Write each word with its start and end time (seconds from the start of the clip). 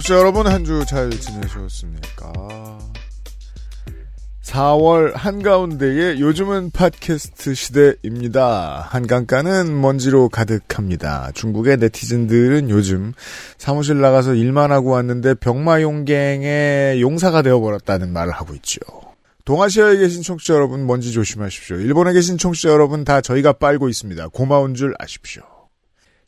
청취자 0.00 0.16
여러분 0.18 0.46
한 0.46 0.64
주 0.64 0.82
잘 0.86 1.10
지내셨습니까? 1.10 2.78
4월 4.42 5.12
한가운데의 5.14 6.20
요즘은 6.20 6.70
팟캐스트 6.70 7.54
시대입니다. 7.54 8.86
한강가는 8.88 9.78
먼지로 9.78 10.30
가득합니다. 10.30 11.30
중국의 11.34 11.76
네티즌들은 11.76 12.70
요즘 12.70 13.12
사무실 13.58 14.00
나가서 14.00 14.34
일만 14.34 14.72
하고 14.72 14.90
왔는데 14.90 15.34
병마용갱의 15.34 17.02
용사가 17.02 17.42
되어버렸다는 17.42 18.10
말을 18.10 18.32
하고 18.32 18.54
있죠. 18.54 18.80
동아시아에 19.44 19.98
계신 19.98 20.22
청취자 20.22 20.54
여러분 20.54 20.86
먼지 20.86 21.12
조심하십시오. 21.12 21.76
일본에 21.76 22.14
계신 22.14 22.38
청취자 22.38 22.70
여러분 22.70 23.04
다 23.04 23.20
저희가 23.20 23.52
빨고 23.54 23.88
있습니다. 23.90 24.28
고마운 24.28 24.74
줄 24.74 24.94
아십시오. 24.98 25.42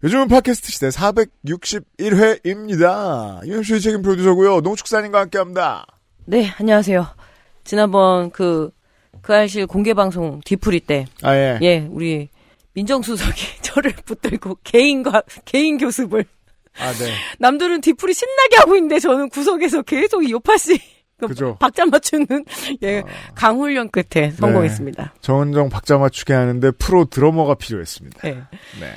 요즘은 0.04 0.26
팟캐스트 0.26 0.72
시대 0.72 0.88
461회입니다. 0.88 3.46
UMC의 3.46 3.80
책임 3.80 4.02
프로듀서고요. 4.02 4.58
농축사님과 4.60 5.20
함께합니다. 5.20 5.86
네, 6.24 6.50
안녕하세요. 6.58 7.06
지난번 7.62 8.32
그, 8.32 8.72
그 9.20 9.32
알실 9.32 9.68
공개방송 9.68 10.40
뒤풀이 10.44 10.80
때, 10.80 11.04
아 11.22 11.36
예. 11.36 11.56
예, 11.62 11.86
우리 11.88 12.30
민정수석이 12.72 13.62
저를 13.62 13.92
붙들고 14.04 14.58
개인과, 14.64 15.22
개인 15.44 15.78
교습을. 15.78 16.24
아 16.80 16.92
네. 16.94 17.12
남들은 17.38 17.80
뒤풀이 17.80 18.12
신나게 18.12 18.56
하고 18.56 18.74
있는데 18.74 18.98
저는 18.98 19.28
구석에서 19.28 19.82
계속 19.82 20.24
이 20.24 20.32
요파씨. 20.32 20.80
그 21.18 21.28
그죠. 21.28 21.56
박자 21.60 21.86
맞추는, 21.86 22.44
예, 22.82 23.04
강훈련 23.36 23.88
끝에 23.88 24.32
성공했습니다. 24.32 25.14
정은정 25.20 25.68
박자 25.68 25.98
맞추게 25.98 26.32
하는데 26.32 26.72
프로 26.72 27.04
드러머가 27.04 27.54
필요했습니다. 27.54 28.28
예. 28.28 28.32
네. 28.80 28.92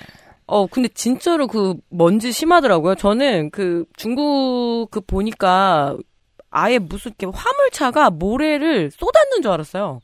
어, 0.47 0.67
근데 0.67 0.88
진짜로 0.89 1.47
그 1.47 1.75
먼지 1.89 2.31
심하더라고요. 2.31 2.95
저는 2.95 3.49
그 3.51 3.85
중국 3.95 4.89
그 4.91 5.01
보니까 5.01 5.97
아예 6.51 6.79
무슨 6.79 7.11
이렇게 7.17 7.25
화물차가 7.35 8.09
모래를 8.11 8.91
쏟았는 8.91 9.41
줄 9.41 9.51
알았어요. 9.51 9.99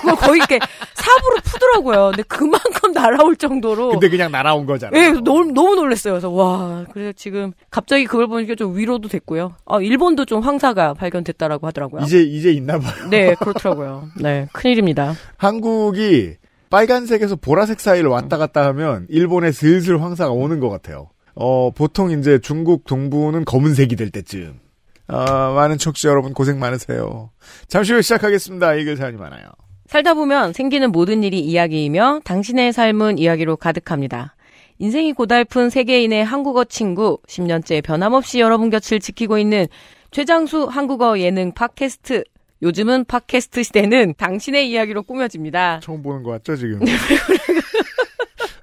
그걸 0.00 0.14
거의 0.16 0.36
이렇게 0.38 0.58
삽으로 0.94 1.36
푸더라고요. 1.44 2.10
근데 2.10 2.22
그만큼 2.22 2.92
날아올 2.92 3.36
정도로. 3.36 3.90
근데 3.90 4.08
그냥 4.08 4.30
날아온 4.30 4.66
거잖아요. 4.66 5.02
예, 5.02 5.10
너무, 5.10 5.50
너무 5.52 5.74
놀랐어요. 5.74 6.14
그래서, 6.14 6.30
와, 6.30 6.84
그래서 6.92 7.12
지금 7.16 7.52
갑자기 7.70 8.04
그걸 8.04 8.28
보니까 8.28 8.54
좀 8.54 8.76
위로도 8.76 9.08
됐고요. 9.08 9.54
아, 9.66 9.80
일본도 9.80 10.26
좀 10.26 10.42
황사가 10.42 10.94
발견됐다라고 10.94 11.66
하더라고요. 11.66 12.02
이제 12.02 12.20
이제 12.22 12.52
있나 12.52 12.78
봐요. 12.78 13.08
네, 13.10 13.34
그렇더라고요. 13.34 14.08
네, 14.20 14.46
큰일입니다. 14.52 15.14
한국이 15.36 16.36
빨간색에서 16.70 17.36
보라색 17.36 17.80
사이를 17.80 18.10
왔다 18.10 18.36
갔다 18.36 18.66
하면 18.66 19.06
일본에 19.08 19.52
슬슬 19.52 20.02
황사가 20.02 20.32
오는 20.32 20.60
것 20.60 20.68
같아요. 20.68 21.10
어, 21.34 21.70
보통 21.70 22.10
이제 22.10 22.38
중국 22.40 22.84
동부는 22.84 23.44
검은색이 23.44 23.96
될 23.96 24.10
때쯤. 24.10 24.58
아, 25.06 25.52
많은 25.54 25.78
청취자 25.78 26.10
여러분 26.10 26.34
고생 26.34 26.58
많으세요. 26.58 27.30
잠시 27.66 27.92
후에 27.92 28.02
시작하겠습니다. 28.02 28.74
읽을 28.74 28.96
사연이 28.96 29.16
많아요. 29.16 29.44
살다 29.86 30.14
보면 30.14 30.52
생기는 30.52 30.92
모든 30.92 31.22
일이 31.22 31.40
이야기이며 31.40 32.20
당신의 32.24 32.72
삶은 32.74 33.18
이야기로 33.18 33.56
가득합니다. 33.56 34.34
인생이 34.78 35.12
고달픈 35.12 35.70
세계인의 35.70 36.24
한국어 36.24 36.64
친구, 36.64 37.18
10년째 37.26 37.82
변함없이 37.82 38.38
여러분 38.38 38.68
곁을 38.68 39.00
지키고 39.00 39.38
있는 39.38 39.66
최장수 40.10 40.66
한국어 40.66 41.18
예능 41.18 41.52
팟캐스트. 41.52 42.24
요즘은 42.62 43.04
팟캐스트 43.04 43.62
시대는 43.62 44.14
당신의 44.16 44.70
이야기로 44.70 45.04
꾸며집니다. 45.04 45.80
처음 45.80 46.02
보는 46.02 46.22
거 46.22 46.32
같죠, 46.32 46.56
지금? 46.56 46.80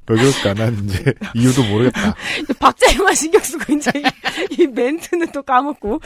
왜 0.08 0.18
그럴까? 0.18 0.54
난 0.54 0.74
이제 0.84 1.14
이유도 1.34 1.64
모르겠다. 1.64 2.14
박자에만 2.60 3.16
신경 3.16 3.42
쓰고 3.42 3.74
이제 3.74 3.92
이, 3.96 4.62
이 4.62 4.68
멘트는 4.68 5.32
또 5.32 5.42
까먹고. 5.42 6.00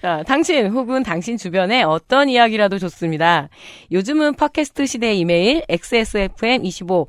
자, 0.00 0.22
당신 0.26 0.68
혹은 0.68 1.02
당신 1.02 1.36
주변에 1.36 1.82
어떤 1.82 2.28
이야기라도 2.30 2.78
좋습니다. 2.78 3.50
요즘은 3.92 4.36
팟캐스트 4.36 4.86
시대 4.86 5.12
이메일 5.14 5.62
xsfm25 5.68 7.06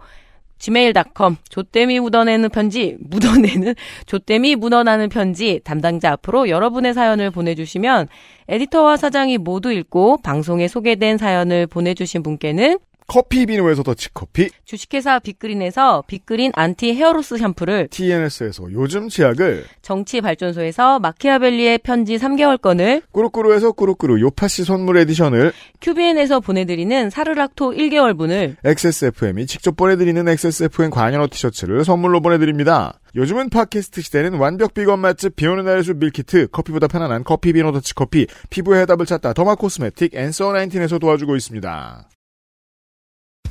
gmail.com 0.59 1.35
조땜이 1.49 1.99
묻어내는 1.99 2.49
편지 2.49 2.95
묻어내는 2.99 3.75
조땜이 4.05 4.55
묻어나는 4.55 5.09
편지 5.09 5.59
담당자 5.63 6.11
앞으로 6.13 6.49
여러분의 6.49 6.93
사연을 6.93 7.31
보내주시면 7.31 8.07
에디터와 8.47 8.97
사장이 8.97 9.38
모두 9.38 9.71
읽고 9.71 10.17
방송에 10.23 10.67
소개된 10.67 11.17
사연을 11.17 11.67
보내주신 11.67 12.23
분께는 12.23 12.77
커피 13.07 13.45
비누에서 13.45 13.83
더치커피, 13.83 14.49
주식회사 14.66 15.19
빅그린에서 15.19 16.03
빅그린 16.07 16.51
anti 16.56 16.94
hair 16.96 17.16
loss 17.16 17.38
샴푸를 17.38 17.88
TNS에서 17.89 18.71
요즘 18.71 19.09
치약을, 19.09 19.66
정치발전소에서 19.81 20.99
마키아벨리의 20.99 21.79
편지 21.79 22.17
3개월권을 22.17 23.03
꾸루꾸루에서 23.11 23.73
꾸루꾸루 23.73 24.19
요파시 24.21 24.66
선물 24.66 24.97
edition을, 24.97 25.53
큐비엔에서 25.81 26.39
보내드리는 26.39 27.09
사르락토 27.09 27.71
1개월분을 27.71 28.55
XSFM이 28.63 29.45
직접 29.45 29.75
보내드리는 29.75 30.27
XSFM 30.27 30.89
관여로 30.89 31.27
티셔츠를 31.27 31.85
선물로 31.85 32.22
보내드립니다. 32.22 32.99
요즘은 33.16 33.49
팟캐스트 33.49 34.01
시대는 34.01 34.39
완벽 34.39 34.73
비건 34.73 34.99
맛집 34.99 35.35
비오는 35.35 35.63
날의 35.63 35.83
숲 35.83 35.97
밀키트, 35.97 36.47
커피보다 36.47 36.87
편안한 36.87 37.23
커피 37.23 37.53
비노 37.53 37.72
더치커피, 37.72 38.27
피부의 38.49 38.81
해답을 38.81 39.05
찾다 39.05 39.33
derma 39.34 39.56
cosmetic 39.56 40.16
Answer 40.16 40.51
19에서 40.51 40.99
도와주고 40.99 41.35
있습니다. 41.35 42.09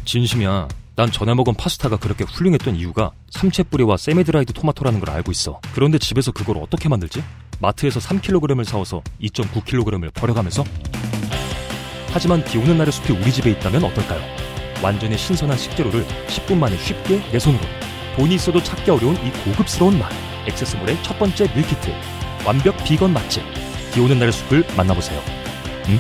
진심이야. 0.05 0.69
난 0.97 1.11
전에 1.11 1.35
먹은 1.35 1.55
파스타가 1.55 1.97
그렇게 1.97 2.25
훌륭했던 2.25 2.77
이유가 2.77 3.11
삼채 3.31 3.65
뿌리와 3.65 3.97
semi-dried 3.97 4.53
토마토라는 4.53 5.01
걸 5.01 5.11
알고 5.11 5.33
있어. 5.33 5.61
그런데 5.75 5.99
집에서 5.99 6.31
그걸 6.31 6.59
어떻게 6.59 6.89
만들지? 6.89 7.23
마트에서 7.59 7.99
3kg을 8.01 8.65
사와서 8.65 9.03
2.9kg을 9.21 10.13
버려가면서? 10.15 10.65
하지만 12.13 12.45
비 12.45 12.59
오는 12.59 12.79
날의 12.79 12.93
숲이 12.93 13.13
우리 13.13 13.33
집에 13.33 13.51
있다면 13.51 13.83
어떨까요? 13.85 14.21
완전히 14.83 15.19
신선한 15.19 15.59
식재료를 15.59 16.07
10분 16.29 16.59
만에 16.59 16.77
쉽게 16.77 17.19
내 17.33 17.39
손으로. 17.39 17.63
돈이 18.17 18.37
있어도 18.37 18.63
찾기 18.63 18.89
어려운 18.91 19.17
이 19.27 19.31
고급스러운 19.45 19.99
맛. 19.99 20.13
액세스몰의 20.47 21.03
첫 21.03 21.19
번째 21.19 21.53
밀키트. 21.55 21.91
완벽 22.47 22.77
비건 22.85 23.13
맛집. 23.13 23.43
비 23.93 24.01
오는 24.01 24.17
날의 24.19 24.33
숲을 24.33 24.65
만나보세요. 24.77 25.19
음? 25.89 25.99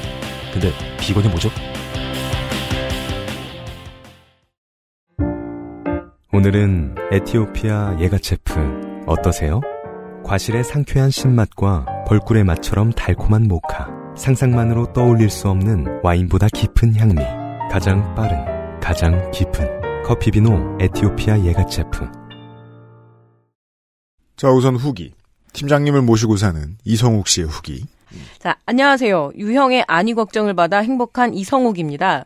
근데 0.52 0.72
비건이 1.00 1.28
뭐죠? 1.28 1.50
오늘은 6.34 6.96
에티오피아 7.12 7.98
예가체프 8.00 9.04
어떠세요? 9.06 9.60
과실의 10.24 10.64
상쾌한 10.64 11.08
신맛과 11.08 11.86
벌꿀의 12.08 12.42
맛처럼 12.42 12.90
달콤한 12.90 13.46
모카 13.46 13.88
상상만으로 14.16 14.92
떠올릴 14.92 15.30
수 15.30 15.48
없는 15.48 16.00
와인보다 16.02 16.48
깊은 16.48 16.96
향미 16.96 17.22
가장 17.70 18.16
빠른 18.16 18.80
가장 18.80 19.30
깊은 19.30 20.02
커피비노 20.02 20.78
에티오피아 20.80 21.44
예가체프 21.44 22.10
자, 24.34 24.50
우선 24.50 24.74
후기. 24.74 25.14
팀장님을 25.52 26.02
모시고 26.02 26.36
사는 26.36 26.76
이성욱 26.84 27.28
씨의 27.28 27.46
후기. 27.46 27.86
자, 28.40 28.56
안녕하세요. 28.66 29.30
유형의 29.36 29.84
안위 29.86 30.14
걱정을 30.14 30.54
받아 30.54 30.78
행복한 30.78 31.32
이성욱입니다. 31.32 32.24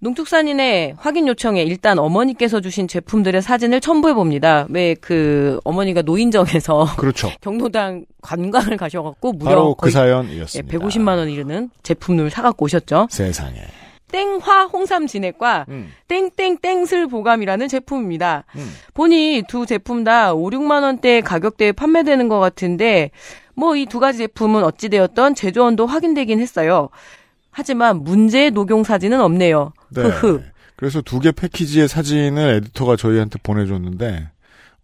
농축산인의 0.00 0.94
확인 0.96 1.26
요청에 1.26 1.62
일단 1.62 1.98
어머니께서 1.98 2.60
주신 2.60 2.86
제품들의 2.86 3.42
사진을 3.42 3.80
첨부해 3.80 4.14
봅니다. 4.14 4.66
왜 4.70 4.94
그 5.00 5.60
어머니가 5.64 6.02
노인정에서 6.02 6.86
그렇죠. 6.96 7.30
경로당 7.40 8.04
관광을 8.22 8.76
가셔갖고 8.76 9.32
무려 9.32 9.50
바로 9.50 9.74
그 9.74 9.82
거의 9.82 9.92
사연이었습니다. 9.92 10.72
예, 10.74 10.78
150만 10.78 11.18
원 11.18 11.28
이르는 11.30 11.70
제품을 11.82 12.30
사갖고 12.30 12.64
오셨죠. 12.64 13.08
세상에. 13.10 13.56
땡화 14.10 14.64
홍삼 14.72 15.06
진액과 15.06 15.66
음. 15.68 15.92
땡땡땡슬 16.08 17.08
보감이라는 17.08 17.68
제품입니다. 17.68 18.44
음. 18.56 18.72
보니 18.94 19.42
두 19.48 19.66
제품 19.66 20.02
다 20.04 20.32
5, 20.32 20.50
6만 20.50 20.82
원대 20.82 21.20
가격대에 21.20 21.72
판매되는 21.72 22.28
것 22.28 22.38
같은데 22.38 23.10
뭐 23.54 23.76
이 23.76 23.86
두 23.86 23.98
가지 24.00 24.18
제품은 24.18 24.64
어찌되었던 24.64 25.34
제조원도 25.34 25.86
확인되긴 25.86 26.40
했어요. 26.40 26.88
하지만 27.50 28.02
문제의 28.04 28.50
녹용 28.52 28.84
사진은 28.84 29.20
없네요. 29.20 29.72
네. 29.90 30.02
흐흐. 30.02 30.42
그래서 30.76 31.00
두 31.02 31.20
개 31.20 31.32
패키지의 31.32 31.88
사진을 31.88 32.54
에디터가 32.56 32.96
저희한테 32.96 33.38
보내줬는데, 33.42 34.30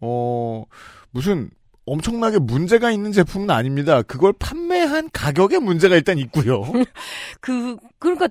어, 0.00 0.64
무슨 1.12 1.50
엄청나게 1.86 2.38
문제가 2.38 2.90
있는 2.90 3.12
제품은 3.12 3.50
아닙니다. 3.50 4.02
그걸 4.02 4.32
판매한 4.32 5.08
가격에 5.12 5.58
문제가 5.58 5.94
일단 5.94 6.18
있고요. 6.18 6.62
그 7.40 7.76
그러니까 7.98 8.28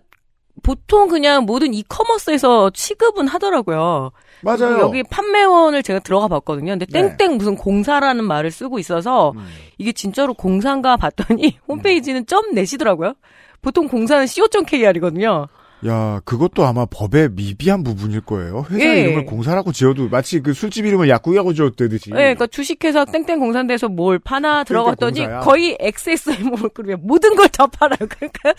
보통 0.62 1.08
그냥 1.08 1.46
모든 1.46 1.74
이커머스에서 1.74 2.72
취급은 2.72 3.28
하더라고요. 3.28 4.12
맞아요. 4.42 4.80
여기 4.80 5.04
판매원을 5.04 5.84
제가 5.84 6.00
들어가 6.00 6.28
봤거든요. 6.28 6.74
근데 6.78 6.86
네. 6.86 7.16
땡땡 7.18 7.38
무슨 7.38 7.56
공사라는 7.56 8.24
말을 8.24 8.52
쓰고 8.52 8.80
있어서 8.80 9.32
음. 9.36 9.46
이게 9.78 9.92
진짜로 9.92 10.34
공사인가 10.34 10.98
봤더니 10.98 11.58
홈페이지는 11.68 12.26
점 12.26 12.54
내시더라고요. 12.54 13.14
보통 13.62 13.88
공사는 13.88 14.26
co.kr이거든요. 14.28 15.48
야, 15.88 16.22
그것도 16.26 16.66
아마 16.66 16.86
법의 16.86 17.32
미비한 17.34 17.84
부분일 17.84 18.22
거예요. 18.22 18.66
회사 18.70 18.86
예. 18.86 19.02
이름을 19.02 19.26
공사라고 19.26 19.72
지어도 19.72 20.08
마치 20.10 20.40
그 20.42 20.54
술집 20.54 20.86
이름을 20.86 21.10
약국이라고 21.10 21.54
지었듯이. 21.54 22.10
네, 22.12 22.16
그러니까 22.16 22.48
주식회사 22.48 23.06
땡땡 23.06 23.40
공사인데서 23.40 23.90
뭘 23.90 24.20
파나 24.20 24.64
들어갔더니 24.64 25.20
공사야. 25.22 25.40
거의 25.42 25.78
XSM을 25.80 26.70
그러면 26.74 27.00
모든 27.04 27.36
걸 27.36 27.48
다 27.50 27.68
팔아요. 27.68 27.98
그러니까 28.10 28.54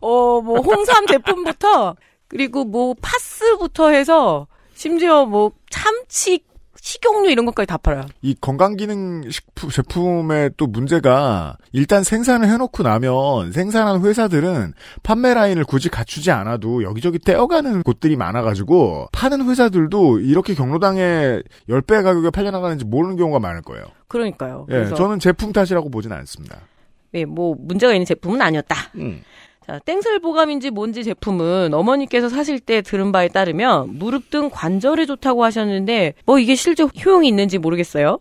어 0.00 0.40
뭐 0.40 0.60
홍삼 0.60 1.06
제품부터 1.06 1.96
그리고 2.28 2.64
뭐 2.64 2.94
파스부터 3.00 3.88
해서 3.90 4.46
심지어 4.74 5.24
뭐 5.24 5.52
참치 5.70 6.40
식용유 6.80 7.30
이런 7.30 7.46
것까지 7.46 7.66
다 7.66 7.76
팔아요. 7.76 8.06
이 8.22 8.34
건강기능 8.40 9.30
식품 9.30 9.70
제품의 9.70 10.52
또 10.56 10.66
문제가 10.66 11.56
일단 11.72 12.02
생산을 12.02 12.48
해놓고 12.48 12.82
나면 12.82 13.52
생산한 13.52 14.04
회사들은 14.04 14.72
판매 15.02 15.34
라인을 15.34 15.64
굳이 15.64 15.88
갖추지 15.88 16.30
않아도 16.30 16.82
여기저기 16.82 17.18
떼어가는 17.18 17.82
곳들이 17.82 18.16
많아가지고 18.16 19.08
파는 19.12 19.48
회사들도 19.48 20.20
이렇게 20.20 20.54
경로당에 20.54 21.42
10배 21.68 22.02
가격에 22.02 22.30
팔려나가는지 22.30 22.84
모르는 22.84 23.16
경우가 23.16 23.38
많을 23.40 23.62
거예요. 23.62 23.84
그러니까요. 24.08 24.66
예, 24.70 24.86
저는 24.86 25.18
제품 25.18 25.52
탓이라고 25.52 25.90
보진 25.90 26.12
않습니다. 26.12 26.60
네, 27.12 27.24
뭐 27.24 27.54
문제가 27.58 27.92
있는 27.92 28.04
제품은 28.06 28.40
아니었다. 28.40 28.76
음. 28.96 29.22
자, 29.68 29.78
땡슬 29.84 30.18
보감인지 30.20 30.70
뭔지 30.70 31.04
제품은 31.04 31.74
어머니께서 31.74 32.30
사실 32.30 32.58
때 32.58 32.80
들은 32.80 33.12
바에 33.12 33.28
따르면 33.28 33.98
무릎 33.98 34.30
등 34.30 34.48
관절에 34.50 35.04
좋다고 35.04 35.44
하셨는데 35.44 36.14
뭐 36.24 36.38
이게 36.38 36.54
실제 36.54 36.84
효용이 37.04 37.28
있는지 37.28 37.58
모르겠어요. 37.58 38.18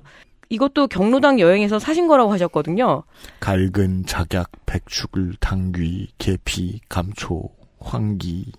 이것도 0.49 0.87
경로당 0.87 1.39
여행에서 1.39 1.79
사신 1.79 2.07
거라고 2.07 2.33
하셨거든요. 2.33 3.03
갈근, 3.39 4.05
작약, 4.05 4.51
백축을, 4.65 5.35
당귀, 5.39 6.09
계피, 6.17 6.81
감초, 6.89 7.43
황기. 7.79 8.51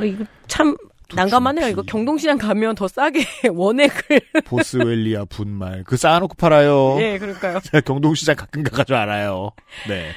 어, 0.00 0.02
이거 0.04 0.24
참 0.48 0.76
난감하네요. 1.14 1.68
이거 1.68 1.82
경동시장 1.82 2.36
가면 2.38 2.74
더 2.74 2.88
싸게 2.88 3.24
원액을. 3.54 4.20
보스웰리아 4.44 5.24
분말. 5.26 5.84
그 5.86 5.96
쌓아놓고 5.96 6.34
팔아요. 6.34 6.96
예, 6.98 7.16
그러니까요. 7.16 7.60
제가 7.60 7.80
경동시장 7.86 8.34
가끔 8.34 8.64
가가지고 8.64 8.96
알아요. 8.98 9.50
네. 9.88 10.10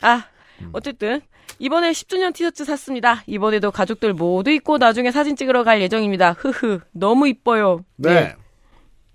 아, 0.00 0.24
어쨌든 0.72 1.20
이번에 1.58 1.92
10주년 1.92 2.34
티셔츠 2.34 2.64
샀습니다. 2.64 3.22
이번에도 3.26 3.70
가족들 3.70 4.14
모두 4.14 4.50
입고 4.50 4.78
나중에 4.78 5.10
사진 5.10 5.36
찍으러 5.36 5.64
갈 5.64 5.80
예정입니다. 5.80 6.32
흐흐, 6.38 6.80
너무 6.92 7.28
이뻐요. 7.28 7.84
네. 7.96 8.34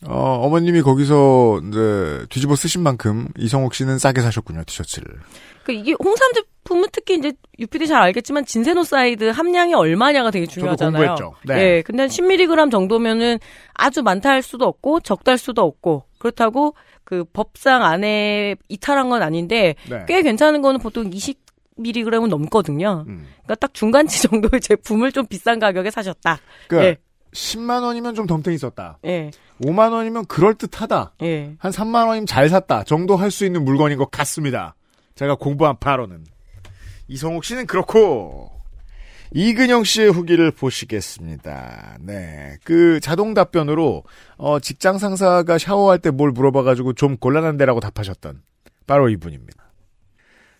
어, 0.06 0.40
어머님이 0.44 0.82
거기서 0.84 1.62
이제 1.68 2.26
뒤집어 2.30 2.56
쓰신 2.56 2.84
만큼 2.84 3.28
이성옥 3.38 3.74
씨는 3.74 3.98
싸게 3.98 4.22
사셨군요, 4.22 4.64
티셔츠를. 4.66 5.08
그 5.64 5.72
이게 5.72 5.94
홍삼 6.02 6.32
제품은 6.34 6.90
특히 6.92 7.16
이제 7.16 7.34
유피디 7.60 7.88
잘 7.88 8.02
알겠지만 8.04 8.46
진세노사이드 8.46 9.30
함량이 9.30 9.74
얼마냐가 9.74 10.30
되게 10.32 10.46
중요하잖아요. 10.46 11.16
공부했죠. 11.16 11.34
네. 11.46 11.60
예, 11.60 11.82
근데 11.82 12.06
10mg 12.06 12.72
정도면은 12.72 13.40
아주 13.74 14.04
많다 14.04 14.30
할 14.30 14.42
수도 14.44 14.66
없고 14.66 15.00
적다 15.02 15.32
할 15.32 15.38
수도 15.38 15.64
없고 15.64 16.04
그렇다고 16.20 16.76
그 17.04 17.26
법상 17.34 17.84
안에 17.84 18.56
이탈한 18.70 19.10
건 19.10 19.24
아닌데 19.24 19.76
네. 19.90 20.06
꽤 20.08 20.22
괜찮은 20.22 20.62
거는 20.62 20.80
보통 20.80 21.10
20mg은 21.80 22.28
넘거든요. 22.28 23.06
음. 23.08 23.28
그러니까 23.44 23.56
딱 23.56 23.74
중간치 23.74 24.22
정도의 24.28 24.62
제품을 24.62 25.12
좀 25.12 25.26
비싼 25.28 25.60
가격에 25.60 25.92
사셨다. 25.92 26.40
그 26.68 26.78
예. 26.84 26.98
10만 27.34 27.84
원이면 27.84 28.16
좀 28.16 28.26
덤탱이 28.26 28.58
썼다. 28.58 29.00
예, 29.06 29.30
5만 29.62 29.92
원이면 29.92 30.26
그럴 30.28 30.56
듯하다. 30.56 31.14
예. 31.24 31.56
한 31.60 31.72
3만 31.72 32.08
원이면 32.08 32.26
잘 32.26 32.48
샀다. 32.50 32.84
정도 32.84 33.16
할 33.18 33.30
수 33.32 33.46
있는 33.46 33.64
물건인 33.66 33.98
것 33.98 34.10
같습니다. 34.10 34.76
제가 35.16 35.36
공부한 35.36 35.76
바로는. 35.80 36.24
이성옥 37.10 37.44
씨는 37.44 37.68
그렇고, 37.68 38.50
이근영 39.34 39.84
씨의 39.84 40.10
후기를 40.12 40.52
보시겠습니다. 40.52 41.98
네. 42.02 42.56
그 42.64 43.00
자동 43.02 43.34
답변으로, 43.34 44.04
어, 44.38 44.60
직장 44.60 44.98
상사가 44.98 45.58
샤워할 45.58 46.00
때 46.00 46.12
뭘 46.12 46.32
물어봐 46.32 46.64
가지고 46.64 46.94
좀 46.94 47.18
곤란한데라고 47.18 47.80
답하셨던, 47.82 48.42
바로 48.88 49.10
이분입니다. 49.10 49.67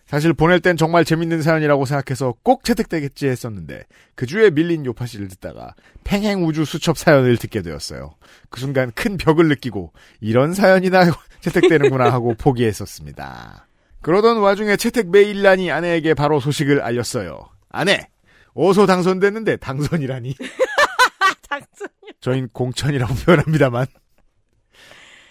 사실 0.08 0.32
보낼 0.32 0.58
땐 0.60 0.78
정말 0.78 1.04
재밌는 1.04 1.42
사연이라고 1.42 1.84
생각해서 1.84 2.34
꼭 2.42 2.64
채택되겠지 2.64 3.28
했었는데 3.28 3.84
그 4.14 4.24
주에 4.24 4.48
밀린 4.48 4.86
요파씨를 4.86 5.28
듣다가 5.28 5.74
팽행 6.02 6.46
우주 6.46 6.64
수첩 6.64 6.96
사연을 6.96 7.36
듣게 7.36 7.60
되었어요. 7.60 8.14
그 8.48 8.58
순간 8.58 8.90
큰 8.92 9.18
벽을 9.18 9.48
느끼고 9.48 9.92
이런 10.22 10.54
사연이나 10.54 11.02
채택되는구나 11.40 12.10
하고 12.10 12.34
포기했었습니다. 12.38 13.68
그러던 14.00 14.38
와중에 14.38 14.76
채택 14.76 15.10
메일란이 15.10 15.70
아내에게 15.70 16.14
바로 16.14 16.40
소식을 16.40 16.80
알렸어요. 16.80 17.40
아내, 17.68 18.08
어서 18.54 18.86
당선됐는데 18.86 19.58
당선이라니. 19.58 20.34
당선. 21.50 21.88
저흰 22.20 22.48
공천이라고 22.54 23.14
표현합니다만. 23.14 23.86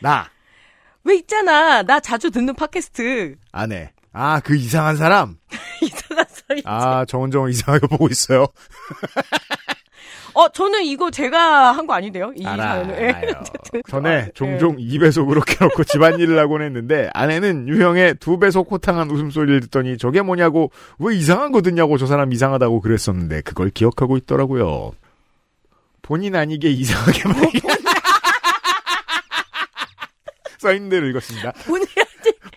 나, 0.01 0.29
왜 1.03 1.15
있잖아. 1.15 1.81
나 1.81 1.99
자주 1.99 2.29
듣는 2.29 2.53
팟캐스트. 2.53 3.37
아내. 3.51 3.91
아, 4.19 4.39
그 4.39 4.55
이상한 4.55 4.95
사람? 4.97 5.35
이상한 5.81 6.25
소리. 6.29 6.61
아, 6.65 7.05
정은정은 7.05 7.51
이상하게 7.51 7.85
보고 7.87 8.07
있어요. 8.07 8.47
어, 10.33 10.49
저는 10.49 10.83
이거 10.83 11.09
제가 11.11 11.71
한 11.71 11.85
거 11.87 11.93
아닌데요? 11.93 12.31
이 12.35 12.45
알아요. 12.45 12.85
사연을. 12.85 12.99
예, 13.23 13.31
어쨌든. 13.39 13.81
전에 13.87 14.21
아, 14.23 14.27
종종 14.35 14.77
2배속으로 14.77 15.43
켜놓고 15.45 15.83
집안일을 15.83 16.37
하곤 16.39 16.61
했는데 16.63 17.09
아내는 17.13 17.67
유형의 17.67 18.15
2배속 18.15 18.69
호탕한 18.71 19.09
웃음소리를 19.09 19.59
듣더니 19.61 19.97
저게 19.97 20.21
뭐냐고 20.21 20.71
왜 20.99 21.15
이상한 21.15 21.51
거 21.51 21.61
듣냐고 21.61 21.97
저 21.97 22.05
사람 22.07 22.31
이상하다고 22.33 22.81
그랬었는데 22.81 23.41
그걸 23.41 23.69
기억하고 23.71 24.17
있더라고요. 24.17 24.91
본인 26.03 26.35
아니게 26.35 26.69
이상하게 26.69 27.23
말 27.29 27.51
써있는 30.59 30.89
대로 30.89 31.07
읽었습니다. 31.07 31.51
본의 31.65 31.87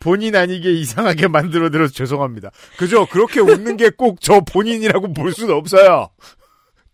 본인 0.01 0.35
아니게 0.35 0.73
이상하게 0.73 1.29
만들어드려서 1.29 1.93
죄송합니다. 1.95 2.51
그죠? 2.77 3.07
그렇게 3.07 3.39
웃는 3.41 3.77
게 3.77 3.91
꼭 3.91 4.17
저 4.21 4.41
본인이라고 4.41 5.13
볼 5.13 5.33
수는 5.33 5.55
없어요. 5.55 6.11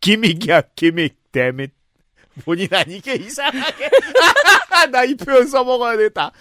기믹이야, 0.00 0.62
기믹, 0.76 1.16
데밋. 1.32 1.70
본인 2.44 2.68
아니게 2.72 3.14
이상하게. 3.14 3.88
나 4.92 5.04
이 5.04 5.14
표현 5.14 5.46
써먹어야 5.46 5.96
되겠다. 5.96 6.32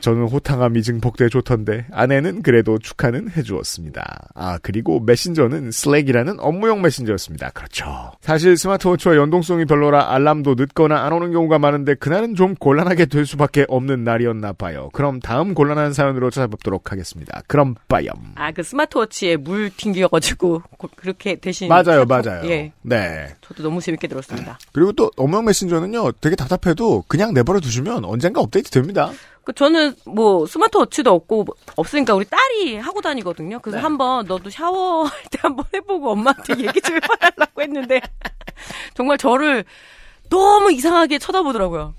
저는 0.00 0.28
호탕함이 0.28 0.82
증폭돼 0.82 1.28
좋던데 1.28 1.86
아내는 1.90 2.42
그래도 2.42 2.78
축하는 2.78 3.30
해주었습니다. 3.36 4.28
아 4.34 4.58
그리고 4.62 5.00
메신저는 5.00 5.72
슬랙이라는 5.72 6.36
업무용 6.38 6.82
메신저였습니다. 6.82 7.50
그렇죠. 7.50 8.12
사실 8.20 8.56
스마트워치와 8.56 9.16
연동성이 9.16 9.64
별로라 9.64 10.12
알람도 10.14 10.54
늦거나 10.56 11.04
안 11.04 11.12
오는 11.12 11.32
경우가 11.32 11.58
많은데 11.58 11.94
그날은 11.94 12.36
좀 12.36 12.54
곤란하게 12.54 13.06
될 13.06 13.26
수밖에 13.26 13.66
없는 13.68 14.04
날이었나 14.04 14.52
봐요. 14.52 14.88
그럼 14.92 15.18
다음 15.20 15.54
곤란한 15.54 15.92
사연으로 15.92 16.30
찾아뵙도록 16.30 16.92
하겠습니다. 16.92 17.42
그럼 17.48 17.74
빠염. 17.88 18.12
아, 18.36 18.52
그 18.52 18.62
스마트워치에 18.62 19.36
물 19.36 19.70
튕겨가지고 19.76 20.62
고- 20.78 20.88
그렇게 20.94 21.34
대신. 21.36 21.68
맞아요, 21.68 22.06
카톡? 22.06 22.28
맞아요. 22.28 22.48
예. 22.48 22.72
네. 22.82 23.34
저도 23.40 23.64
너무 23.64 23.80
재밌게 23.80 24.06
들었습니다. 24.08 24.58
그리고 24.72 24.92
또 24.92 25.10
업무용 25.16 25.44
메신저는요, 25.46 26.12
되게 26.20 26.36
답답해도 26.36 27.04
그냥 27.08 27.34
내버려 27.34 27.58
두시면 27.60 28.04
언젠가 28.04 28.40
업데이트 28.40 28.70
됩니다. 28.70 29.10
그 29.48 29.54
저는 29.54 29.94
뭐 30.04 30.44
스마트워치도 30.44 31.10
없고 31.10 31.44
뭐 31.44 31.54
없으니까 31.76 32.14
우리 32.14 32.26
딸이 32.26 32.76
하고 32.76 33.00
다니거든요. 33.00 33.60
그래서 33.60 33.78
네. 33.78 33.82
한번 33.82 34.26
너도 34.26 34.50
샤워할 34.50 35.10
때 35.32 35.38
한번 35.40 35.64
해보고 35.72 36.10
엄마한테 36.10 36.66
얘기 36.66 36.82
좀 36.82 36.96
해봐달라고 36.96 37.62
했는데 37.62 37.98
정말 38.92 39.16
저를 39.16 39.64
너무 40.28 40.70
이상하게 40.70 41.18
쳐다보더라고요. 41.18 41.94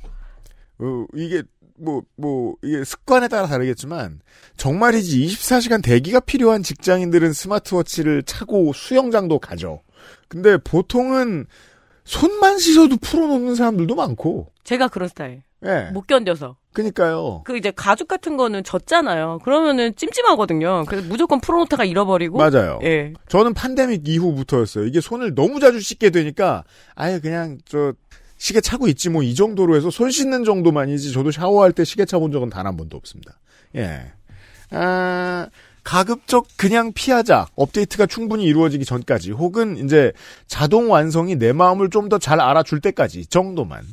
어, 0.78 1.06
이게 1.16 1.42
뭐, 1.76 2.04
뭐, 2.18 2.54
이게 2.62 2.84
습관에 2.84 3.30
따라 3.30 3.48
다르겠지만, 3.48 4.20
정말이지 4.58 5.26
24시간 5.26 5.82
대기가 5.82 6.20
필요한 6.20 6.62
직장인들은 6.62 7.34
스마트워치를 7.34 8.24
차고 8.24 8.74
수영장도 8.74 9.40
가죠. 9.40 9.82
근데 10.28 10.58
보통은 10.58 11.48
손만 12.04 12.60
씻어도 12.60 12.98
풀어놓는 12.98 13.56
사람들도 13.56 13.96
많고, 13.96 14.52
제가 14.66 14.90
그런 14.90 15.08
스타일. 15.08 15.42
예. 15.66 15.90
못 15.92 16.08
견뎌서. 16.08 16.56
그니까요. 16.74 17.42
그 17.46 17.58
이제 17.58 17.72
가죽 17.76 18.08
같은 18.08 18.38
거는 18.38 18.64
젖잖아요. 18.64 19.40
그러면은 19.44 19.94
찜찜하거든요. 19.96 20.86
그래서 20.88 21.08
무조건 21.08 21.42
풀어놓다가 21.42 21.84
잃어버리고. 21.84 22.38
맞아요. 22.38 22.80
예. 22.84 23.14
저는 23.28 23.54
팬데믹 23.54 24.08
이후부터였어요. 24.08 24.86
이게 24.86 25.02
손을 25.02 25.36
너무 25.36 25.60
자주 25.60 25.80
씻게 25.82 26.12
되니까, 26.12 26.64
아예 26.96 27.20
그냥, 27.20 27.58
저, 27.66 27.94
시계 28.38 28.62
차고 28.62 28.88
있지 28.88 29.10
뭐 29.10 29.22
이 29.22 29.36
정도로 29.36 29.76
해서 29.76 29.90
손 29.90 30.12
씻는 30.12 30.46
정도만이지 30.46 31.12
저도 31.12 31.30
샤워할 31.32 31.74
때 31.74 31.84
시계 31.84 32.06
차본 32.06 32.32
적은 32.32 32.50
단 32.50 32.66
한 32.66 32.78
번도 32.78 32.96
없습니다. 32.96 33.38
예. 33.76 34.14
아, 34.72 35.48
가급적 35.84 36.48
그냥 36.56 36.94
피하자. 36.94 37.48
업데이트가 37.56 38.06
충분히 38.06 38.46
이루어지기 38.46 38.86
전까지 38.86 39.32
혹은 39.32 39.76
이제 39.78 40.14
자동 40.48 40.90
완성이 40.92 41.36
내 41.36 41.52
마음을 41.52 41.90
좀 41.90 42.08
더 42.08 42.18
잘 42.18 42.40
알아줄 42.40 42.80
때까지 42.80 43.26
정도만. 43.26 43.84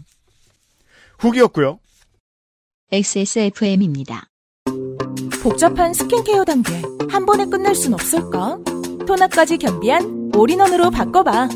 후기였고요. 1.18 1.78
XSFM입니다. 2.92 4.28
복잡한 5.42 5.92
스킨케어 5.92 6.44
단계 6.44 6.82
한 7.08 7.24
번에 7.26 7.46
끝낼 7.46 7.74
순 7.74 7.94
없을까? 7.94 8.58
토너까지 9.06 9.58
겸비한 9.58 10.32
all-in-one으로 10.34 10.90
바꿔봐. 10.90 11.48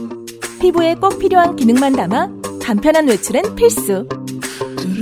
피부에 0.61 0.95
꼭 0.95 1.19
필요한 1.19 1.57
기능만 1.57 1.95
담아 1.95 2.29
간편한 2.63 3.09
외출엔 3.09 3.55
필수. 3.55 4.09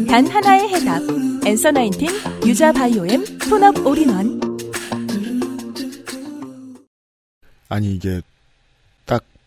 단 0.09 0.27
하나의 0.27 0.69
해답. 0.69 1.03
Answer 1.45 1.71
Nineteen 1.71 2.09
유자 2.47 2.73
biome 2.73 3.39
tone-up 3.49 3.87
all-in-one. 3.87 4.41
아니 7.69 7.93
이게 7.95 8.21
딱 8.21 8.38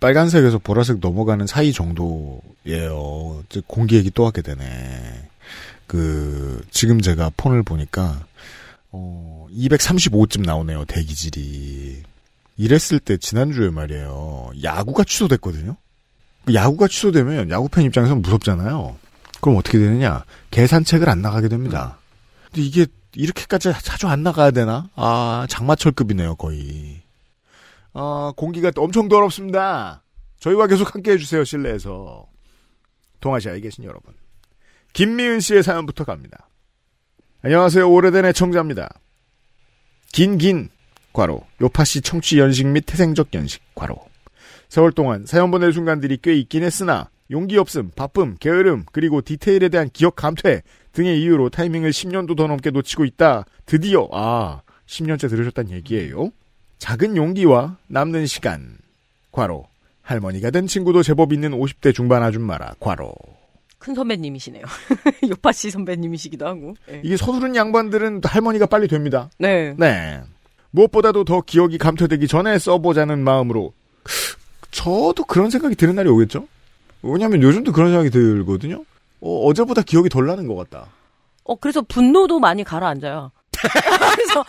빨간색에서 0.02 0.58
보라색 0.58 0.98
넘어가는 1.00 1.48
사이 1.48 1.72
정도예요. 1.72 3.44
공기 3.68 3.96
얘기 3.96 4.10
또 4.10 4.26
하게 4.26 4.42
되네. 4.42 5.30
그 5.88 6.66
지금 6.72 7.00
제가 7.02 7.32
폰을 7.38 7.64
보니까 7.64 8.26
어 8.92 9.48
235쯤 9.56 10.44
나오네요 10.46 10.86
대기질이. 10.86 12.04
이랬을 12.58 13.00
때 13.00 13.18
지난주에 13.18 13.70
말이에요 13.70 14.52
야구가 14.62 15.04
취소됐거든요. 15.04 15.78
그 16.46 16.54
야구가 16.56 16.88
취소되면 16.88 17.52
야구팬 17.52 17.86
입장에서는 17.86 18.24
무섭잖아요. 18.24 18.98
그럼 19.40 19.58
어떻게 19.58 19.78
되느냐? 19.78 20.24
계산책을 20.50 21.10
안 21.10 21.22
나가게 21.22 21.48
됩니다. 21.48 22.00
근데 22.46 22.64
이게 22.64 22.88
이렇게까지 23.14 23.72
자주 23.84 24.08
안 24.08 24.24
나가야 24.24 24.50
되나? 24.50 24.90
아 24.96 25.46
장마철급이네요 25.48 26.36
거의. 26.36 27.01
아, 27.94 28.34
공기가 28.36 28.72
엄청 28.78 29.08
더럽습니다. 29.10 30.04
저희와 30.40 30.68
계속 30.68 30.94
함께 30.94 31.12
해주세요, 31.12 31.44
실내에서. 31.44 32.26
동아시아에 33.20 33.60
계신 33.60 33.84
여러분. 33.84 34.14
김미은 34.94 35.40
씨의 35.40 35.64
사연부터 35.64 36.04
갑니다. 36.04 36.50
안녕하세요, 37.44 37.90
오래된 37.90 38.26
애청자입니다. 38.26 38.90
긴, 40.12 40.38
긴, 40.38 40.70
과로. 41.14 41.46
요파 41.62 41.84
씨 41.84 42.02
청취 42.02 42.40
연식 42.40 42.68
및 42.68 42.84
태생적 42.86 43.34
연식, 43.34 43.62
과로. 43.76 43.96
세월 44.70 44.92
동안 44.92 45.26
사연 45.26 45.52
보낼 45.52 45.74
순간들이 45.74 46.20
꽤 46.22 46.36
있긴 46.36 46.64
했으나, 46.64 47.10
용기 47.30 47.58
없음, 47.58 47.92
바쁨, 47.96 48.36
게으름, 48.40 48.86
그리고 48.92 49.22
디테일에 49.22 49.70
대한 49.70 49.90
기억 49.92 50.16
감퇴 50.16 50.64
등의 50.94 51.22
이유로 51.22 51.50
타이밍을 51.50 51.92
10년도 51.92 52.36
더 52.36 52.48
넘게 52.48 52.72
놓치고 52.72 53.06
있다. 53.06 53.46
드디어, 53.66 54.08
아, 54.12 54.62
10년째 54.86 55.30
들으셨단 55.30 55.72
얘기예요. 55.72 56.32
작은 56.82 57.16
용기와 57.16 57.78
남는 57.88 58.26
시간. 58.26 58.80
과로. 59.32 59.68
할머니가 60.02 60.50
된 60.50 60.66
친구도 60.66 61.04
제법 61.04 61.32
있는 61.32 61.52
50대 61.52 61.94
중반 61.94 62.24
아줌마라. 62.24 62.74
과로. 62.80 63.14
큰 63.78 63.94
선배님이시네요. 63.94 64.66
요파 65.30 65.52
씨 65.52 65.70
선배님이시기도 65.70 66.48
하고. 66.48 66.74
네. 66.88 67.02
이게 67.04 67.18
서두른 67.18 67.56
양반들은 67.56 68.22
할머니가 68.24 68.66
빨리 68.66 68.88
됩니다. 68.88 69.30
네. 69.38 69.76
네. 69.78 70.22
무엇보다도 70.72 71.24
더 71.24 71.42
기억이 71.42 71.78
감퇴되기 71.78 72.28
전에 72.28 72.58
써보자는 72.58 73.20
마음으로. 73.24 73.74
저도 74.72 75.24
그런 75.26 75.52
생각이 75.52 75.76
드는 75.76 75.94
날이 75.94 76.10
오겠죠? 76.10 76.48
왜냐면 77.04 77.44
요즘도 77.44 77.74
그런 77.74 77.92
생각이 77.92 78.10
들거든요? 78.10 78.84
어, 79.20 79.46
어제보다 79.46 79.84
기억이 79.84 80.10
덜 80.10 80.26
나는 80.26 80.48
것 80.48 80.56
같다. 80.56 80.88
어, 81.44 81.56
그래서 81.58 81.84
분노도 81.84 82.40
많이 82.40 82.64
가라앉아요. 82.64 83.32
그래서 84.16 84.44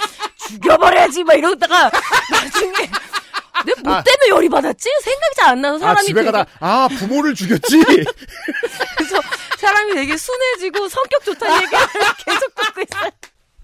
죽여버려야지 0.48 1.24
막 1.24 1.34
이러다가 1.34 1.90
나중에 2.30 2.72
내가 3.64 3.80
뭐 3.84 3.94
아. 3.94 4.02
때문에 4.02 4.28
열이 4.30 4.48
받았지? 4.48 4.88
생각이 5.02 5.34
잘 5.36 5.48
안 5.50 5.60
나서 5.60 5.76
아, 5.76 5.78
사람이 5.80 6.06
집에 6.06 6.20
되게, 6.22 6.32
가다, 6.32 6.50
아, 6.60 6.88
부모를 6.98 7.34
죽였지? 7.34 7.82
그래서 8.96 9.20
사람이 9.58 9.94
되게 9.94 10.16
순해지고 10.16 10.88
성격 10.88 11.24
좋다는 11.24 11.62
얘기를 11.62 11.78
계속 12.26 12.54
듣고 12.54 12.80
있어요. 12.80 13.10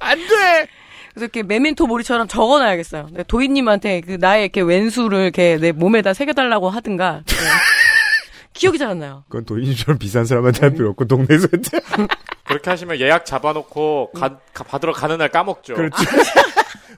안 0.01 0.19
돼! 0.19 0.69
그래서 1.15 1.25
이렇게 1.25 1.43
메멘토 1.43 1.87
모리처럼 1.87 2.29
적어놔야겠어요. 2.29 3.09
네, 3.13 3.25
도희님한테 3.27 4.03
그 4.03 4.13
나의 4.21 4.45
이렇게 4.45 4.61
왼수를 4.61 5.19
이렇게 5.23 5.57
내 5.57 5.73
몸에다 5.73 6.15
새겨달라고 6.15 6.71
하든가. 6.71 7.23
네. 8.59 8.61
기억이 8.61 8.79
잘 8.79 8.89
안 8.91 8.99
나요. 8.99 9.25
그건 9.29 9.45
도인님처럼 9.45 9.99
비싼 9.99 10.25
사람한테 10.25 10.61
할 10.61 10.71
필요 10.73 10.91
없고, 10.91 11.05
동네에서 11.07 11.49
했대. 11.53 11.81
그렇게 12.45 12.71
하시면 12.71 12.99
예약 13.01 13.25
잡아놓고 13.27 14.13
가- 14.15 14.39
가- 14.53 14.65
받으러 14.65 14.93
가는 14.93 15.19
날 15.19 15.29
까먹죠. 15.29 15.75
그렇지. 15.75 16.05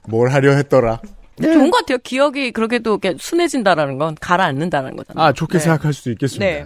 뭘 0.07 0.29
하려 0.29 0.51
했더라. 0.53 1.01
좋은 1.41 1.71
것 1.71 1.79
같아요. 1.79 1.97
기억이 2.03 2.51
그렇게도 2.51 2.91
이렇게 3.01 3.15
순해진다라는 3.19 3.97
건 3.97 4.15
가라앉는다는 4.19 4.95
거잖아요. 4.95 5.25
아, 5.27 5.33
좋게 5.33 5.57
네. 5.57 5.63
생각할 5.63 5.93
수도 5.93 6.11
있겠습니다. 6.11 6.45
네. 6.45 6.65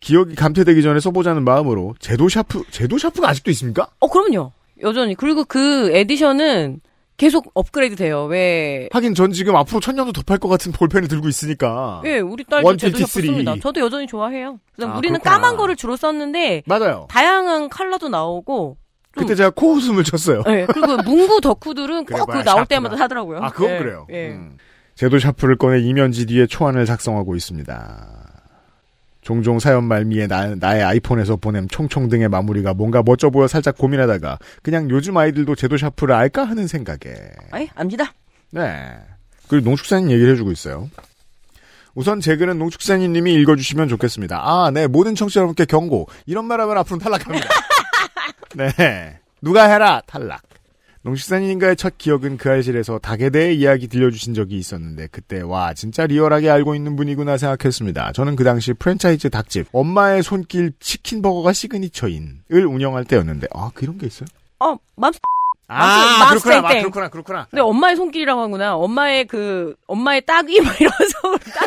기억이 0.00 0.34
감퇴되기 0.34 0.82
전에 0.82 1.00
써보자는 1.00 1.44
마음으로 1.44 1.94
제도 1.98 2.28
샤프, 2.28 2.64
제도 2.70 2.98
샤프가 2.98 3.28
아직도 3.28 3.50
있습니까? 3.52 3.88
어, 4.00 4.08
그럼요. 4.08 4.52
여전히. 4.82 5.14
그리고 5.14 5.44
그 5.44 5.90
edition은 5.94 6.80
계속 7.24 7.50
업그레이드 7.54 7.96
돼요. 7.96 8.24
왜? 8.26 8.88
하긴 8.92 9.14
전 9.14 9.32
지금 9.32 9.56
앞으로 9.56 9.80
천 9.80 9.96
년도 9.96 10.12
더 10.12 10.22
팔 10.22 10.38
것 10.38 10.48
같은 10.48 10.72
볼펜을 10.72 11.08
들고 11.08 11.26
있으니까. 11.28 12.02
예, 12.04 12.18
우리 12.18 12.44
딸도 12.44 12.76
제도 12.76 12.98
샤프 12.98 13.12
153. 13.14 13.22
씁니다. 13.24 13.54
저도 13.62 13.80
여전히 13.80 14.06
좋아해요. 14.06 14.58
아, 14.82 14.98
우리는 14.98 15.18
그렇구나. 15.20 15.22
까만 15.22 15.56
거를 15.56 15.74
주로 15.74 15.96
썼는데 15.96 16.64
맞아요. 16.66 17.06
다양한 17.08 17.70
컬러도 17.70 18.10
나오고 18.10 18.76
그때 19.12 19.34
제가 19.34 19.50
코웃음을 19.50 20.04
쳤어요. 20.04 20.42
예, 20.48 20.66
그리고 20.70 20.96
문구 21.08 21.40
덕후들은 21.40 22.04
꼭 22.04 22.26
그 22.26 22.42
나올. 22.44 22.66
때마다 22.66 22.96
하더라고요. 22.96 23.38
아, 23.40 23.48
그건 23.50 23.70
예, 23.70 23.78
그래요. 23.78 24.06
예. 24.10 24.28
음. 24.32 24.58
제도 24.94 25.18
샤프를 25.18 25.56
꺼내 25.56 25.80
이면지 25.80 26.26
뒤에 26.26 26.46
초안을 26.46 26.84
작성하고 26.84 27.34
있습니다. 27.36 28.23
종종 29.24 29.58
사연 29.58 29.84
말미에 29.84 30.26
나, 30.26 30.54
나의 30.54 30.84
아이폰에서 30.84 31.36
보냄 31.36 31.66
총총 31.68 32.08
등의 32.10 32.28
마무리가 32.28 32.74
뭔가 32.74 33.02
멋져 33.02 33.30
보여 33.30 33.48
살짝 33.48 33.76
고민하다가 33.78 34.38
그냥 34.62 34.88
요즘 34.90 35.16
아이들도 35.16 35.54
제도 35.56 35.76
샤프를 35.78 36.14
알까 36.14 36.44
하는 36.44 36.66
생각에 36.66 37.14
아이, 37.50 37.68
압니다. 37.74 38.12
네. 38.50 38.94
그리고 39.48 39.70
농축사님 39.70 40.10
얘기를 40.10 40.32
해주고 40.32 40.52
있어요. 40.52 40.90
우선 41.94 42.20
제 42.20 42.36
글은 42.36 42.58
농축사님 42.58 43.12
님이 43.12 43.32
읽어주시면 43.34 43.88
좋겠습니다. 43.88 44.40
아, 44.42 44.70
네. 44.70 44.86
모든 44.86 45.14
청취자 45.14 45.40
여러분께 45.40 45.64
경고. 45.64 46.06
이런 46.26 46.44
말 46.44 46.60
하면 46.60 46.76
앞으로 46.78 46.98
탈락합니다. 46.98 47.48
네. 48.56 49.18
누가 49.40 49.64
해라! 49.64 50.02
탈락. 50.06 50.42
농축사님과의 51.04 51.76
첫 51.76 51.98
기억은 51.98 52.38
그 52.38 52.48
알실에서 52.50 52.98
닭에 52.98 53.28
대해 53.30 53.52
이야기 53.52 53.88
들려주신 53.88 54.32
적이 54.34 54.56
있었는데 54.58 55.08
그때 55.12 55.42
와 55.42 55.74
진짜 55.74 56.06
리얼하게 56.06 56.48
알고 56.50 56.74
있는 56.74 56.96
분이구나 56.96 57.36
생각했습니다. 57.36 58.12
저는 58.12 58.36
그 58.36 58.44
당시 58.44 58.72
프랜차이즈 58.72 59.28
닭집 59.28 59.66
엄마의 59.72 60.22
손길 60.22 60.72
치킨버거가 60.80 61.52
signature인을 61.52 62.66
운영할 62.66 63.04
때였는데 63.04 63.48
아 63.54 63.70
그런 63.74 63.98
게 63.98 64.06
있어요? 64.06 64.26
어, 64.60 64.76
맘, 64.96 65.12
아 65.68 66.16
맘스 66.20 66.42
그렇구나 66.44 66.66
아, 66.66 66.68
땡땡. 66.70 66.82
그렇구나 66.84 67.08
그렇구나 67.08 67.46
근데 67.50 67.60
엄마의 67.60 67.96
손길이라고 67.96 68.40
하구나. 68.40 68.74
엄마의 68.76 69.26
그, 69.26 69.74
엄마의 69.86 70.24
따귀, 70.24 70.60
막 70.62 70.80
이러면서. 70.80 71.18
따- 71.52 71.66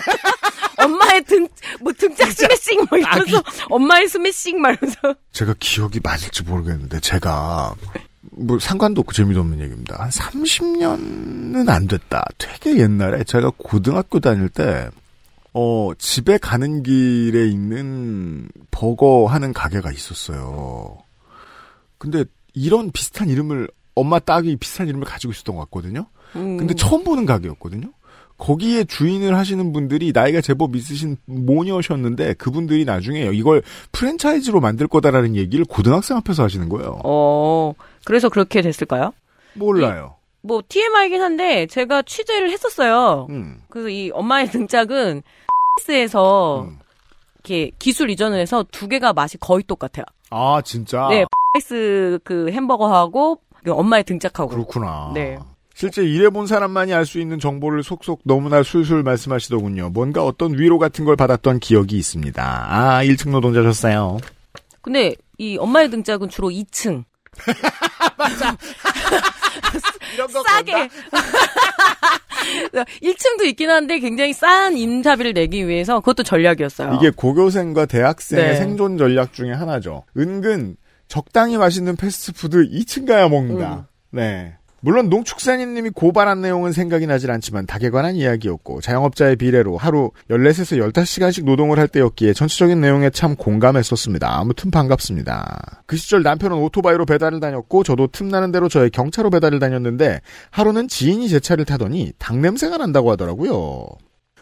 엄마의 0.85 1.23
등, 1.25 1.47
뭐 1.81 1.91
등짝 1.93 2.31
스매싱, 2.31 2.85
막 2.89 2.97
이러면서. 2.99 3.43
엄마의 3.69 4.07
스매싱, 4.07 4.61
막 4.61 4.71
이러면서. 4.71 5.15
제가 5.31 5.53
기억이 5.59 5.99
맞을지 6.03 6.43
모르겠는데 6.43 6.99
제가 7.01 7.73
뭐 8.31 8.59
상관도 8.59 9.01
없고 9.01 9.13
재미도 9.13 9.39
없는 9.39 9.59
얘기입니다. 9.61 9.95
한 10.01 10.09
30년은 10.09 11.69
안 11.69 11.87
됐다. 11.87 12.25
되게 12.37 12.77
옛날에 12.79 13.23
제가 13.23 13.51
고등학교 13.57 14.19
다닐 14.19 14.49
때 14.49 14.89
어, 15.53 15.91
집에 15.97 16.37
가는 16.37 16.83
길에 16.83 17.47
있는 17.47 18.47
버거 18.71 19.25
하는 19.25 19.53
가게가 19.53 19.91
있었어요. 19.91 20.97
근데 21.97 22.25
이런 22.53 22.91
비슷한 22.91 23.29
이름을 23.29 23.67
엄마 23.95 24.19
딸이 24.19 24.57
비슷한 24.57 24.87
이름을 24.87 25.05
가지고 25.05 25.33
있었던 25.33 25.55
것 25.55 25.61
같거든요. 25.63 26.05
음. 26.35 26.57
근데 26.57 26.73
처음 26.75 27.03
보는 27.03 27.25
가게였거든요. 27.25 27.91
거기에 28.37 28.83
주인을 28.83 29.35
하시는 29.35 29.73
분들이 29.73 30.11
나이가 30.13 30.41
제법 30.41 30.75
있으신 30.75 31.17
모녀셨는데 31.25 32.35
그분들이 32.35 32.85
나중에 32.85 33.31
이걸 33.33 33.63
프랜차이즈로 33.91 34.61
만들 34.61 34.87
거다라는 34.87 35.35
얘기를 35.35 35.65
고등학생 35.65 36.17
앞에서 36.17 36.43
하시는 36.43 36.69
거예요. 36.69 37.01
어, 37.03 37.73
그래서 38.07 38.29
그렇게 38.29 38.61
됐을까요? 38.61 39.11
몰라요. 39.53 40.15
뭐, 40.41 40.61
TMI이긴 40.65 41.21
한데, 41.21 41.67
제가 41.67 42.03
취재를 42.03 42.49
했었어요. 42.51 43.27
음. 43.29 43.59
그래서 43.69 43.89
이 43.89 44.11
엄마의 44.13 44.47
등짝은, 44.49 45.23
에서 45.89 46.61
음. 46.67 46.79
이렇게 47.35 47.71
기술 47.79 48.09
이전을 48.09 48.39
해서 48.39 48.65
두 48.71 48.87
개가 48.87 49.11
맛이 49.11 49.37
거의 49.37 49.63
똑같아요. 49.63 50.05
아 50.29 50.61
진짜. 50.63 51.07
네, 51.09 51.25
스그 51.61 52.49
햄버거하고 52.51 53.39
그 53.63 53.71
엄마의 53.73 54.03
등짝하고. 54.05 54.49
그렇구나. 54.49 55.11
네. 55.13 55.37
실제 55.75 56.03
일해본 56.03 56.47
사람만이 56.47 56.93
알 56.93 57.05
수 57.05 57.19
있는 57.19 57.39
정보를 57.39 57.83
속속 57.83 58.21
너무나 58.23 58.63
술술 58.63 59.03
말씀하시더군요. 59.03 59.89
뭔가 59.89 60.25
어떤 60.25 60.57
위로 60.57 60.79
같은 60.79 61.05
걸 61.05 61.15
받았던 61.15 61.59
기억이 61.59 61.95
있습니다. 61.97 62.67
아, 62.67 63.03
1층 63.03 63.29
노동자셨어요. 63.29 64.17
근데 64.81 65.13
이 65.37 65.57
엄마의 65.57 65.89
등짝은 65.91 66.29
주로 66.29 66.49
2층. 66.49 67.03
이런 70.13 70.27
거 70.31 70.43
싸게. 70.43 70.89
1층도 73.01 73.45
있긴 73.49 73.69
한데 73.69 73.99
굉장히 73.99 74.33
싼 74.33 74.77
임차비를 74.77 75.33
내기 75.33 75.67
위해서 75.67 75.99
그것도 75.99 76.23
전략이었어요. 76.23 76.95
이게 76.95 77.11
고교생과 77.11 77.85
대학생의 77.85 78.47
네. 78.47 78.55
생존 78.55 78.97
전략 78.97 79.33
중에 79.33 79.51
하나죠. 79.51 80.03
은근 80.17 80.77
적당히 81.07 81.57
맛있는 81.57 81.95
패스트푸드 81.95 82.69
2층 82.69 83.07
가야 83.07 83.29
먹는다. 83.29 83.87
음. 84.11 84.17
네. 84.17 84.55
물론 84.79 85.09
농축산인님이 85.09 85.89
고발한 85.89 86.41
내용은 86.41 86.71
생각이 86.71 87.07
나질 87.07 87.31
않지만 87.31 87.65
닭에 87.65 87.89
관한 87.89 88.15
이야기였고 88.15 88.81
자영업자의 88.81 89.35
비례로 89.35 89.75
하루 89.77 90.11
14에서 90.29 90.91
15시간씩 90.93 91.45
노동을 91.45 91.79
할 91.79 91.87
때였기에 91.87 92.33
전체적인 92.33 92.79
내용에 92.79 93.09
참 93.09 93.35
공감했었습니다. 93.35 94.39
아무튼 94.39 94.69
반갑습니다. 94.69 95.83
그 95.87 95.97
시절 95.97 96.21
남편은 96.21 96.57
오토바이로 96.57 97.05
배달을 97.05 97.39
다녔고 97.39 97.83
저도 97.83 98.07
틈나는 98.07 98.51
대로 98.51 98.69
저의 98.69 98.91
경차로 98.91 99.31
배달을 99.31 99.59
다녔는데 99.59 100.21
하루는 100.51 100.87
지인이 100.87 101.27
제 101.27 101.39
차를 101.39 101.65
타더니 101.65 102.13
닭 102.19 102.37
냄새가 102.37 102.77
난다고 102.77 103.11
하더라고요. 103.11 103.87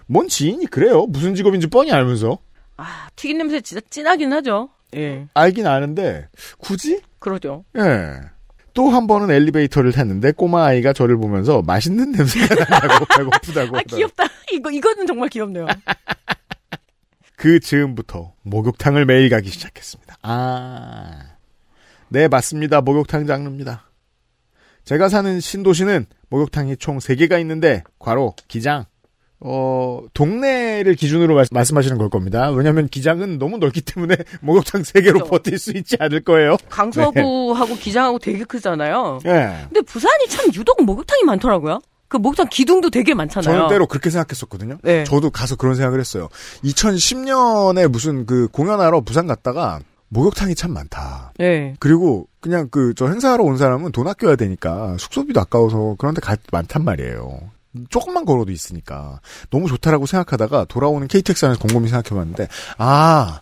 뭔 0.08 0.28
지인이 0.28 0.66
그래요? 0.68 1.06
무슨 1.08 1.34
직업인지 1.34 1.68
뻔히 1.68 1.92
알면서. 1.94 2.40
아, 2.78 3.08
튀긴 3.16 3.38
냄새 3.38 3.62
진짜 3.62 3.82
진하긴 3.90 4.34
하죠. 4.34 4.70
예. 4.96 5.28
알긴 5.34 5.66
아는데 5.66 6.28
굳이? 6.58 7.02
그러죠. 7.20 7.64
예. 7.78 8.35
또 8.76 8.90
한 8.90 9.08
번은 9.08 9.32
엘리베이터를 9.32 9.92
탔는데 9.94 10.34
꼬마 10.34 10.66
아이가 10.66 10.94
저를 10.94 11.18
보면서 11.18 11.62
맛있는 11.64 12.12
냄새가 12.12 12.56
난다고 12.56 13.06
배고프다고 13.18 13.78
아. 13.78 13.82
귀엽다. 13.88 14.26
이거, 14.52 14.70
이거는 14.70 15.08
정말 15.08 15.30
귀엽네요. 15.30 15.66
그 17.38 17.60
즈음부터 17.60 18.34
목욕탕을 18.44 19.06
매일 19.06 19.30
가기 19.30 19.50
시작했습니다. 19.50 20.18
아, 20.22 21.20
네 22.10 22.28
맞습니다. 22.28 22.82
목욕탕 22.82 23.26
장르입니다. 23.26 23.90
제가 24.84 25.10
사는 25.10 25.40
신도시는 25.40 26.06
목욕탕이 26.30 26.78
총 26.78 27.00
3개가 27.00 27.40
있는데 27.42 27.82
괄호 27.98 28.36
기장 28.48 28.86
어 29.48 30.02
동네를 30.14 30.96
기준으로 30.96 31.36
말, 31.36 31.46
말씀 31.52 31.78
하시는 31.78 31.98
걸 31.98 32.10
겁니다. 32.10 32.50
왜냐하면 32.50 32.88
기장은 32.88 33.38
너무 33.38 33.58
넓기 33.58 33.82
때문에 33.82 34.16
목욕탕 34.42 34.82
3개로 34.82 35.14
그렇죠. 35.14 35.26
버틸 35.30 35.60
수 35.60 35.72
있지 35.72 35.96
않을 36.00 36.22
거예요. 36.22 36.58
강서구하고 36.70 37.76
기장하고 37.76 38.18
되게 38.20 38.44
크잖아요. 38.44 39.20
예. 39.26 39.58
근데 39.70 39.82
부산이 39.82 40.28
참 40.30 40.48
유독 40.54 40.84
목욕탕이 40.84 41.24
많더라고요. 41.26 41.80
그 42.08 42.18
목욕탕 42.18 42.48
기둥도 42.50 42.90
되게 42.90 43.14
많잖아요. 43.14 43.56
저는 43.56 43.70
때로 43.70 43.88
그렇게 43.88 44.10
생각했었거든요. 44.10 44.78
네. 44.84 45.04
저도 45.04 45.30
가서 45.30 45.56
그런 45.56 45.76
생각을 45.76 46.00
했어요. 46.00 46.30
2010년에 46.64 47.88
무슨 47.88 48.26
그 48.26 48.48
공연하러 48.52 49.02
부산 49.02 49.28
갔다가 49.28 49.80
목욕탕이 50.10 50.56
참 50.56 50.72
많다. 50.74 51.34
네. 51.38 51.76
그리고 51.80 52.28
그냥 52.40 52.70
그 52.70 52.94
저 52.96 53.08
행사하러 53.08 53.44
온 53.44 53.58
사람은 53.58 53.92
돈 53.92 54.08
아껴야 54.08 54.36
되니까 54.36 54.96
숙소비도 54.98 55.40
아까워서 55.42 55.96
그런데 55.98 56.22
가, 56.22 56.36
많단 56.52 56.84
말이에요. 56.84 57.40
조금만 57.90 58.26
걸어도 58.26 58.52
있으니까 58.52 59.20
너무 59.50 59.68
좋다라고 59.68 60.06
생각하다가 60.06 60.66
돌아오는 60.66 61.08
KTX 61.08 61.46
안에서 61.46 61.60
곰곰이 61.60 61.88
생각해봤는데 61.90 62.48
아 62.78 63.42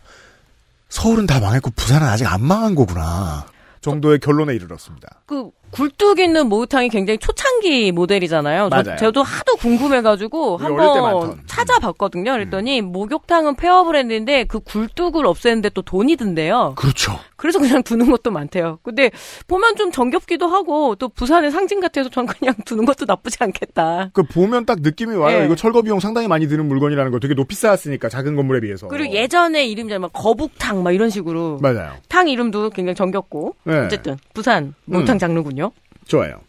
서울은 0.90 1.26
다 1.26 1.40
망했고 1.40 1.72
부산은 1.72 2.08
아직 2.08 2.26
안 2.26 2.44
망한 2.44 2.76
거구나 2.76 3.46
정도의 3.82 4.20
결론에 4.20 4.56
이르렀습니다. 4.56 5.22
그 5.26 5.52
굴뚝 5.74 6.20
있는 6.20 6.48
목욕탕이 6.50 6.90
굉장히 6.90 7.18
초창기 7.18 7.92
모델이잖아요. 7.92 8.70
저, 8.72 8.76
맞아요. 8.84 8.98
저 8.98 9.12
도 9.12 9.22
하도 9.24 9.56
궁금해가지고 9.58 10.58
한번. 10.58 11.30
음. 11.32 11.40
찾아봤거든요. 11.46 12.32
그랬더니 12.32 12.82
목욕탕은 12.82 13.56
폐업을 13.56 13.96
했는데 13.96 14.44
그 14.46 14.60
굴뚝을 14.60 15.26
없애는데 15.26 15.70
또 15.70 15.82
돈이 15.82 16.16
든대요. 16.16 16.74
그렇죠. 16.76 17.20
그래서 17.36 17.60
그냥 17.60 17.84
두는 17.84 18.10
것도 18.10 18.32
많대요. 18.32 18.80
근데 18.84 19.12
보면 19.48 19.76
좀 19.76 19.92
정겹기도 19.92 20.48
하고 20.48 20.96
또 20.96 21.10
부산의 21.10 21.52
상징 21.52 21.80
같아서 21.80 22.10
전 22.10 22.26
그냥 22.26 22.56
두는 22.66 22.86
것도 22.86 23.06
나쁘지 23.06 23.38
않겠다. 23.42 24.10
그 24.14 24.24
보면 24.24 24.66
딱 24.66 24.80
느낌이 24.82 25.16
와요. 25.16 25.40
네. 25.40 25.46
이거 25.46 25.56
철거 25.56 25.82
비용 25.82 26.00
상당히 26.00 26.28
많이 26.28 26.48
드는 26.48 26.68
물건이라는 26.68 27.12
거 27.12 27.20
되게 27.20 27.34
높이 27.34 27.56
쌓았으니까 27.56 28.10
작은 28.10 28.36
건물에 28.36 28.62
비해서. 28.62 28.88
그리고 28.88 29.14
예전에 29.14 29.66
이름이 29.66 29.98
막 29.98 30.12
거북탕 30.14 30.84
막 30.84 30.92
이런 30.92 31.10
식으로 31.10 31.60
맞아요. 31.62 31.94
탕 32.10 32.28
이름도 32.28 32.70
굉장히 32.72 32.96
정겹고 32.96 33.56
네. 33.66 33.78
어쨌든 33.80 34.18
부산 34.34 34.74
목욕탕 34.86 35.16
음. 35.16 35.20
장르군요. 35.20 35.63
좋아요. 36.08 36.42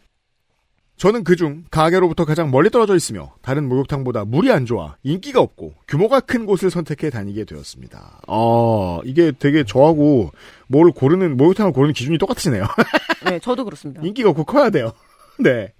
저는 0.96 1.24
그중 1.24 1.64
가게로부터 1.70 2.24
가장 2.24 2.50
멀리 2.50 2.70
떨어져 2.70 2.94
있으며 2.94 3.34
다른 3.42 3.68
목욕탕보다 3.68 4.24
물이 4.24 4.52
안 4.52 4.64
좋아 4.64 4.96
인기가 5.02 5.40
없고 5.40 5.74
규모가 5.88 6.20
큰 6.20 6.46
곳을 6.46 6.70
선택해 6.70 7.10
다니게 7.10 7.44
되었습니다. 7.44 8.20
아 8.26 9.00
이게 9.04 9.32
되게 9.36 9.64
저하고 9.64 10.30
뭘 10.68 10.92
고르는 10.92 11.36
목욕탕을 11.36 11.72
고르는 11.72 11.94
기준이 11.94 12.18
똑같으시네요. 12.18 12.64
네, 13.26 13.38
저도 13.40 13.64
그렇습니다. 13.64 14.02
인기가 14.04 14.30
없고 14.30 14.44
커야 14.44 14.70
돼요. 14.70 14.92
네. 15.40 15.72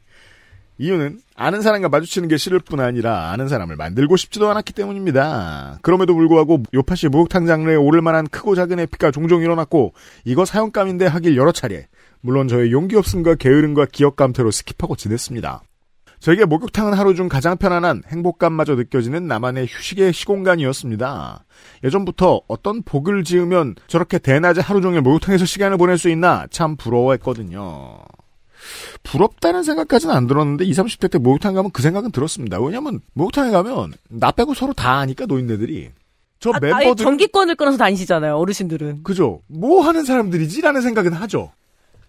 이유는 0.79 1.21
아는 1.37 1.63
사람과 1.63 1.89
마주치는 1.89 2.27
게 2.27 2.37
싫을 2.37 2.59
뿐 2.59 2.81
아니라 2.81 3.31
아는 3.31 3.47
사람을 3.47 3.77
만들고 3.77 4.17
싶지도 4.17 4.51
않았기 4.51 4.73
때문입니다. 4.73 5.79
그럼에도 5.83 6.17
불구하고 6.17 6.65
요파시 6.75 7.09
목욕탕 7.09 7.47
장르에 7.47 7.77
오를 7.77 8.03
만한 8.03 8.27
크고 8.27 8.57
작은 8.57 8.81
에피가 8.81 9.13
종종 9.13 9.43
일어났고 9.43 9.95
이거 10.25 10.45
사용감인데 10.45 11.07
하길 11.07 11.37
여러 11.37 11.53
차례 11.53 11.87
물론 12.25 12.49
저의 12.49 12.73
용기 12.73 12.97
없음과 12.97 13.35
게으름과 13.35 13.89
기억 13.93 14.17
감퇴로 14.17 14.49
skip하고 14.49 14.97
지냈습니다. 14.97 15.61
저에게 16.21 16.47
목욕탕은 16.47 16.95
하루 16.95 17.15
중 17.15 17.29
가장 17.29 17.59
편안한 17.59 18.03
행복감마저 18.09 18.77
느껴지는 18.77 19.29
나만의 19.29 19.67
휴식의 19.67 20.15
시공간이었습니다. 20.15 21.45
예전부터 21.85 22.41
어떤 22.49 22.83
복을 22.83 23.25
지으면 23.25 23.75
저렇게 23.89 24.17
대낮에 24.17 24.63
하루 24.63 24.81
종일 24.81 25.03
목욕탕에서 25.03 25.45
시간을 25.45 25.77
보낼 25.77 25.99
수 25.99 26.09
있나 26.09 26.47
참 26.51 26.77
부러워했거든요. 26.77 27.99
부럽다는 29.03 29.63
생각까지는 29.63 30.15
안 30.15 30.27
들었는데 30.27 30.65
20, 30.65 30.87
30대 30.87 31.11
때 31.11 31.19
목욕탕 31.19 31.53
가면 31.53 31.73
그 31.73 31.83
생각은 31.83 32.11
들었습니다. 32.11 32.59
왜냐면 32.59 33.01
목욕탕에 33.13 33.51
가면 33.51 33.93
나 34.09 34.31
빼고 34.31 34.55
서로 34.55 34.73
다 34.73 34.97
아니까 34.97 35.27
노인네들이 35.27 35.91
저 36.41 36.53
아, 36.55 36.59
멤버들 36.59 37.05
전기권을 37.05 37.57
끊어서 37.57 37.77
다니시잖아요, 37.77 38.39
어르신들은. 38.39 39.03
그죠? 39.03 39.43
뭐 39.47 39.83
하는 39.83 40.07
사람들이지라는 40.07 40.81
생각은 40.81 41.13
하죠. 41.13 41.53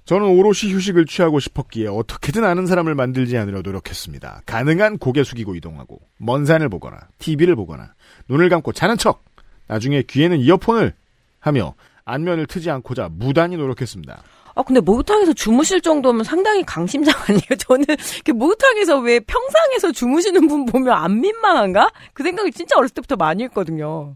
저는 0.06 0.28
오롯이 0.28 0.72
휴식을 0.72 1.06
취하고 1.08 1.39
싶었기에 1.39 1.88
어떻게든 1.88 2.44
아는 2.44 2.68
사람을 2.68 2.94
만들지 2.94 3.38
않으려 3.38 3.62
노력했습니다. 3.62 4.44
가능한 4.46 5.00
고개 5.00 5.24
숙이고 5.24 5.56
이동하고 5.56 6.00
먼 6.18 6.46
산을 6.46 6.70
보거나 6.70 6.98
TV를 7.18 7.56
보거나 7.56 7.94
눈을 8.30 8.50
감고 8.50 8.72
자는 8.72 8.98
척 8.98 9.24
나중에 9.68 10.04
귀에는 10.04 10.38
이어폰을 10.38 10.94
하며 11.39 11.74
안면을 12.06 12.46
트지 12.46 12.70
않고자 12.70 13.10
무단히 13.12 13.58
노력했습니다. 13.58 14.22
아, 14.58 14.63
근데 14.63 14.80
목욕탕에서 14.80 15.34
주무실 15.34 15.82
정도면 15.82 16.24
상당히 16.24 16.63
강심장 16.63 17.13
아니에요? 17.28 17.58
저는 17.60 17.86
그 18.24 18.32
목욕탕에서 18.32 19.00
왜 19.00 19.20
평상에서 19.20 19.91
주무시는 19.91 20.48
분 20.48 20.65
보면 20.65 20.94
안 20.94 21.20
민망한가? 21.20 21.91
그 22.13 22.24
생각을 22.24 22.52
진짜 22.52 22.78
어렸을 22.78 22.94
때부터 22.94 23.18
많이 23.18 23.44
했거든요. 23.44 24.15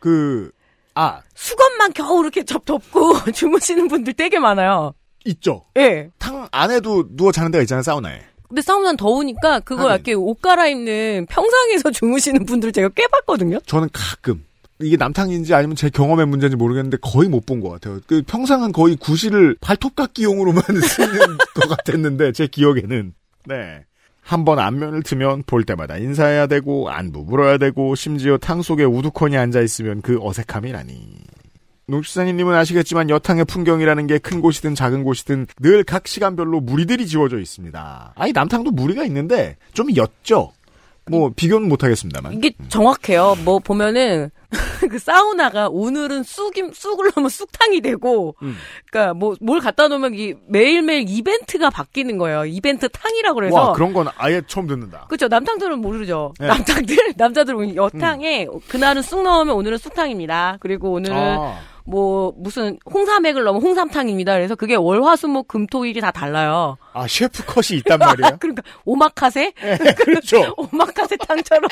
그, 0.00 0.50
아, 0.94 1.20
수건만 1.34 1.92
겨우 1.92 2.22
이렇게 2.22 2.42
접 2.44 2.64
덮고 2.64 3.12
주무시는 3.32 3.86
분들 3.86 4.14
되게 4.14 4.40
많아요. 4.40 4.94
있죠. 5.28 5.64
예. 5.76 6.10
탕 6.18 6.48
안에도 6.52 7.04
누워 7.16 7.32
자는 7.32 7.50
데가 7.50 7.62
있잖아요, 7.62 7.82
사우나에. 7.82 8.20
근데 8.48 8.62
사우나는 8.62 8.96
더우니까 8.96 9.60
그거. 9.60 9.90
이렇게 9.90 10.14
옷 10.14 10.40
갈아입는 10.40 11.26
평상에서 11.28 11.90
주무시는 11.92 12.46
분들 12.46 12.72
제가 12.72 12.88
꽤 12.94 13.06
봤거든요. 13.08 13.58
저는 13.66 13.88
가끔 13.92 14.44
이게 14.80 14.96
남탕인지 14.96 15.52
아니면 15.54 15.76
제 15.76 15.90
경험의 15.90 16.26
문제인지 16.26 16.56
모르겠는데 16.56 16.98
거의 17.02 17.28
못 17.28 17.44
본 17.46 17.60
것 17.60 17.68
같아요. 17.70 18.00
그 18.06 18.22
평상은 18.26 18.72
거의 18.72 18.96
구실을 18.96 19.56
발톱깎이용으로만 19.60 20.62
쓰는 20.80 21.18
것 21.54 21.68
같았는데 21.68 22.32
제 22.32 22.46
기억에는 22.46 23.12
네. 23.46 23.84
한 24.22 24.44
번 24.44 24.58
안면을 24.58 25.02
트면 25.02 25.44
볼 25.46 25.64
때마다 25.64 25.96
인사해야 25.96 26.46
되고 26.48 26.90
안부 26.90 27.24
물어야 27.24 27.56
되고 27.56 27.94
심지어 27.94 28.36
탕 28.36 28.60
속에 28.60 28.84
우두커니 28.84 29.36
앉아 29.38 29.60
있으면 29.62 30.02
그 30.02 30.18
어색함이라니. 30.22 31.16
농수사님님은 31.88 32.54
아시겠지만 32.54 33.10
여탕의 33.10 33.44
풍경이라는 33.46 34.06
게 34.06 34.18
큰 34.18 34.40
곳이든 34.40 34.74
작은 34.74 35.04
곳이든 35.04 35.46
늘 35.60 35.84
각 35.84 36.06
시간별로 36.06 36.60
무리들이 36.60 37.06
지워져 37.06 37.38
있습니다. 37.38 38.12
아니 38.14 38.32
남탕도 38.32 38.70
무리가 38.72 39.04
있는데 39.04 39.56
좀 39.72 39.88
옅죠. 39.96 40.52
뭐 41.10 41.32
비교는 41.34 41.68
못하겠습니다만. 41.68 42.34
이게 42.34 42.52
정확해요. 42.68 43.36
뭐 43.44 43.58
보면은 43.58 44.30
그 44.88 44.98
사우나가 44.98 45.68
오늘은 45.68 46.22
쑥임 46.22 46.72
쑥을 46.72 47.10
넣으면 47.16 47.28
쑥탕이 47.30 47.80
되고, 47.80 48.36
음. 48.42 48.56
그러니까 48.90 49.14
뭐 49.14 49.34
뭘 49.40 49.60
갖다 49.60 49.88
놓으면 49.88 50.14
이 50.14 50.34
매일매일 50.48 51.06
이벤트가 51.08 51.70
바뀌는 51.70 52.18
거예요. 52.18 52.44
이벤트 52.44 52.88
탕이라고 52.88 53.34
그래서. 53.34 53.54
와 53.56 53.72
그런 53.72 53.92
건 53.92 54.08
아예 54.16 54.42
처음 54.46 54.66
듣는다. 54.66 55.06
그렇죠. 55.08 55.28
남탕들은 55.28 55.78
모르죠. 55.80 56.34
네. 56.38 56.46
남탕들 56.48 56.96
남자들은 57.16 57.76
여탕에 57.76 58.46
그날은 58.68 59.02
쑥 59.02 59.22
넣으면 59.22 59.54
오늘은 59.54 59.78
쑥탕입니다. 59.78 60.58
그리고 60.60 60.92
오늘은 60.92 61.16
아. 61.16 61.58
뭐 61.86 62.34
무슨 62.36 62.78
홍삼액을 62.92 63.44
넣으면 63.44 63.62
홍삼탕입니다. 63.62 64.34
그래서 64.34 64.54
그게 64.54 64.74
월화수목 64.74 65.48
금토일이 65.48 66.00
다 66.02 66.10
달라요. 66.10 66.76
아, 66.92 67.06
셰프 67.08 67.42
컷이 67.46 67.78
있단 67.78 67.98
말이에요? 67.98 68.36
그러니까 68.40 68.62
오마카세 68.84 69.52
네, 69.58 69.94
그렇죠. 69.94 70.54
오마카세 70.72 71.16
탕처럼 71.16 71.68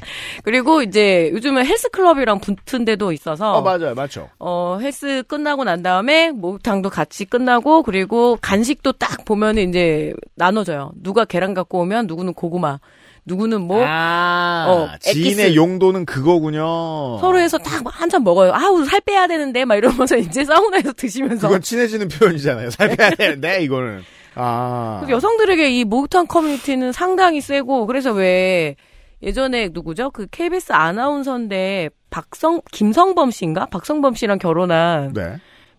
그리고 0.44 0.82
이제 0.82 1.30
요즘은 1.32 1.66
헬스클럽이랑 1.66 2.40
붙은 2.40 2.84
데도 2.84 3.12
있어서 3.12 3.52
어, 3.54 3.62
맞아요. 3.62 3.94
맞죠. 3.94 4.28
어, 4.38 4.78
헬스 4.80 5.22
끝나고 5.26 5.64
난 5.64 5.82
다음에 5.82 6.30
목욕탕도 6.30 6.90
같이 6.90 7.24
끝나고 7.24 7.82
그리고 7.82 8.38
간식도 8.40 8.92
딱 8.92 9.24
보면은 9.24 9.68
이제 9.68 10.12
나눠져요. 10.34 10.92
누가 11.02 11.24
계란 11.24 11.54
갖고 11.54 11.80
오면 11.80 12.06
누구는 12.06 12.34
고구마, 12.34 12.78
누구는 13.26 13.60
뭐 13.62 13.82
아, 13.86 14.66
어, 14.68 14.88
지인의. 15.00 15.54
용도는 15.56 16.06
그거군요. 16.06 17.18
서로 17.20 17.38
해서 17.38 17.58
딱 17.58 17.82
한잔 17.86 18.24
먹어요. 18.24 18.52
아우 18.54 18.84
살 18.84 19.00
빼야 19.00 19.26
되는데 19.26 19.64
막 19.64 19.76
이러면서 19.76 20.16
이제 20.18 20.44
사우나에서 20.44 20.92
드시면서 20.94 21.48
그건 21.48 21.60
친해지는 21.62 22.08
표현이잖아요. 22.08 22.70
살 22.70 22.96
빼야 22.96 23.10
되는데, 23.10 23.62
이거는. 23.62 24.02
아. 24.36 25.04
여성들에게 25.08 25.70
이 25.70 25.84
목욕탕 25.84 26.26
커뮤니티는 26.28 26.92
상당히 26.92 27.40
세고 27.40 27.86
그래서 27.86 28.12
왜 28.12 28.76
예전에 29.22 29.68
누구죠? 29.72 30.10
그 30.10 30.26
KBS 30.30 30.72
아나운서인데 30.72 31.90
박성 32.10 32.60
김성범 32.72 33.30
씨인가? 33.30 33.66
박성범 33.66 34.14
씨랑 34.14 34.38
결혼한 34.38 35.12
네. 35.12 35.36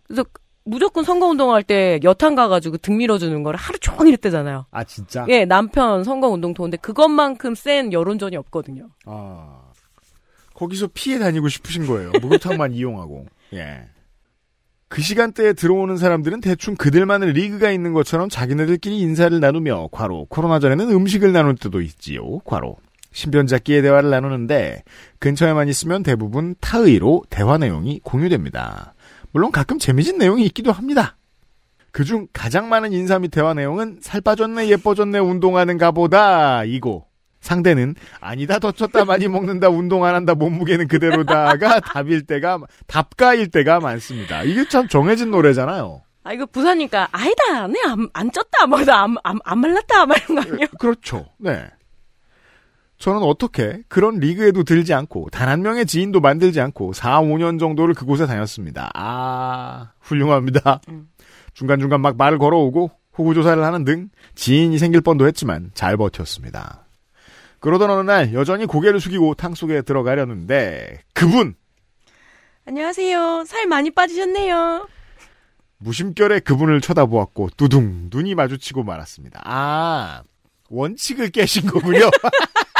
그래서 0.08 0.23
무조건 0.63 1.04
선거운동할 1.04 1.63
때 1.63 1.99
여탕 2.04 2.36
가가지고 2.36 2.77
등 2.77 2.97
밀어주는 2.97 3.41
거를 3.43 3.60
하루 3.60 3.80
종일 3.80 4.13
했대잖아요. 4.13 4.67
아, 4.69 4.84
진짜? 4.84 5.25
예, 5.27 5.45
남편 5.45 6.04
선거운동 6.04 6.54
도는데 6.54 6.77
그것만큼 6.77 7.56
센 7.56 7.91
여론전이 7.91 8.36
없거든요. 8.38 8.89
아. 9.06 9.62
거기서 10.54 10.89
피해 10.93 11.17
다니고 11.17 11.49
싶으신 11.49 11.88
거예요. 11.88 12.12
목욕탕만 12.21 12.73
이용하고. 12.75 13.25
예. 13.54 13.86
그 14.88 15.01
시간대에 15.01 15.54
들어오는 15.54 15.97
사람들은 15.97 16.41
대충 16.41 16.75
그들만의 16.75 17.34
리그가 17.34 17.71
있는 17.71 17.93
것처럼 17.93 18.30
자기네들끼리 18.30 18.99
인사를 18.99 19.39
나누며 19.39 19.88
과로 19.91 20.25
코로나 20.30 20.60
전에는 20.60 20.91
음식을 20.91 21.32
나눌 21.32 21.56
때도 21.56 21.82
있지요. 21.82 22.39
과로 22.39 22.75
신변잡기의 23.12 23.82
대화를 23.82 24.10
나누는데 24.10 24.84
근처에만 25.19 25.67
있으면 25.67 26.04
대부분 26.04 26.56
타의로 26.60 27.24
대화 27.30 27.58
내용이 27.58 28.00
공유됩니다. 28.04 28.93
물론 29.32 29.52
가끔 29.52 29.80
재미진 29.80 30.17
내용이 30.17 30.45
있기도 30.45 30.71
합니다. 30.71 31.15
그중 31.91 32.28
가장 32.32 32.69
많은 32.69 32.93
인사 32.93 33.19
및 33.19 33.30
대화 33.30 33.54
내용은 33.54 34.00
살 34.02 34.21
빠졌네 34.21 34.69
예뻐졌네 34.69 35.19
운동하는가 35.19 35.91
보다 35.91 36.63
이고 36.63 37.06
상대는 37.41 37.95
아니다 38.19 38.60
더 38.60 38.71
쪘다 38.71 39.06
많이 39.06 39.28
먹는다 39.28 39.67
운동 39.67 40.06
안 40.06 40.15
한다 40.15 40.34
몸무게는 40.36 40.88
그대로다가 40.88 41.80
답일 41.82 42.26
때가 42.26 42.60
답가일 42.88 43.50
때가 43.50 43.80
많습니다. 43.80 44.43
이게 44.43 44.67
참 44.69 44.88
정해진 44.88 45.32
노래잖아요. 45.32 46.02
아 46.24 46.34
이거 46.34 46.45
부사니까 46.45 47.10
아니다, 47.12 47.67
내안 47.67 48.08
안 48.13 48.30
쪘다, 48.30 48.67
뭐다, 48.67 49.04
안, 49.04 49.15
안, 49.24 49.39
안 49.43 49.60
말랐다, 49.60 50.06
막 50.06 50.17
이런 50.24 50.36
거 50.36 50.52
아니에요? 50.52 50.67
그렇죠. 50.80 51.26
네. 51.39 51.67
저는 53.01 53.23
어떻게 53.23 53.81
그런 53.87 54.19
리그에도 54.19 54.63
들지 54.63 54.93
않고 54.93 55.29
단 55.31 55.49
한 55.49 55.63
명의 55.63 55.85
지인도 55.87 56.19
만들지 56.21 56.61
않고 56.61 56.93
4, 56.93 57.21
5년 57.21 57.59
정도를 57.59 57.93
그곳에 57.95 58.27
다녔습니다. 58.27 58.91
아, 58.93 59.91
훌륭합니다. 59.99 60.79
음. 60.89 61.09
중간중간 61.53 61.99
막 61.99 62.15
말을 62.15 62.37
걸어오고 62.37 62.91
호구조사를 63.17 63.61
하는 63.63 63.83
등 63.83 64.09
지인이 64.35 64.77
생길 64.77 65.01
뻔도 65.01 65.25
했지만 65.27 65.71
잘 65.73 65.97
버텼습니다. 65.97 66.85
그러던 67.59 67.89
어느 67.89 68.01
날 68.09 68.33
여전히 68.33 68.65
고개를 68.65 68.99
숙이고 68.99 69.33
탕 69.33 69.55
속에 69.55 69.81
들어가려는데 69.81 71.01
그분 71.13 71.55
안녕하세요, 72.67 73.43
살 73.47 73.65
많이 73.67 73.89
빠지셨네요. 73.91 74.87
무심결에 75.79 76.39
그분을 76.41 76.79
쳐다보았고 76.81 77.49
두둥 77.57 78.09
눈이 78.11 78.35
마주치고 78.35 78.83
말았습니다. 78.83 79.41
아 79.43 80.21
원칙을 80.69 81.31
깨신 81.31 81.65
거군요. 81.67 82.09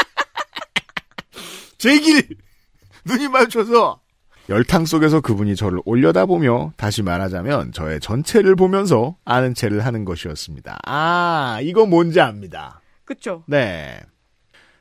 제 1.82 1.98
길 1.98 2.28
눈이 3.04 3.26
마주쳐서 3.28 4.00
열탕 4.48 4.86
속에서 4.86 5.20
그분이 5.20 5.56
저를 5.56 5.80
올려다보며 5.84 6.72
다시 6.76 7.02
말하자면 7.02 7.72
저의 7.72 7.98
전체를 7.98 8.54
보면서 8.54 9.16
아는 9.24 9.52
체를 9.54 9.84
하는 9.84 10.04
것이었습니다. 10.04 10.78
아 10.84 11.58
이거 11.62 11.84
뭔지 11.86 12.20
압니다. 12.20 12.80
그쵸? 13.04 13.42
네. 13.48 14.00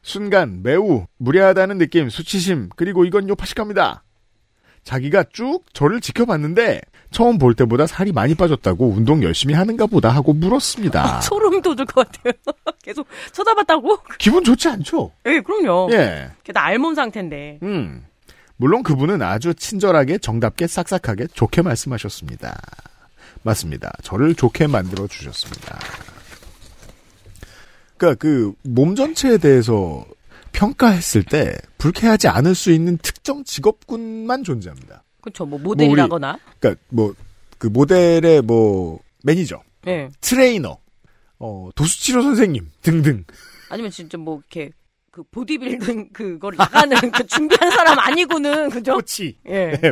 순간 0.04 0.62
매우 0.62 1.06
무례하다는 1.18 1.80
느낌, 1.80 2.10
수치심, 2.10 2.70
그리고 2.76 3.04
이건 3.06 3.30
요파식합니다. 3.30 4.04
자기가 4.84 5.26
쭉 5.32 5.64
저를 5.74 6.02
지켜봤는데 6.02 6.82
처음 7.12 7.38
볼 7.38 7.54
때보다 7.54 7.88
살이 7.88 8.12
많이 8.12 8.34
빠졌다고 8.36 8.88
운동 8.89 9.21
열심히 9.24 9.54
하는가 9.54 9.86
보다 9.86 10.10
하고 10.10 10.34
물었습니다. 10.34 11.21
소름 11.21 11.62
돋을 11.62 11.86
것 11.86 12.10
같아요. 12.10 12.34
계속 12.82 13.06
쳐다봤다고? 13.34 13.97
기분 14.17 14.43
좋지 14.43 14.67
않죠? 14.69 15.12
예, 15.26 15.41
그럼요. 15.41 15.89
예. 15.93 16.30
게다 16.43 16.63
알몸 16.63 16.95
상태인데. 16.95 17.60
음. 17.63 18.06
물론 18.58 18.84
그분은 18.84 19.21
아주 19.21 19.54
친절하게 19.54 20.19
정답게 20.19 20.67
싹싹하게 20.67 21.28
좋게 21.34 21.62
말씀하셨습니다. 21.63 22.58
맞습니다. 23.43 23.91
저를 24.04 24.36
좋게 24.36 24.67
만들어 24.67 25.08
주셨습니다. 25.08 25.80
그러니까 27.97 28.19
그 28.19 28.54
몸 28.63 28.95
전체에 28.95 29.38
대해서 29.38 30.06
평가했을 30.54 31.24
때 31.24 31.56
불쾌하지 31.78 32.28
않을 32.28 32.56
수 32.56 32.71
있는 32.71 32.97
특정 33.02 33.43
직업군만 33.43 34.43
존재합니다. 34.43 35.04
그쵸, 35.22 35.46
뭐 35.46 35.60
모델이라거나. 35.60 36.40
그러니까 36.60 36.82
뭐 36.90 37.14
그 37.62 37.68
모델의 37.68 38.42
뭐 38.42 39.00
매니저, 39.24 39.62
예. 39.86 40.10
트레이너, 40.20 40.80
어 41.38 41.70
도수치료 41.76 42.24
선생님 42.24 42.72
등등. 42.82 43.24
아니면 43.70 43.92
진짜 43.92 44.18
뭐 44.18 44.40
이렇게 44.40 44.72
그 45.12 45.22
보디빌딩 45.30 46.10
그걸 46.12 46.56
나가는 46.58 46.98
그 47.12 47.28
준비한 47.28 47.70
사람 47.70 48.00
아니고는 48.00 48.72
그죠? 48.72 48.96
코치, 48.96 49.38
예. 49.46 49.78
네, 49.80 49.92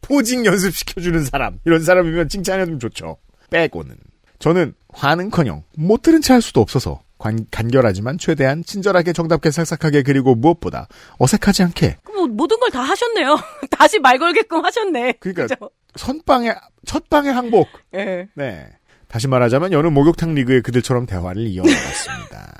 posing 0.00 0.46
연습 0.46 0.76
시켜주는 0.76 1.24
사람 1.24 1.58
이런 1.64 1.82
사람이면 1.82 2.28
칭찬해주면 2.28 2.78
좋죠. 2.78 3.16
빼고는 3.50 3.96
저는 4.38 4.72
화는커녕 4.90 5.64
못 5.76 6.02
들은 6.02 6.20
체 6.22 6.34
할 6.34 6.40
수도 6.40 6.60
없어서 6.60 7.02
관- 7.18 7.46
간결하지만 7.50 8.18
최대한 8.18 8.62
친절하게 8.64 9.12
정답게 9.12 9.50
싹싹하게 9.50 10.02
그리고 10.02 10.34
무엇보다 10.34 10.86
어색하지 11.18 11.62
않게 11.64 11.96
그럼 12.04 12.16
뭐 12.16 12.26
모든 12.28 12.58
걸 12.60 12.70
다 12.70 12.80
하셨네요. 12.82 13.36
다시 13.70 13.98
말 13.98 14.18
걸게끔 14.18 14.64
하셨네. 14.64 15.14
그러니까 15.20 15.46
그죠? 15.46 15.70
선방의 15.94 16.54
첫 16.84 17.08
방의 17.08 17.32
항복. 17.32 17.68
예. 17.94 18.28
네. 18.34 18.66
다시 19.08 19.28
말하자면 19.28 19.72
여느 19.72 19.86
목욕탕 19.86 20.34
리그의 20.34 20.62
그들처럼 20.62 21.06
대화를 21.06 21.46
이어나갔습니다. 21.46 22.52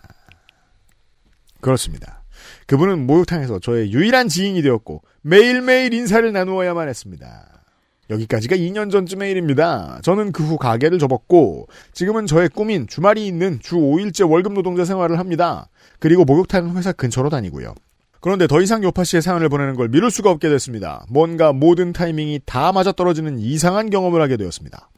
그렇습니다. 1.60 2.22
그분은 2.66 3.06
목욕탕에서 3.06 3.58
저의 3.60 3.92
유일한 3.92 4.28
지인이 4.28 4.62
되었고 4.62 5.02
매일매일 5.22 5.92
인사를 5.92 6.30
나누어야만 6.32 6.88
했습니다. 6.88 7.55
여기까지가 8.10 8.56
2년 8.56 8.90
전쯤의 8.90 9.30
일입니다. 9.30 10.00
저는 10.02 10.32
그 10.32 10.44
후 10.46 10.56
가게를 10.58 10.98
접었고 10.98 11.68
지금은 11.92 12.26
저의 12.26 12.48
꿈인 12.48 12.86
주말이 12.86 13.26
있는 13.26 13.58
주 13.60 13.76
5일째 13.76 14.30
월급 14.30 14.52
노동자 14.52 14.84
생활을 14.84 15.18
합니다. 15.18 15.68
그리고 15.98 16.24
목욕탕은 16.24 16.76
회사 16.76 16.92
근처로 16.92 17.30
다니고요. 17.30 17.74
그런데 18.20 18.46
더 18.46 18.60
이상 18.60 18.82
요파 18.82 19.04
씨의 19.04 19.22
사연을 19.22 19.48
보내는 19.48 19.74
걸 19.74 19.88
미룰 19.88 20.10
수가 20.10 20.30
없게 20.30 20.48
됐습니다. 20.48 21.04
뭔가 21.08 21.52
모든 21.52 21.92
타이밍이 21.92 22.40
다 22.46 22.72
맞아떨어지는 22.72 23.38
이상한 23.38 23.90
경험을 23.90 24.20
하게 24.20 24.36
되었습니다. 24.36 24.90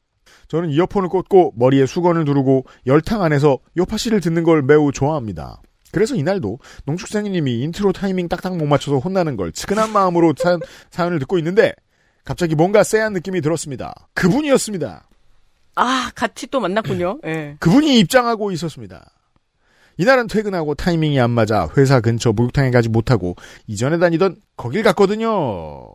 저는 0.48 0.70
이어폰을 0.70 1.08
꽂고 1.10 1.52
머리에 1.56 1.84
수건을 1.86 2.24
두르고 2.24 2.64
열탕 2.86 3.22
안에서 3.22 3.58
요파 3.76 3.96
씨를 3.98 4.20
듣는 4.20 4.44
걸 4.44 4.62
매우 4.62 4.92
좋아합니다. 4.92 5.60
그래서 5.92 6.14
이날도 6.14 6.58
농축생님이 6.84 7.60
인트로 7.62 7.92
타이밍 7.92 8.28
딱딱 8.28 8.56
못 8.56 8.66
맞춰서 8.66 8.98
혼나는 8.98 9.36
걸 9.36 9.52
측은한 9.52 9.92
마음으로 9.92 10.34
사연, 10.38 10.60
사연을 10.90 11.18
듣고 11.18 11.38
있는데 11.38 11.72
갑자기 12.28 12.54
뭔가 12.54 12.82
쎄한 12.82 13.14
느낌이 13.14 13.40
들었습니다. 13.40 13.94
그분이었습니다. 14.12 15.08
아, 15.76 16.10
같이 16.14 16.46
또 16.48 16.60
만났군요. 16.60 17.20
예. 17.24 17.56
그분이 17.58 17.98
입장하고 18.00 18.52
있었습니다. 18.52 19.10
이날은 19.96 20.26
퇴근하고 20.26 20.74
타이밍이 20.74 21.18
안 21.18 21.30
맞아 21.30 21.70
회사 21.78 22.00
근처 22.02 22.32
목욕탕에 22.32 22.70
가지 22.70 22.90
못하고 22.90 23.34
이전에 23.66 23.96
다니던 23.96 24.36
거길 24.58 24.82
갔거든요. 24.82 25.88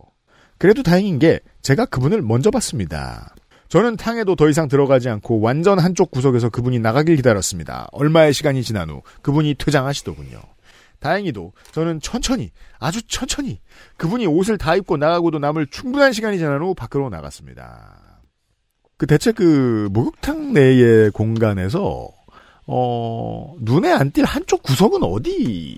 그래도 0.58 0.82
다행인 0.82 1.20
게 1.20 1.40
제가 1.62 1.86
그분을 1.86 2.24
먼저 2.24 2.50
봤습니다. 2.50 3.36
저는 3.70 3.96
탕에도 3.96 4.36
더 4.36 4.50
이상 4.50 4.68
들어가지 4.68 5.10
않고 5.10 5.40
완전 5.40 5.78
한쪽 5.78 6.10
구석에서 6.10 6.50
그분이 6.50 6.80
나가길 6.80 7.16
기다렸습니다. 7.16 7.88
얼마의 7.92 8.34
시간이 8.34 8.64
지난 8.64 8.90
후 8.90 9.04
그분이 9.22 9.54
퇴장하시더군요. 9.60 10.42
다행히도 11.04 11.52
저는 11.74 12.00
천천히 12.00 12.52
아주 12.80 13.06
천천히 13.08 13.60
그분이 13.98 14.26
옷을 14.26 14.58
다 14.58 14.76
입고 14.76 14.96
나가고도 14.98 15.38
남을 15.40 15.68
충분한 15.68 16.14
시간이 16.14 16.38
지난 16.38 16.62
후 16.62 16.74
밖으로 16.74 17.10
나갔습니다. 17.10 18.00
그 18.98 19.06
대체 19.06 19.34
그 19.34 19.90
목욕탕 19.92 20.54
내의 20.54 21.12
공간에서 21.12 22.08
어 22.68 23.54
눈에 23.60 23.92
안 23.92 24.12
띌 24.12 24.26
한쪽 24.26 24.64
구석은 24.64 25.04
어디? 25.04 25.78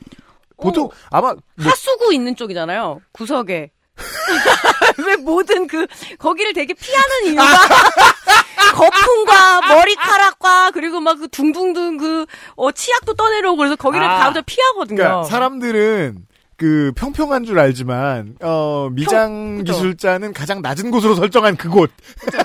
보통 0.57 0.85
어, 0.85 0.89
아마 1.09 1.33
뭐 1.33 1.41
하수구 1.57 2.13
있는 2.13 2.35
쪽이잖아요. 2.35 3.01
구석에. 3.11 3.71
왜 5.07 5.15
모든 5.15 5.67
그 5.67 5.87
거기를 6.19 6.53
되게 6.53 6.73
피하는 6.73 7.27
이유가 7.27 7.43
거품과 8.75 9.61
머리카락과 9.67 10.71
그리고 10.71 10.99
막 10.99 11.15
그 11.15 11.27
둥둥둥 11.29 11.97
그 11.97 12.25
어, 12.55 12.71
치약도 12.71 13.13
떠내려오고 13.13 13.57
그래서 13.57 13.75
거기를 13.75 14.05
아. 14.05 14.19
가부터 14.19 14.41
피하거든요. 14.45 14.97
그러니까 14.97 15.23
사람들은 15.23 16.25
그 16.57 16.93
평평한 16.95 17.43
줄 17.43 17.59
알지만 17.59 18.35
어 18.41 18.89
미장 18.91 19.57
그죠. 19.57 19.73
기술자는 19.73 20.31
가장 20.33 20.61
낮은 20.61 20.89
곳으로 20.89 21.15
설정한 21.15 21.57
그곳? 21.57 21.91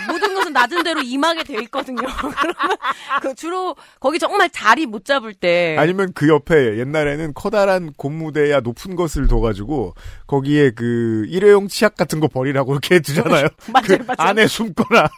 모든 0.09 0.35
것은 0.35 0.53
낮은 0.53 0.83
대로 0.83 1.01
임하게 1.01 1.45
돼 1.45 1.63
있거든요. 1.63 2.03
그러면 2.19 2.77
그 3.23 3.35
주로 3.37 3.77
거기 4.01 4.19
정말 4.19 4.51
자리 4.51 4.87
못 4.87 5.05
잡을 5.05 5.33
때 5.33 5.77
아니면 5.79 6.13
그 6.13 6.29
옆에 6.29 6.79
옛날에는 6.79 7.35
커다란 7.35 7.93
고무대야 7.97 8.61
높은 8.61 8.97
것을 8.97 9.29
둬가지고 9.29 9.95
거기에 10.27 10.71
그 10.73 11.25
일회용 11.29 11.69
치약 11.69 11.95
같은 11.97 12.19
거 12.19 12.27
버리라고 12.27 12.73
이렇게 12.73 12.99
두잖아요. 13.01 13.47
맞아요, 13.73 13.87
그 13.87 13.93
맞아요. 14.09 14.17
안에 14.31 14.47
숨거나 14.49 15.09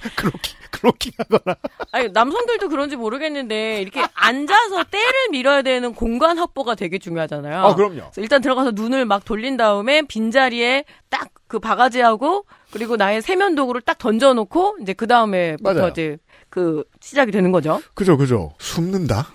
그렇게 0.16 0.52
그렇게 0.70 1.10
하거나 1.18 1.56
아니 1.92 2.08
남성들도 2.08 2.68
그런지 2.68 2.96
모르겠는데 2.96 3.82
이렇게 3.82 4.02
앉아서 4.14 4.84
때를 4.84 5.12
밀어야 5.30 5.62
되는 5.62 5.94
공간 5.94 6.38
확보가 6.38 6.74
되게 6.74 6.98
중요하잖아요. 6.98 7.64
아 7.64 7.74
그럼요. 7.74 8.10
일단 8.16 8.40
들어가서 8.40 8.72
눈을 8.72 9.04
막 9.04 9.24
돌린 9.24 9.56
다음에 9.56 10.02
빈 10.02 10.30
자리에 10.30 10.84
딱 11.08 11.30
그 11.50 11.58
바가지하고 11.58 12.44
그리고 12.70 12.94
나의 12.96 13.20
세면 13.22 13.56
도구를 13.56 13.80
딱 13.80 13.98
던져놓고 13.98 14.76
이제 14.82 14.92
그 14.92 15.08
다음에부터. 15.08 15.88
이제 15.88 16.16
그 16.48 16.84
시작이 17.00 17.32
되는 17.32 17.50
거죠. 17.50 17.82
그죠 17.94 18.16
그죠 18.16 18.52
숨는다. 18.58 19.26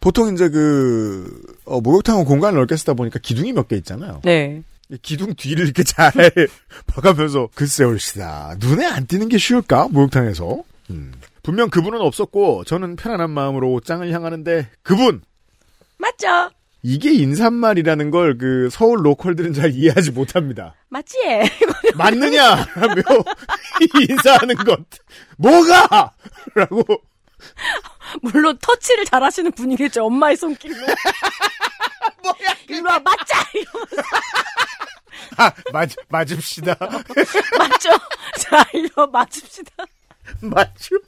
보통 0.00 0.32
이제 0.32 0.48
그 0.48 1.42
어, 1.66 1.82
목욕탕은 1.82 2.24
공간을 2.24 2.56
넓게 2.58 2.74
쓰다 2.78 2.94
보니까 2.94 3.18
기둥이 3.22 3.52
몇 3.52 3.68
개 3.68 3.76
있잖아요. 3.76 4.22
네. 4.24 4.62
이 4.92 4.98
기둥 4.98 5.34
뒤를 5.34 5.64
이렇게 5.64 5.82
잘 5.82 6.12
봐가면서 6.86 7.48
글쎄 7.54 7.84
올시다 7.84 8.54
눈에 8.58 8.84
안 8.86 9.06
띄는 9.06 9.28
게 9.28 9.38
쉬울까 9.38 9.88
목욕탕에서 9.90 10.62
음. 10.90 11.12
분명 11.42 11.70
그분은 11.70 12.00
없었고 12.00 12.64
저는 12.64 12.96
편안한 12.96 13.30
마음으로 13.30 13.72
옷장을 13.72 14.08
향하는데 14.12 14.68
그분 14.82 15.22
맞죠? 15.98 16.50
이게 16.84 17.12
인사말이라는 17.12 18.10
걸 18.10 18.36
그 18.38 18.68
서울 18.70 19.06
로컬들은 19.06 19.52
잘 19.54 19.70
이해하지 19.72 20.10
못합니다. 20.10 20.74
맞지? 20.88 21.16
맞느냐? 21.94 22.66
라며 22.74 23.02
인사하는 24.10 24.56
것. 24.56 24.80
뭐가? 25.36 26.12
라고. 26.56 26.84
물론 28.20 28.58
터치를 28.60 29.04
잘하시는 29.04 29.52
분이겠죠. 29.52 30.04
엄마의 30.04 30.36
손길로. 30.36 30.76
뭐야? 32.22 32.54
일로 32.68 32.88
와 32.90 32.98
맞자 33.00 33.42
이러면서 33.54 34.02
아, 35.38 35.50
맞, 35.72 35.88
맞읍시다. 36.08 36.76
맞죠? 37.58 37.90
자 38.38 38.64
일로 38.74 38.88
와 38.96 39.06
맞읍시다. 39.06 39.70
맞죠? 40.40 40.96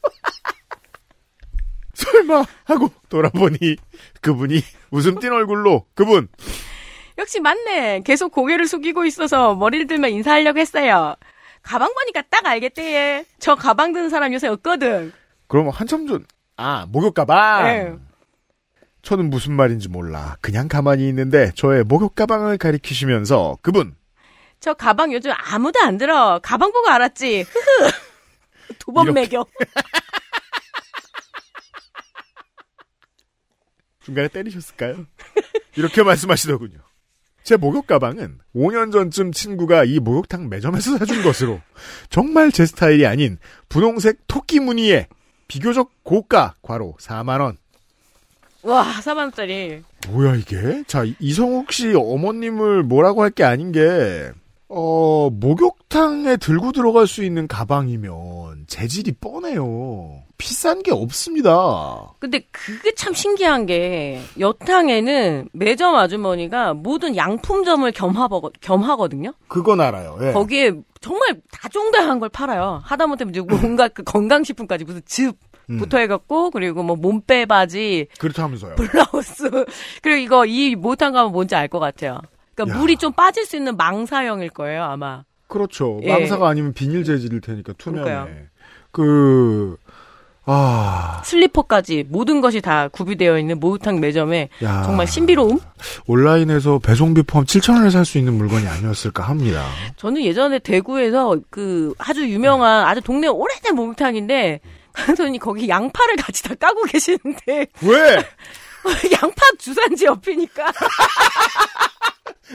설마 1.94 2.44
하고 2.64 2.90
돌아보니 3.08 3.76
그분이 4.20 4.60
웃음 4.90 5.18
띤 5.20 5.32
얼굴로 5.32 5.86
그분 5.94 6.28
역시 7.18 7.38
맞네. 7.40 8.00
계속 8.00 8.32
고개를 8.32 8.66
숙이고 8.66 9.04
있어서 9.04 9.54
머리를 9.54 9.86
들면 9.86 10.10
인사하려고 10.10 10.58
했어요. 10.58 11.14
가방 11.62 11.94
보니까 11.94 12.22
딱 12.28 12.44
알겠대. 12.44 13.24
저 13.38 13.54
가방 13.54 13.92
드는 13.92 14.10
사람 14.10 14.32
요새 14.34 14.48
없거든. 14.48 15.12
그러면 15.46 15.72
한참 15.72 16.06
전 16.08 16.26
아, 16.56 16.86
목욕 16.88 17.14
가방. 17.14 17.64
네. 17.64 17.92
저는 19.04 19.30
무슨 19.30 19.52
말인지 19.52 19.88
몰라. 19.88 20.36
그냥 20.40 20.66
가만히 20.66 21.06
있는데 21.08 21.52
저의 21.54 21.84
목욕 21.84 22.14
가방을 22.14 22.58
가리키시면서 22.58 23.58
그분 23.62 23.94
저 24.60 24.72
가방 24.72 25.12
요즘 25.12 25.30
아무도 25.36 25.78
안 25.80 25.98
들어. 25.98 26.40
가방 26.42 26.72
보고 26.72 26.88
알았지. 26.88 27.42
흐흐. 27.42 27.90
두 28.80 28.92
번. 28.92 29.12
매겨. 29.12 29.44
중간에 34.00 34.28
때리셨을까요? 34.28 35.04
이렇게 35.76 36.02
말씀하시더군요. 36.02 36.78
제 37.42 37.56
목욕 37.58 37.86
가방은 37.86 38.38
5년 38.56 38.90
전쯤 38.90 39.32
친구가 39.32 39.84
이 39.84 39.98
목욕탕 39.98 40.48
매점에서 40.48 40.96
사준 40.96 41.22
것으로 41.22 41.60
정말 42.08 42.50
제 42.50 42.64
스타일이 42.64 43.06
아닌 43.06 43.36
분홍색 43.68 44.20
토끼 44.26 44.60
무늬의 44.60 45.08
비교적 45.46 45.90
고가 46.04 46.54
과로 46.62 46.96
4만 46.98 47.42
원. 47.42 47.58
와, 48.64 48.84
4만원짜리. 49.02 49.82
뭐야 50.08 50.36
이게? 50.36 50.82
자 50.86 51.04
이성욱 51.20 51.72
씨 51.72 51.92
어머님을 51.94 52.82
뭐라고 52.82 53.22
할 53.22 53.30
게 53.30 53.44
아닌 53.44 53.72
게 53.72 54.30
어, 54.68 55.28
목욕탕에 55.30 56.36
들고 56.38 56.72
들어갈 56.72 57.06
수 57.06 57.22
있는 57.24 57.46
가방이면 57.46 58.64
재질이 58.66 59.12
뻔해요. 59.20 60.22
비싼 60.36 60.82
게 60.82 60.90
없습니다. 60.92 62.12
근데 62.18 62.40
그게 62.50 62.92
참 62.94 63.14
신기한 63.14 63.66
게 63.66 64.20
여탕에는 64.38 65.48
매점 65.52 65.94
아주머니가 65.94 66.74
모든 66.74 67.16
양품점을 67.16 67.90
겸하거, 67.92 68.50
겸하거든요. 68.60 69.32
그건 69.48 69.80
알아요. 69.80 70.18
예. 70.22 70.32
거기에 70.32 70.72
정말 71.00 71.40
다종다한 71.52 72.18
걸 72.18 72.28
팔아요. 72.30 72.80
하다못해 72.84 73.26
이제 73.28 73.40
뭔가 73.40 73.88
그 73.88 74.02
건강식품까지 74.02 74.84
무슨 74.84 75.02
즙 75.06 75.36
부터 75.66 75.98
해갖고 75.98 76.50
그리고 76.50 76.82
뭐 76.82 76.96
몸빼 76.96 77.46
바지, 77.46 78.06
그렇다면서요. 78.18 78.74
블라우스 78.76 79.48
그리고 80.02 80.18
이거 80.18 80.46
이 80.46 80.74
못한 80.74 81.12
가면 81.12 81.32
뭔지 81.32 81.54
알 81.54 81.68
것 81.68 81.78
같아요. 81.80 82.20
그러니까 82.54 82.76
야. 82.76 82.80
물이 82.80 82.96
좀 82.98 83.12
빠질 83.12 83.44
수 83.46 83.56
있는 83.56 83.76
망사형일 83.76 84.50
거예요 84.50 84.84
아마. 84.84 85.24
그렇죠. 85.48 86.00
예. 86.04 86.12
망사가 86.12 86.48
아니면 86.48 86.72
비닐 86.72 87.04
재질일 87.04 87.40
테니까 87.40 87.72
투명해. 87.78 88.28
그, 88.90 89.76
아, 90.46 91.22
슬리퍼까지 91.24 92.04
모든 92.08 92.40
것이 92.40 92.60
다 92.60 92.88
구비되어 92.88 93.38
있는 93.38 93.58
목욕탕 93.60 93.98
매점에 93.98 94.50
야. 94.62 94.82
정말 94.82 95.06
신비로움? 95.06 95.58
온라인에서 96.06 96.78
배송비 96.80 97.22
포함 97.22 97.46
7,000원에 97.46 97.90
살 97.90 98.04
수 98.04 98.18
있는 98.18 98.34
물건이 98.34 98.66
아니었을까 98.66 99.22
합니다. 99.22 99.64
저는 99.96 100.22
예전에 100.22 100.58
대구에서 100.58 101.38
그 101.50 101.94
아주 101.98 102.28
유명한 102.28 102.84
아주 102.86 103.00
동네 103.00 103.26
오래된 103.26 103.74
목욕탕인데 103.74 104.60
그랬더니 104.94 105.38
거기 105.38 105.68
양파를 105.68 106.16
같이 106.16 106.42
다 106.42 106.54
까고 106.54 106.82
계시는데 106.84 107.66
왜? 107.82 108.28
양파 109.22 109.42
주산지 109.58 110.04
옆이니까 110.04 110.72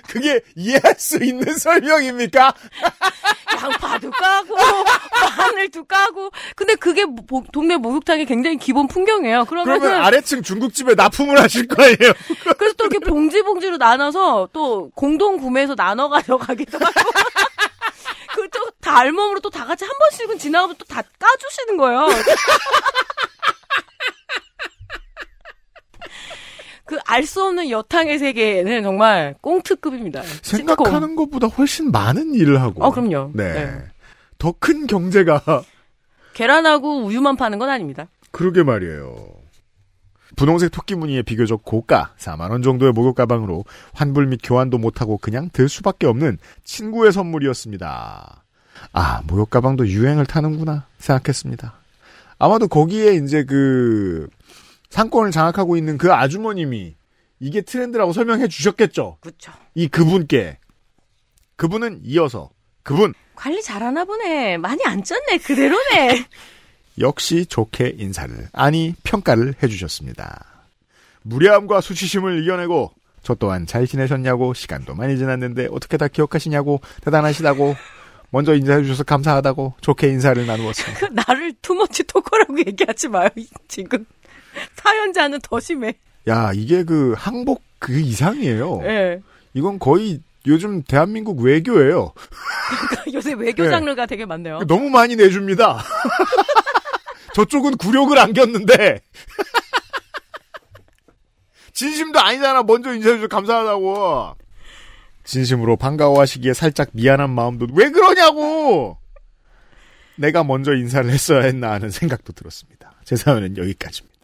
그게 0.08 0.40
이해할 0.56 0.96
수 0.98 1.18
있는 1.24 1.58
설명입니까? 1.58 2.54
양파도 3.62 4.12
까고 4.12 4.56
마늘도 5.38 5.84
까고 5.86 6.30
근데 6.56 6.76
그게 6.76 7.06
모- 7.06 7.44
동네 7.52 7.76
목욕탕의 7.78 8.26
굉장히 8.28 8.58
기본 8.58 8.88
풍경이에요. 8.88 9.46
그러면 9.46 9.80
그러면은 9.80 10.04
아래층 10.06 10.42
중국집에 10.44 10.94
납품을 10.94 11.42
하실 11.42 11.68
거예요. 11.68 11.98
그래서 12.58 12.76
또 12.78 12.86
이렇게 12.86 13.00
봉지 13.00 13.42
봉지로 13.42 13.78
나눠서 13.78 14.50
또 14.54 14.92
공동 14.96 15.38
구매해서 15.38 15.76
나눠 15.76 16.08
가져가기도 16.10 16.78
하고 16.78 17.10
알몸으로 18.90 19.40
또 19.42 19.50
다 19.50 19.66
같이 19.66 19.86
한 19.86 19.94
번씩은 19.98 20.38
지나가면 20.40 20.76
또 20.78 20.86
다 20.86 21.02
까주시는 21.20 21.78
거예요. 21.78 22.08
그알수 26.86 27.44
없는 27.44 27.70
여탕의 27.70 28.18
세계는 28.18 28.82
정말 28.84 29.36
꽁트급입니다. 29.42 30.24
생각하는 30.42 31.16
것보다 31.16 31.48
훨씬 31.48 31.92
많은 31.92 32.34
일을 32.34 32.62
하고. 32.62 32.84
어, 32.84 32.92
그럼요. 32.92 33.32
네. 33.36 33.54
네. 33.54 33.84
더 34.40 34.54
큰 34.60 34.88
경제가 34.88 35.42
계란하고 36.34 37.04
우유만 37.06 37.36
파는 37.36 37.60
건 37.60 37.70
아닙니다. 37.70 38.08
그러게 38.32 38.64
말이에요. 38.64 39.28
분홍색 40.36 40.72
토끼 40.72 40.96
무늬의 40.96 41.24
비교적 41.24 41.64
고가 41.64 42.14
4만 42.18 42.50
원 42.52 42.62
정도의 42.62 42.94
목욕 42.94 43.16
가방으로 43.16 43.66
환불 43.94 44.28
및 44.28 44.40
교환도 44.42 44.78
못하고 44.78 45.18
그냥 45.18 45.50
들 45.52 45.68
수밖에 45.68 46.08
없는 46.08 46.38
친구의 46.64 47.12
선물이었습니다. 47.12 48.44
아 48.94 49.22
목욕 49.28 49.50
가방도 49.50 49.88
유행을 49.88 50.26
타는구나 50.26 50.86
생각했습니다. 51.00 51.74
아마도 52.38 52.68
거기에 52.68 53.16
이제 53.16 53.44
그 53.44 54.28
상권을 54.90 55.32
장악하고 55.32 55.78
있는 55.78 55.98
그 55.98 56.14
아주머님이 56.14 56.96
이게 57.40 57.62
트렌드라고 57.62 58.14
설명해 58.14 58.48
주셨겠죠. 58.48 59.18
그렇죠. 59.22 59.52
이 59.76 59.88
그분께 59.88 60.58
그분은 61.56 62.02
이어서 62.04 62.50
그분 62.84 63.14
관리 63.36 63.62
잘하나 63.62 64.06
보네. 64.06 64.58
많이 64.58 64.84
안 64.86 65.02
쪘네. 65.02 65.44
그대로네. 65.44 66.26
역시 67.00 67.46
좋게 67.46 67.96
인사를 67.98 68.50
아니 68.52 68.94
평가를 69.04 69.56
해주셨습니다. 69.64 70.46
무례함과 71.22 71.82
수치심을 71.82 72.44
이겨내고 72.44 72.92
저 73.22 73.36
또한 73.36 73.66
잘 73.66 73.88
지내셨냐고 73.88 74.54
시간도 74.54 74.96
많이 74.96 75.18
지났는데 75.18 75.68
어떻게 75.72 75.98
다 75.98 76.08
기억하시냐고 76.08 76.82
대단하시다고 77.02 77.76
먼저 78.32 78.54
인사해 78.54 78.84
주셔서 78.84 79.04
감사하다고 79.04 79.76
좋게 79.82 80.08
인사를 80.10 80.46
나누었습니다. 80.46 81.00
그 81.00 81.06
나를 81.14 81.54
투머치 81.62 82.04
토커라고 82.04 82.60
얘기하지 82.60 83.10
마요. 83.10 83.30
지금 83.68 84.06
사연자는 84.76 85.40
더 85.42 85.60
심해. 85.60 85.94
야 86.28 86.52
이게 86.54 86.84
그 86.84 87.14
항복 87.18 87.64
그 87.80 88.00
이상이에요. 88.00 88.82
예. 88.84 89.22
이건 89.54 89.80
거의 89.80 90.22
요즘 90.48 90.84
대한민국 90.84 91.42
외교예요. 91.42 92.14
그러니까 92.90 93.14
요새 93.14 93.34
외교 93.34 93.64
네. 93.64 93.70
장르가 93.70 94.06
되게 94.06 94.26
많네요. 94.26 94.60
너무 94.68 94.90
많이 94.90 95.16
내줍니다. 95.16 95.84
저쪽은 97.36 97.78
굴욕을 97.78 98.18
안겼는데 98.18 99.02
진심도 101.74 102.20
아니잖아. 102.20 102.64
먼저 102.64 102.94
인사해 102.94 103.16
주셔서 103.16 103.28
감사하다고. 103.28 104.36
진심으로 105.30 105.76
반가워하시기에 105.78 106.54
살짝 106.54 106.90
미안한 106.94 107.30
마음도 107.30 107.68
왜 107.74 107.90
그러냐고! 107.92 108.98
내가 110.18 110.44
먼저 110.44 110.74
인사를 110.74 111.10
했어야 111.10 111.42
했나 111.44 111.72
하는 111.72 111.92
생각도 111.92 112.34
들었습니다. 112.34 112.94
제 113.06 113.16
사연은 113.16 113.56
여기까지입니다. 113.58 114.20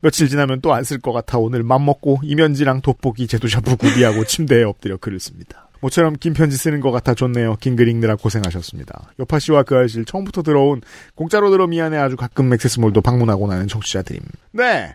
며칠 0.00 0.28
지나면 0.28 0.60
또 0.60 0.72
안 0.74 0.82
쓸 0.84 0.98
것 1.00 1.12
같아 1.12 1.38
오늘 1.38 1.62
맘먹고 1.62 2.20
이면지랑 2.24 2.80
돋보기 2.80 3.26
제도샤프 3.26 3.76
구비하고 3.76 4.24
침대에 4.24 4.62
엎드려 4.64 4.96
글을 4.96 5.20
씁니다. 5.20 5.68
모처럼 5.80 6.14
긴 6.18 6.32
편지 6.34 6.56
쓰는 6.56 6.80
것 6.80 6.90
같아 6.90 7.14
좋네요. 7.14 7.56
긴 7.56 7.76
글 7.76 7.88
읽느라 7.88 8.16
고생하셨습니다. 8.16 9.10
요파 9.20 9.38
씨와 9.38 9.62
그 9.62 9.76
아실 9.78 10.04
처음부터 10.06 10.42
들어온 10.42 10.80
공짜로 11.14 11.50
들어 11.50 11.66
미안해 11.66 11.96
아주 11.98 12.16
가끔 12.16 12.48
맥세스몰도 12.48 13.02
방문하고 13.02 13.46
나는 13.46 13.68
청취자들임. 13.68 14.22
네. 14.52 14.94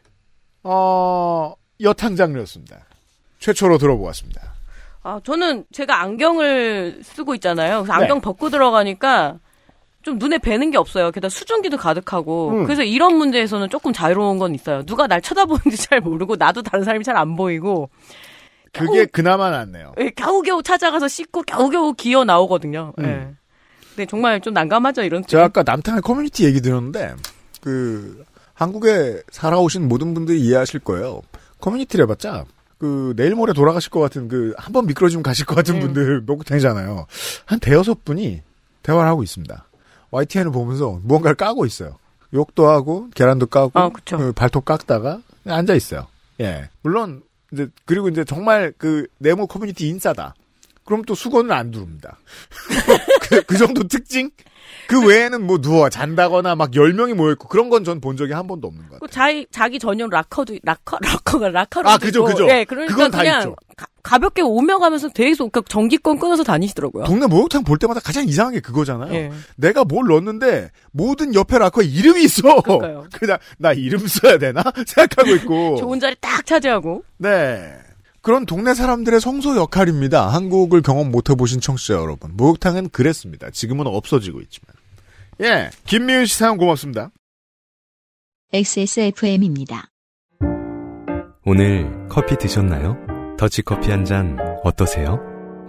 어, 0.64 1.54
여탕 1.82 2.16
장르였습니다. 2.16 2.86
최초로 3.40 3.78
들어보았습니다. 3.78 4.56
아, 5.04 5.20
저는 5.24 5.66
제가 5.72 6.02
안경을 6.02 7.00
쓰고 7.04 7.36
있잖아요. 7.36 7.84
그래서 7.84 7.94
네. 7.98 8.02
안경 8.04 8.22
벗고 8.22 8.50
들어가니까 8.50 9.40
좀 10.02 10.18
눈에 10.18 10.38
뵈는 10.38 10.72
게 10.72 10.78
없어요. 10.78 11.12
게다가 11.12 11.30
수증기도 11.30 11.78
가득하고. 11.78 12.50
음. 12.52 12.64
그래서 12.66 12.84
이런 12.84 13.16
문제에서는 13.18 13.70
조금 13.70 13.92
자유로운 13.94 14.40
건 14.40 14.56
있어요. 14.56 14.84
누가 14.84 15.08
날 15.08 15.22
쳐다보는지 15.22 15.78
잘 15.90 16.00
모르고 16.02 16.36
나도 16.38 16.62
다른 16.62 16.84
사람이 16.84 17.04
잘 17.04 17.16
안 17.18 17.36
보이고. 17.36 17.90
그게 18.72 19.06
그나마 19.06 19.50
낫네요. 19.50 19.94
예, 20.00 20.10
겨우겨우 20.12 20.62
찾아가서 20.64 21.08
씻고 21.08 21.42
겨우겨우 21.44 21.94
기어 21.96 22.24
나오거든요. 22.24 22.94
음. 23.00 23.06
예. 23.06 23.36
근데 23.96 24.06
정말 24.06 24.40
좀 24.42 24.54
난감하죠, 24.54 25.02
이런. 25.04 25.26
제가 25.26 25.46
아까 25.46 25.64
남탕의 25.64 26.02
커뮤니티 26.02 26.46
얘기 26.46 26.62
들었는데, 26.62 27.16
그, 27.62 28.24
한국에 28.54 29.22
살아오신 29.32 29.88
모든 29.88 30.14
분들이 30.14 30.40
이해하실 30.42 30.82
거예요. 30.82 31.22
커뮤니티를 31.60 32.04
해봤자, 32.04 32.46
그, 32.80 33.14
내일 33.16 33.36
모레 33.36 33.54
돌아가실 33.54 33.92
것 33.92 34.00
같은 34.00 34.28
그, 34.28 34.54
한 34.58 34.74
번 34.74 34.88
미끄러지면 34.88 35.22
가실 35.24 35.46
것 35.46 35.54
같은 35.56 35.76
네. 35.76 35.82
분들 35.82 36.22
목욕탕이잖아요. 36.22 37.06
한 37.46 37.60
대여섯 37.60 38.04
분이 38.06 38.42
대화를 38.84 39.08
하고 39.10 39.22
있습니다. 39.24 39.66
YTN을 40.12 40.52
보면서 40.52 41.00
무언가를 41.04 41.36
까고 41.36 41.66
있어요. 41.66 41.98
욕도 42.34 42.68
하고, 42.70 43.10
계란도 43.16 43.48
까고, 43.48 43.72
아. 43.74 43.90
그 44.06 44.32
발톱 44.34 44.66
깎다가, 44.66 45.22
앉아 45.46 45.76
있어요. 45.76 46.08
예. 46.40 46.70
물론, 46.82 47.22
이제, 47.52 47.68
그리고 47.86 48.08
이제 48.10 48.24
정말 48.24 48.74
그, 48.78 49.08
네모 49.18 49.48
커뮤니티 49.48 49.88
인싸다. 49.90 50.36
그럼 50.90 51.04
또 51.04 51.14
수건을 51.14 51.52
안 51.52 51.70
두릅니다. 51.70 52.18
그, 53.30 53.44
그 53.44 53.58
정도 53.60 53.88
특징? 53.88 54.32
그 54.88 55.06
외에는 55.06 55.46
뭐 55.46 55.60
누워 55.60 55.88
잔다거나 55.88 56.56
막 56.56 56.72
10명이 56.72 57.14
모여있고 57.14 57.48
그런 57.48 57.70
건 57.70 57.84
전 57.84 58.02
본 58.02 58.18
적이 58.18 58.34
한 58.34 58.48
번도 58.48 58.68
없는 58.70 58.90
것그 58.90 59.00
같아요. 59.02 59.12
자기, 59.12 59.48
자기 59.52 59.78
전용 59.78 60.10
락커도, 60.10 60.58
락커, 60.64 60.98
락커가 61.00 61.50
락커로. 61.50 61.88
아, 61.90 61.98
그죠, 62.00 62.24
그죠. 62.24 62.48
예, 62.50 62.66
그러니까 62.66 62.96
그건 62.96 63.12
다 63.12 63.20
그냥 63.20 63.40
있죠. 63.42 63.56
가, 64.02 64.18
볍게 64.18 64.42
오며 64.42 64.80
가면서 64.80 65.10
계속 65.10 65.52
그 65.52 65.62
전기권 65.70 66.18
끊어서 66.18 66.42
다니시더라고요. 66.44 67.04
동네 67.04 67.28
목욕탕 67.28 67.64
볼 67.66 67.78
때마다 67.78 68.00
가장 68.00 68.28
이상한 68.28 68.54
게 68.56 68.62
그거잖아요. 68.62 69.14
예. 69.14 69.32
내가 69.58 69.84
뭘 69.84 70.08
넣었는데 70.08 70.72
모든 70.92 71.36
옆에 71.36 71.60
락커에 71.60 71.86
이름이 71.86 72.24
있어. 72.24 72.62
그러니까요. 72.62 73.06
그냥 73.14 73.38
나 73.60 73.74
이름 73.74 74.08
써야 74.08 74.40
되나 74.40 74.64
생각하고 74.88 75.36
있고. 75.36 75.76
좋은 75.78 76.00
자리 76.00 76.16
딱 76.20 76.44
차지하고. 76.48 77.04
네. 77.18 77.76
그런 78.22 78.46
동네 78.46 78.74
사람들의 78.74 79.20
성소 79.22 79.56
역할입니다. 79.56 80.28
한국을 80.28 80.82
경험 80.82 81.12
못 81.12 81.30
해보신 81.30 81.62
청취자 81.62 81.94
여러분. 81.96 82.32
목욕탕은 82.36 82.90
그랬습니다. 82.90 83.50
지금은 83.52 83.88
없어지고 83.88 84.42
있지만. 84.42 84.74
예. 85.42 85.70
김미윤 85.86 86.26
씨 86.26 86.38
사연 86.38 86.58
고맙습니다. 86.58 87.12
XSFM입니다. 88.52 89.90
오늘 91.46 92.08
커피 92.10 92.36
드셨나요? 92.38 92.98
더치커피 93.38 93.90
한 93.90 94.04
잔 94.06 94.38
어떠세요? 94.64 95.20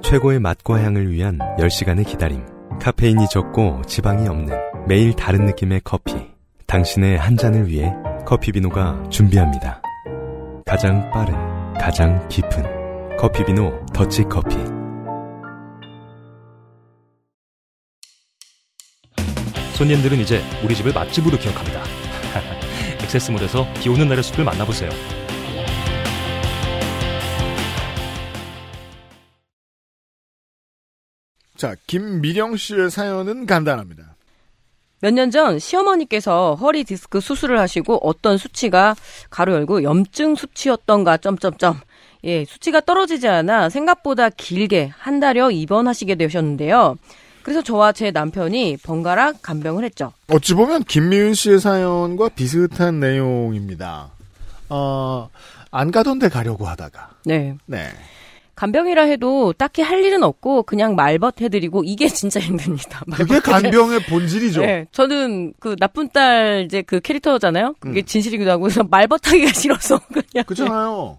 최고의 0.02 0.40
맛과 0.40 0.82
향을 0.82 1.10
위한 1.12 1.38
10시간의 1.58 2.06
기다림. 2.06 2.44
카페인이 2.80 3.28
적고 3.30 3.82
지방이 3.86 4.26
없는 4.26 4.56
매일 4.88 5.14
다른 5.14 5.44
느낌의 5.46 5.82
커피. 5.84 6.14
당신의 6.66 7.18
한 7.18 7.36
잔을 7.36 7.68
위해 7.68 7.92
커피비노가 8.26 9.08
준비합니다. 9.10 9.82
가장 10.66 11.10
빠른, 11.10 11.34
가장 11.80 12.28
깊은 12.28 13.16
커피비노 13.16 13.86
더치커피. 13.94 14.54
손님들은 19.76 20.18
이제 20.18 20.42
우리 20.62 20.76
집을 20.76 20.92
맛집으로 20.92 21.38
기억합니다. 21.38 21.82
액세스몰에서 23.02 23.66
비 23.80 23.88
오는 23.88 24.06
날의 24.08 24.22
숲을 24.22 24.44
만나보세요. 24.44 24.90
자, 31.56 31.74
김미령 31.86 32.58
씨의 32.58 32.90
사연은 32.90 33.46
간단합니다. 33.46 34.16
몇 35.00 35.14
년 35.14 35.30
전 35.30 35.58
시어머니께서 35.58 36.54
허리 36.56 36.84
디스크 36.84 37.20
수술을 37.20 37.58
하시고 37.58 38.00
어떤 38.06 38.36
수치가 38.36 38.94
가로 39.30 39.54
열고 39.54 39.82
염증 39.82 40.34
수치였던가 40.34 41.16
점점점 41.16 41.80
예 42.24 42.44
수치가 42.44 42.80
떨어지지 42.80 43.26
않아 43.28 43.70
생각보다 43.70 44.28
길게 44.28 44.92
한 44.96 45.20
달여 45.20 45.50
입원하시게 45.50 46.16
되셨는데요. 46.16 46.96
그래서 47.42 47.62
저와 47.62 47.92
제 47.92 48.10
남편이 48.10 48.76
번갈아 48.82 49.32
간병을 49.40 49.84
했죠. 49.84 50.12
어찌 50.28 50.52
보면 50.52 50.84
김미윤 50.84 51.32
씨의 51.32 51.60
사연과 51.60 52.28
비슷한 52.30 53.00
내용입니다. 53.00 54.10
어, 54.68 55.30
안 55.70 55.90
가던 55.90 56.18
데 56.18 56.28
가려고 56.28 56.66
하다가. 56.66 57.08
네. 57.24 57.56
네. 57.64 57.88
간병이라 58.60 59.04
해도 59.04 59.54
딱히 59.54 59.80
할 59.80 60.04
일은 60.04 60.22
없고 60.22 60.64
그냥 60.64 60.94
말벗 60.94 61.40
해드리고 61.40 61.82
이게 61.82 62.08
진짜 62.12 62.38
힘듭니다. 62.40 63.02
그게 63.10 63.40
간병의 63.40 64.00
본질이죠. 64.00 64.60
네, 64.60 64.86
저는 64.92 65.54
그 65.58 65.76
나쁜 65.76 66.10
딸 66.10 66.64
이제 66.66 66.82
그 66.82 67.00
캐릭터잖아요. 67.00 67.76
그게 67.80 68.02
음. 68.02 68.04
진실이기도 68.04 68.50
하고 68.50 68.64
그래서 68.64 68.84
말벗하기가 68.84 69.52
싫어서 69.58 69.98
그냥 70.12 70.44
그렇잖아요. 70.44 71.18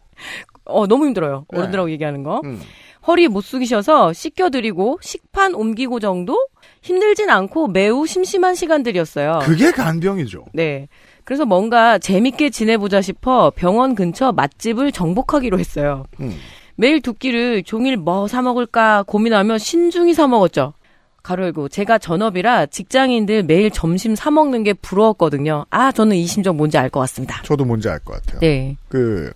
어 0.66 0.86
너무 0.86 1.08
힘들어요. 1.08 1.48
네. 1.52 1.58
어른들하고 1.58 1.90
얘기하는 1.90 2.22
거. 2.22 2.42
음. 2.46 2.62
허리 3.08 3.28
못 3.28 3.42
숙이셔서 3.42 4.14
씻겨드리고 4.14 5.00
식판 5.02 5.56
옮기고 5.56 6.00
정도 6.00 6.38
힘들진 6.84 7.32
않고 7.32 7.70
매우 7.70 8.06
심심한 8.06 8.54
시간들이었어요. 8.54 9.40
그게 9.42 9.72
간병이죠. 9.72 10.46
네. 10.54 10.88
그래서 11.24 11.46
뭔가 11.46 11.98
재밌게 11.98 12.52
지내보자 12.52 13.02
싶어 13.02 13.52
병원 13.56 13.96
근처 13.96 14.32
맛집을 14.32 14.92
정복하기로 14.92 15.58
했어요. 15.58 16.06
음. 16.20 16.38
매일 16.82 17.00
두 17.00 17.14
끼를 17.14 17.62
종일 17.62 17.96
뭐 17.96 18.28
사 18.28 18.42
먹을까 18.42 19.04
고민하며 19.04 19.60
신중히 19.60 20.16
사 20.16 20.26
먹었죠. 20.28 20.74
가로 21.22 21.44
열고 21.46 21.70
제가 21.70 22.00
전업이라 22.00 22.66
직장인들 22.66 23.44
매일 23.44 23.70
점심 23.70 24.16
사 24.16 24.32
먹는 24.32 24.64
게 24.64 24.74
부러웠거든요. 24.74 25.66
아 25.70 25.92
저는 25.92 26.16
이 26.16 26.26
심정 26.26 26.58
뭔지 26.58 26.80
알 26.80 26.90
것 26.90 27.00
같습니다. 27.02 27.40
저도 27.44 27.66
뭔지 27.66 27.88
알 27.88 28.00
것 28.00 28.14
같아요. 28.16 28.40
네. 28.40 28.76
그, 28.90 29.32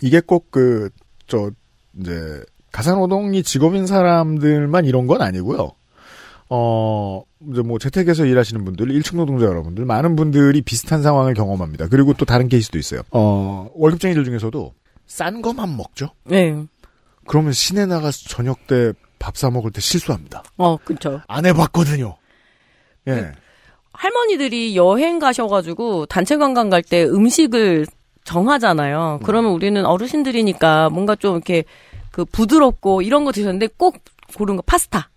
이게 0.00 0.20
꼭 0.20 0.50
그, 0.50 0.88
저, 1.26 1.50
이제, 2.00 2.42
가사노동이 2.72 3.42
직업인 3.42 3.86
사람들만 3.86 4.86
이런 4.86 5.06
건 5.06 5.20
아니고요. 5.20 5.72
어, 6.48 7.22
이제 7.50 7.60
뭐 7.60 7.78
재택에서 7.78 8.24
일하시는 8.24 8.64
분들, 8.64 8.90
일층 8.90 9.18
노동자 9.18 9.44
여러분들, 9.44 9.84
많은 9.84 10.16
분들이 10.16 10.62
비슷한 10.62 11.02
상황을 11.02 11.34
경험합니다. 11.34 11.88
그리고 11.88 12.14
또 12.14 12.24
다른 12.24 12.48
케이스도 12.48 12.78
있어요. 12.78 13.02
어, 13.10 13.68
월급쟁이들 13.74 14.24
중에서도 14.24 14.72
싼 15.10 15.42
거만 15.42 15.76
먹죠? 15.76 16.10
네. 16.24 16.56
그러면 17.26 17.52
시내 17.52 17.84
나가서 17.86 18.28
저녁 18.28 18.66
때 18.68 18.92
밥 19.18 19.36
사 19.36 19.50
먹을 19.50 19.70
때 19.70 19.82
실수합니다. 19.82 20.42
어 20.56 20.78
그쵸. 20.78 21.20
안 21.28 21.44
해봤거든요. 21.44 22.16
예. 23.08 23.12
그 23.12 23.32
할머니들이 23.92 24.76
여행 24.76 25.18
가셔가지고 25.18 26.06
단체 26.06 26.38
관광 26.38 26.70
갈 26.70 26.82
때 26.82 27.04
음식을 27.04 27.86
정하잖아요. 28.24 29.18
음. 29.20 29.26
그러면 29.26 29.52
우리는 29.52 29.84
어르신들이니까 29.84 30.88
뭔가 30.88 31.16
좀 31.16 31.34
이렇게 31.36 31.64
그 32.10 32.24
부드럽고 32.24 33.02
이런 33.02 33.26
거 33.26 33.32
드셨는데 33.32 33.68
꼭 33.76 33.98
고른 34.38 34.56
거 34.56 34.62
파스타. 34.62 35.09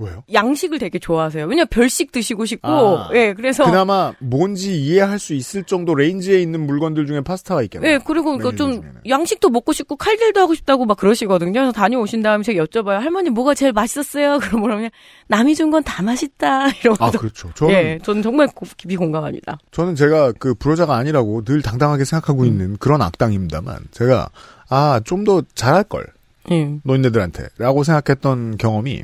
왜요? 0.00 0.22
양식을 0.32 0.78
되게 0.78 0.98
좋아하세요. 0.98 1.46
왜냐 1.46 1.60
면 1.62 1.66
별식 1.70 2.12
드시고 2.12 2.44
싶고, 2.44 2.68
아. 2.68 3.08
예, 3.14 3.32
그래서 3.34 3.64
그나마 3.64 4.12
뭔지 4.18 4.78
이해할 4.80 5.18
수 5.18 5.32
있을 5.34 5.64
정도 5.64 5.94
레인지에 5.94 6.40
있는 6.40 6.66
물건들 6.66 7.06
중에 7.06 7.20
파스타가 7.22 7.62
있겠네요. 7.62 7.92
예, 7.92 7.98
그리고 8.04 8.32
그 8.36 8.42
메뉴들 8.44 8.56
좀 8.58 8.72
중에는. 8.82 9.00
양식도 9.08 9.48
먹고 9.50 9.72
싶고 9.72 9.96
칼질도 9.96 10.40
하고 10.40 10.54
싶다고 10.54 10.84
막 10.84 10.96
그러시거든요. 10.98 11.52
그래서 11.52 11.72
다녀오신 11.72 12.22
다음에 12.22 12.42
제가 12.44 12.64
여쭤봐요. 12.64 12.98
할머니 13.00 13.30
뭐가 13.30 13.54
제일 13.54 13.72
맛있었어요? 13.72 14.38
그럼 14.44 14.60
뭐라면 14.60 14.90
남이 15.28 15.54
준 15.54 15.70
건 15.70 15.82
다 15.82 16.02
맛있다. 16.02 16.68
이러면서. 16.80 17.04
아, 17.04 17.10
그렇죠. 17.10 17.50
저는, 17.54 17.74
예, 17.74 17.98
저는 18.02 18.22
정말 18.22 18.46
고- 18.48 18.66
깊이 18.76 18.96
공감합니다. 18.96 19.58
저는 19.70 19.94
제가 19.94 20.32
그 20.38 20.54
불효자가 20.54 20.94
아니라고 20.96 21.42
늘 21.44 21.62
당당하게 21.62 22.04
생각하고 22.04 22.42
음. 22.42 22.46
있는 22.46 22.76
그런 22.76 23.00
악당입니다만, 23.02 23.78
제가, 23.92 24.28
아, 24.68 25.00
좀 25.04 25.24
더 25.24 25.42
잘할걸, 25.54 26.06
예. 26.52 26.76
노인네들한테. 26.84 27.48
라고 27.58 27.82
생각했던 27.82 28.56
경험이, 28.58 29.02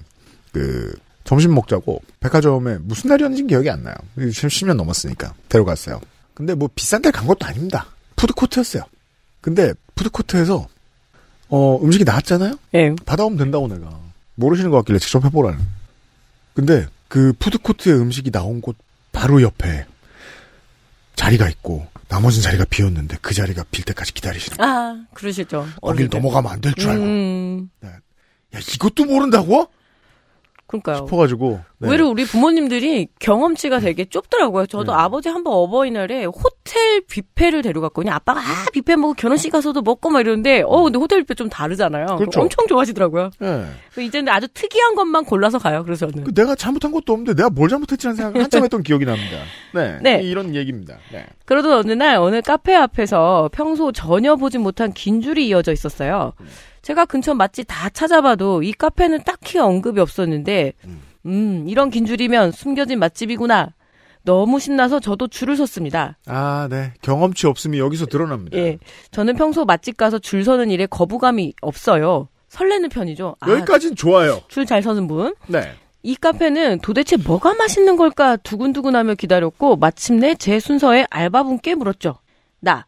그, 0.53 0.95
점심 1.25 1.55
먹자고, 1.55 2.03
백화점에 2.21 2.79
무슨 2.79 3.09
날이었는지 3.11 3.45
기억이 3.47 3.71
안 3.71 3.83
나요. 3.83 3.95
10년 4.17 4.75
넘었으니까. 4.75 5.35
데려갔어요. 5.49 6.01
근데 6.35 6.55
뭐 6.55 6.69
비싼 6.75 7.01
데 7.03 7.11
간 7.11 7.27
것도 7.27 7.47
아닙니다. 7.47 7.87
푸드코트였어요. 8.17 8.83
근데, 9.41 9.73
푸드코트에서, 9.95 10.67
어, 11.49 11.79
음식이 11.83 12.05
나왔잖아요? 12.05 12.55
예. 12.75 12.95
받아오면 13.07 13.39
된다고 13.39 13.69
내가. 13.69 13.99
모르시는 14.37 14.71
것 14.71 14.79
같길래 14.79 14.99
직접 14.99 15.25
해보라는. 15.25 15.59
근데 16.55 16.87
그 17.09 17.33
푸드코트에 17.39 17.93
음식이 17.93 18.31
나온 18.31 18.61
곳 18.61 18.77
바로 19.13 19.43
옆에 19.43 19.85
자리가 21.17 21.49
있고 21.51 21.87
나머진 22.09 22.43
자리가 22.43 22.65
비었는데 22.71 23.19
그 23.21 23.35
자리가 23.35 23.65
빌 23.71 23.85
때까지 23.85 24.13
기다리시는 24.15 24.57
거예요. 24.57 24.73
아, 24.73 25.05
그러시죠. 25.15 25.67
거길. 25.83 26.09
넘어가면 26.11 26.51
안 26.51 26.61
될 26.61 26.73
줄 26.75 26.91
알고. 26.91 27.05
음, 27.05 27.71
야, 27.85 28.59
이것도 28.75 29.05
모른다고? 29.05 29.69
그러니까요. 30.81 31.07
싶어가지고. 31.07 31.61
네. 31.79 31.87
의외로 31.89 32.09
우리 32.11 32.25
부모님들이 32.25 33.09
경험치가 33.19 33.79
되게 33.81 34.05
좁더라고요. 34.07 34.67
저도 34.67 34.93
네. 34.93 34.99
아버지 34.99 35.29
한 35.29 35.43
번 35.45 35.55
어버이날에 35.55 36.25
호 36.25 36.33
텔 36.73 37.03
뷔페를 37.03 37.61
데려갔거든요. 37.61 38.15
아빠가 38.15 38.41
아 38.41 38.65
뷔페 38.73 38.97
먹고 38.97 39.13
결혼식 39.13 39.51
가서도 39.51 39.83
먹고 39.83 40.09
막 40.09 40.21
이러는데 40.21 40.63
어 40.65 40.83
근데 40.83 40.99
호텔 40.99 41.19
뷔페 41.21 41.35
좀 41.35 41.51
다르잖아요. 41.51 42.17
그렇죠. 42.17 42.41
엄청 42.41 42.67
좋아하시더라고요. 42.67 43.31
네. 43.39 43.67
이제는 43.99 44.33
아주 44.33 44.49
특이한 44.55 44.95
것만 44.95 45.27
골라서 45.27 45.59
가요. 45.59 45.85
그래서 45.85 46.11
저는. 46.11 46.25
그 46.25 46.33
내가 46.33 46.55
잘못한 46.55 46.91
것도 46.91 47.13
없는데 47.13 47.35
내가 47.35 47.51
뭘 47.51 47.69
잘못했지라는 47.69 48.17
생각을 48.17 48.43
한참 48.43 48.65
했던 48.65 48.83
기억이 48.83 49.05
납니다. 49.05 49.37
네. 49.75 49.99
네. 50.03 50.23
이런 50.23 50.55
얘기입니다. 50.55 50.97
네. 51.13 51.27
그러던 51.45 51.73
어느 51.73 51.93
날 51.93 52.17
어느 52.17 52.41
카페 52.41 52.75
앞에서 52.75 53.51
평소 53.53 53.93
전혀 53.93 54.37
보지 54.37 54.57
못한 54.57 54.95
긴 54.95 55.21
줄이 55.21 55.49
이어져 55.49 55.73
있었어요. 55.73 56.33
제가 56.81 57.05
근처 57.05 57.35
맛집 57.35 57.67
다 57.69 57.91
찾아봐도 57.91 58.63
이 58.63 58.73
카페는 58.73 59.25
딱히 59.25 59.59
언급이 59.59 60.01
없었는데, 60.01 60.73
음, 61.27 61.65
이런 61.69 61.91
긴 61.91 62.07
줄이면 62.07 62.51
숨겨진 62.53 62.99
맛집이구나. 62.99 63.75
너무 64.25 64.61
신나서 64.61 65.01
저도 65.01 65.29
줄을 65.29 65.57
섰습니다. 65.57 66.17
아, 66.27 66.69
네. 66.71 66.93
경험치 67.03 67.47
없음이 67.47 67.79
여기서 67.79 68.07
드러납니다. 68.07 68.57
예. 68.59 68.79
저는 69.11 69.37
평소 69.37 69.65
맛집 69.65 69.97
가서 69.97 70.19
줄 70.19 70.45
서는 70.45 70.71
일에 70.71 70.87
거부감이 70.87 71.55
없어요. 71.61 72.29
설레는 72.49 72.89
편이죠. 72.91 73.37
아, 73.41 73.51
여기까지는 73.51 73.97
좋아요. 73.97 74.41
줄 74.49 74.67
잘 74.67 74.83
서는 74.83 75.09
분. 75.09 75.35
네. 75.49 75.73
이 76.05 76.15
카페는 76.17 76.81
도대체 76.81 77.17
뭐가 77.17 77.55
맛있는 77.55 77.97
걸까 77.97 78.37
두근두근하며 78.37 79.15
기다렸고 79.15 79.77
마침내 79.77 80.35
제 80.35 80.59
순서에 80.61 81.07
알바분께 81.11 81.75
물었죠. 81.77 82.17
나. 82.61 82.87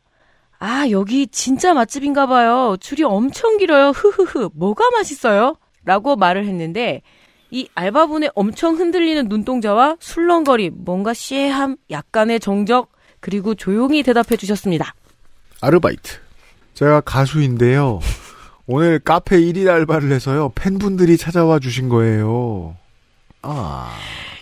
아, 0.59 0.87
여기 0.91 1.27
진짜 1.27 1.75
맛집인가 1.75 2.27
봐요. 2.27 2.77
줄이 2.81 3.03
엄청 3.03 3.57
길어요. 3.59 3.91
흐흐흐. 3.91 4.51
뭐가 4.55 4.91
맛있어요? 4.91 5.57
라고 5.85 6.17
말을 6.17 6.47
했는데 6.47 7.03
이 7.55 7.69
알바분의 7.77 8.33
엄청 8.35 8.75
흔들리는 8.75 9.29
눈동자와 9.29 9.97
술렁거림, 10.01 10.75
뭔가 10.79 11.15
시해함, 11.15 11.77
약간의 11.89 12.41
정적, 12.41 12.91
그리고 13.21 13.55
조용히 13.55 14.03
대답해 14.03 14.37
주셨습니다. 14.37 14.93
아르바이트. 15.61 16.19
제가 16.75 17.01
가수인데요. 17.03 18.01
오늘 18.67 18.99
카페 18.99 19.39
1일 19.39 19.69
알바를 19.69 20.11
해서요. 20.11 20.51
팬분들이 20.57 21.17
찾아와 21.17 21.61
주신 21.61 21.89
거예요. 21.89 22.77
아. 23.43 23.97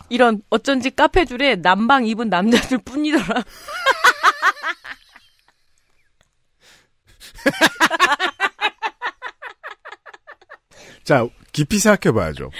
이런 0.08 0.40
어쩐지 0.48 0.90
카페 0.90 1.26
줄에 1.26 1.56
남방 1.56 2.06
입은 2.06 2.30
남자들 2.30 2.78
뿐이더라. 2.78 3.44
자, 11.04 11.26
깊이 11.52 11.78
생각해 11.78 12.14
봐야죠. 12.14 12.50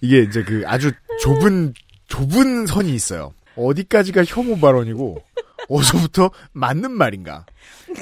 이게 0.00 0.20
이제 0.22 0.42
그 0.42 0.62
아주 0.66 0.92
좁은, 1.20 1.74
좁은 2.08 2.66
선이 2.66 2.92
있어요. 2.94 3.34
어디까지가 3.56 4.24
혐오 4.24 4.58
발언이고, 4.58 5.22
어디서부터 5.68 6.30
맞는 6.52 6.90
말인가. 6.92 7.44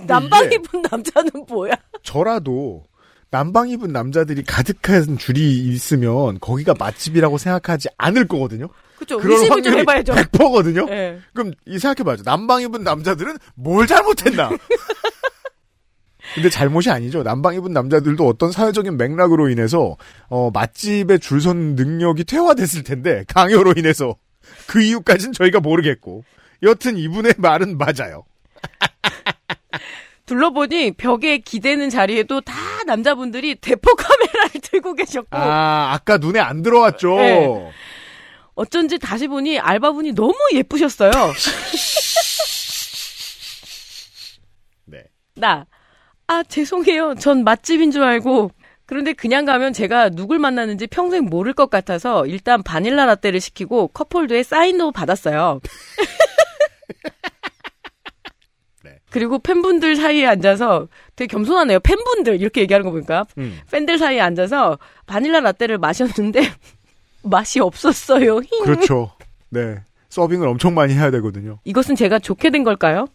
남방 0.07 0.53
입은 0.53 0.83
남자는 0.91 1.31
뭐야? 1.49 1.75
저라도 2.03 2.85
남방 3.31 3.69
입은 3.69 3.93
남자들이 3.93 4.43
가득한 4.45 5.19
줄이 5.19 5.59
있으면 5.69 6.39
거기가 6.41 6.75
맛집이라고 6.79 7.37
생각하지 7.39 7.89
않을 7.99 8.27
거거든요. 8.29 8.69
의심을 9.01 9.39
좀 9.39 9.51
확률이 9.51 9.79
해봐야죠. 9.81 10.13
100%거든요. 10.33 10.87
예. 10.91 11.21
그럼 11.35 11.53
이 11.67 11.79
생각해봐야죠. 11.79 12.23
남방 12.25 12.63
입은 12.63 12.83
남자들은 12.85 13.37
뭘 13.55 13.87
잘못했나? 13.87 14.51
근데 16.35 16.49
잘못이 16.51 16.91
아니죠. 16.91 17.23
남방 17.23 17.55
입은 17.55 17.73
남자들도 17.73 18.27
어떤 18.27 18.53
사회적인 18.53 18.97
맥락으로 18.97 19.49
인해서 19.49 19.97
어, 20.29 20.51
맛집에 20.53 21.19
줄 21.19 21.41
선 21.41 21.75
능력이 21.77 22.25
퇴화됐을 22.25 22.83
텐데 22.83 23.25
강요로 23.29 23.75
인해서 23.77 24.17
그 24.67 24.83
이유까지는 24.83 25.33
저희가 25.33 25.61
모르겠고 25.61 26.25
여튼 26.63 26.97
이분의 26.97 27.35
말은 27.39 27.79
맞아요. 27.79 28.25
둘러보니 30.27 30.93
벽에 30.93 31.39
기대는 31.39 31.89
자리에도 31.91 32.41
다 32.43 32.55
남자분들이 32.87 33.55
대포 33.55 33.95
카메라를 33.95 34.61
들고 34.63 34.95
계셨고 34.95 35.29
아 35.37 35.93
아까 35.95 36.19
눈에 36.19 36.39
안 36.41 36.63
들어왔죠. 36.63 37.17
네. 37.17 37.73
어쩐지 38.55 38.99
다시 38.99 39.29
보니 39.29 39.59
알바분이 39.59 40.13
너무 40.13 40.35
예쁘셨어요. 40.53 41.11
네. 44.87 45.05
나, 45.37 45.65
아, 46.29 46.43
죄송해요. 46.43 47.15
전 47.19 47.43
맛집인 47.43 47.91
줄 47.91 48.05
알고. 48.05 48.53
그런데 48.87 49.13
그냥 49.13 49.45
가면 49.45 49.73
제가 49.73 50.11
누굴 50.11 50.39
만나는지 50.39 50.87
평생 50.87 51.25
모를 51.25 51.53
것 51.53 51.69
같아서 51.69 52.27
일단 52.27 52.63
바닐라 52.63 53.05
라떼를 53.07 53.41
시키고 53.41 53.89
컵홀더에 53.89 54.43
사인도 54.43 54.93
받았어요. 54.93 55.61
네. 58.85 58.99
그리고 59.11 59.39
팬분들 59.39 59.97
사이에 59.97 60.27
앉아서 60.27 60.89
되게 61.17 61.31
겸손하네요. 61.31 61.81
팬분들 61.81 62.41
이렇게 62.41 62.63
얘기하는 62.63 62.85
거 62.85 62.93
보니까 62.93 63.27
음. 63.37 63.59
팬들 63.71 63.99
사이에 63.99 64.21
앉아서 64.21 64.79
바닐라 65.07 65.41
라떼를 65.41 65.79
마셨는데 65.79 66.41
맛이 67.25 67.61
없었어요. 67.61 68.41
힝. 68.41 68.65
그렇죠. 68.65 69.11
네. 69.51 69.77
서빙을 70.09 70.49
엄청 70.49 70.75
많이 70.75 70.95
해야 70.95 71.11
되거든요. 71.11 71.59
이것은 71.65 71.95
제가 71.95 72.19
좋게 72.19 72.51
된 72.51 72.65
걸까요? 72.65 73.07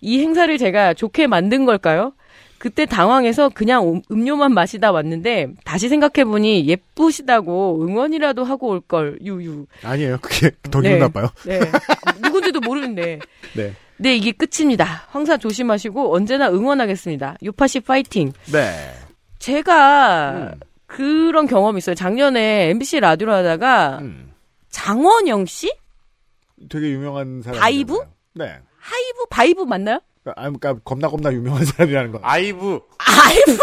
이 0.00 0.20
행사를 0.20 0.56
제가 0.56 0.94
좋게 0.94 1.26
만든 1.26 1.66
걸까요? 1.66 2.14
그때 2.64 2.86
당황해서 2.86 3.50
그냥 3.50 3.86
음- 3.86 4.00
음료만 4.10 4.54
마시다 4.54 4.90
왔는데 4.90 5.48
다시 5.66 5.90
생각해보니 5.90 6.66
예쁘시다고 6.66 7.84
응원이라도 7.86 8.42
하고 8.42 8.68
올 8.68 8.80
걸 8.80 9.18
유유. 9.22 9.66
아니에요. 9.82 10.16
그게 10.22 10.50
더 10.70 10.80
네. 10.80 10.88
기분 10.88 11.00
나빠요. 11.00 11.28
네. 11.44 11.60
누군지도 12.22 12.60
모르는데. 12.60 13.18
네. 13.54 13.74
네, 13.98 14.16
이게 14.16 14.32
끝입니다. 14.32 15.04
황사 15.10 15.36
조심하시고 15.36 16.14
언제나 16.14 16.48
응원하겠습니다. 16.48 17.36
요파시 17.44 17.80
파이팅. 17.80 18.32
네. 18.50 18.94
제가 19.40 20.30
음. 20.54 20.60
그런 20.86 21.46
경험이 21.46 21.76
있어요. 21.78 21.94
작년에 21.94 22.70
MBC 22.70 23.00
라디오를 23.00 23.34
하다가 23.34 23.98
음. 24.00 24.32
장원영 24.70 25.44
씨? 25.44 25.70
되게 26.70 26.88
유명한 26.92 27.42
사람. 27.42 27.60
바이브? 27.60 27.98
네. 28.32 28.56
하이브 28.78 29.26
바이브 29.28 29.62
맞나요? 29.64 30.00
아, 30.26 30.32
그러니까 30.42 30.74
겁나 30.84 31.08
겁나 31.08 31.32
유명한 31.32 31.64
사람이라는 31.66 32.12
거. 32.12 32.20
아이브 32.22 32.80
아이브 32.98 33.58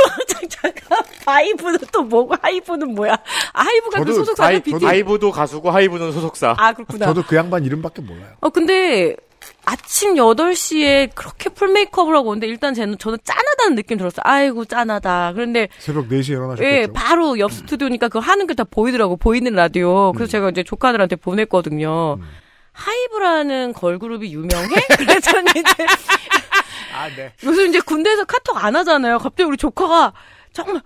잠깐 0.49 0.99
바이브는 1.25 1.79
또 1.91 2.03
뭐고 2.03 2.35
하이브는 2.41 2.93
뭐야? 2.93 3.17
아이브가 3.53 3.99
그 3.99 4.05
저도 4.05 4.13
소속사가 4.13 4.47
아이, 4.49 4.59
BT. 4.59 4.85
아이브도 4.85 5.31
가수고 5.31 5.71
하이브는 5.71 6.11
소속사. 6.11 6.55
아 6.57 6.73
그렇구나. 6.73 7.07
저도 7.07 7.23
그 7.23 7.35
양반 7.35 7.63
이름밖에 7.65 8.01
몰라요. 8.01 8.33
어 8.41 8.49
근데 8.49 9.15
아침 9.65 10.15
8시에 10.15 11.09
그렇게 11.15 11.49
full 11.49 11.69
메이크업을 11.69 12.15
하고 12.15 12.29
오는데 12.29 12.45
일단 12.47 12.73
저는 12.75 12.97
저는 12.99 13.17
짠하다는 13.23 13.75
느낌 13.75 13.97
들었어요. 13.97 14.21
아이고 14.23 14.65
짠하다. 14.65 15.33
그런데 15.33 15.67
새벽 15.79 16.09
4시에 16.09 16.29
일어나셨겠죠. 16.31 16.63
예, 16.81 16.87
바로 16.93 17.39
옆 17.39 17.51
스튜디오니까 17.51 18.07
그거 18.09 18.19
하는 18.19 18.45
게 18.45 18.53
다 18.53 18.63
보이더라고. 18.65 19.17
보이는 19.17 19.51
라디오. 19.53 20.11
그래서 20.13 20.29
제가 20.31 20.49
이제 20.49 20.61
조카들한테 20.63 21.15
보냈거든요. 21.15 22.17
음. 22.19 22.27
하이브라는 22.73 23.73
걸그룹이 23.73 24.33
유명해? 24.33 24.67
그랬더니 24.97 25.49
이제 25.55 25.85
아, 26.93 27.09
네. 27.15 27.31
요즘 27.43 27.67
이제 27.67 27.79
군대에서 27.79 28.25
카톡 28.25 28.63
안 28.63 28.75
하잖아요. 28.75 29.17
갑자기 29.19 29.43
우리 29.43 29.57
조카가 29.57 30.13
정말 30.53 30.81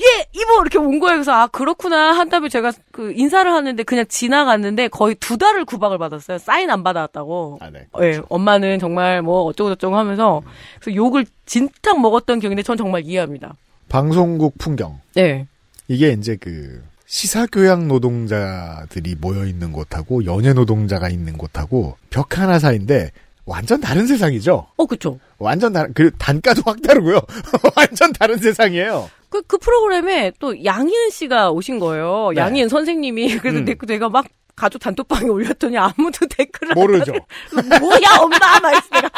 예 0.00 0.26
이모 0.32 0.60
이렇게 0.60 0.78
온 0.78 1.00
거예요. 1.00 1.16
그래서 1.16 1.32
아 1.32 1.46
그렇구나 1.48 2.12
한 2.12 2.28
다음에 2.28 2.48
제가 2.48 2.72
그 2.92 3.12
인사를 3.12 3.50
하는데 3.50 3.82
그냥 3.82 4.04
지나갔는데 4.08 4.88
거의 4.88 5.16
두 5.16 5.36
달을 5.36 5.64
구박을 5.64 5.98
받았어요. 5.98 6.38
사인 6.38 6.70
안 6.70 6.84
받아왔다고. 6.84 7.58
아, 7.60 7.70
네. 7.70 7.86
예, 8.02 8.20
엄마는 8.28 8.78
정말 8.78 9.22
뭐 9.22 9.42
어쩌고 9.42 9.70
저쩌고 9.70 9.96
하면서 9.96 10.42
그래서 10.80 10.94
욕을 10.94 11.26
진탕 11.46 12.00
먹었던 12.00 12.38
기억인데 12.38 12.62
전 12.62 12.76
정말 12.76 13.02
이해합니다. 13.04 13.54
방송국 13.88 14.56
풍경. 14.58 15.00
네. 15.14 15.46
이게 15.88 16.10
이제 16.10 16.36
그 16.36 16.82
시사교양 17.06 17.88
노동자들이 17.88 19.16
모여 19.18 19.46
있는 19.46 19.72
곳하고 19.72 20.26
연예 20.26 20.52
노동자가 20.52 21.08
있는 21.08 21.38
곳하고 21.38 21.96
벽 22.10 22.38
하나 22.38 22.58
사이인데 22.58 23.10
완전 23.48 23.80
다른 23.80 24.06
세상이죠. 24.06 24.66
어 24.76 24.86
그쵸. 24.86 25.18
완전 25.38 25.72
다른 25.72 25.92
그 25.94 26.10
단가도 26.18 26.62
확 26.66 26.82
다르고요. 26.82 27.20
완전 27.76 28.12
다른 28.12 28.36
세상이에요. 28.36 29.10
그, 29.30 29.42
그 29.42 29.56
프로그램에 29.58 30.32
또 30.38 30.62
양희은 30.64 31.10
씨가 31.10 31.50
오신 31.50 31.78
거예요. 31.78 32.30
네. 32.34 32.40
양희은 32.42 32.68
선생님이. 32.68 33.38
그래서 33.40 33.58
음. 33.60 33.64
내- 33.64 33.74
내가 33.86 34.08
막 34.10 34.26
가족 34.54 34.80
단톡방에 34.80 35.28
올렸더니 35.28 35.78
아무도 35.78 36.26
댓글을 36.36 36.72
안 36.72 36.74
모르죠. 36.74 37.12
달아요. 37.54 37.80
뭐야 37.80 38.18
엄마 38.20 38.36
막 38.60 38.70
이랬어 38.70 38.88
내가 38.92 39.06
야 39.06 39.10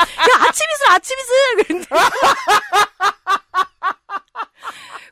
아침 0.48 0.66
이슬 0.74 0.90
아침 0.90 1.16
이슬 1.18 1.64
그랬는데 1.64 1.88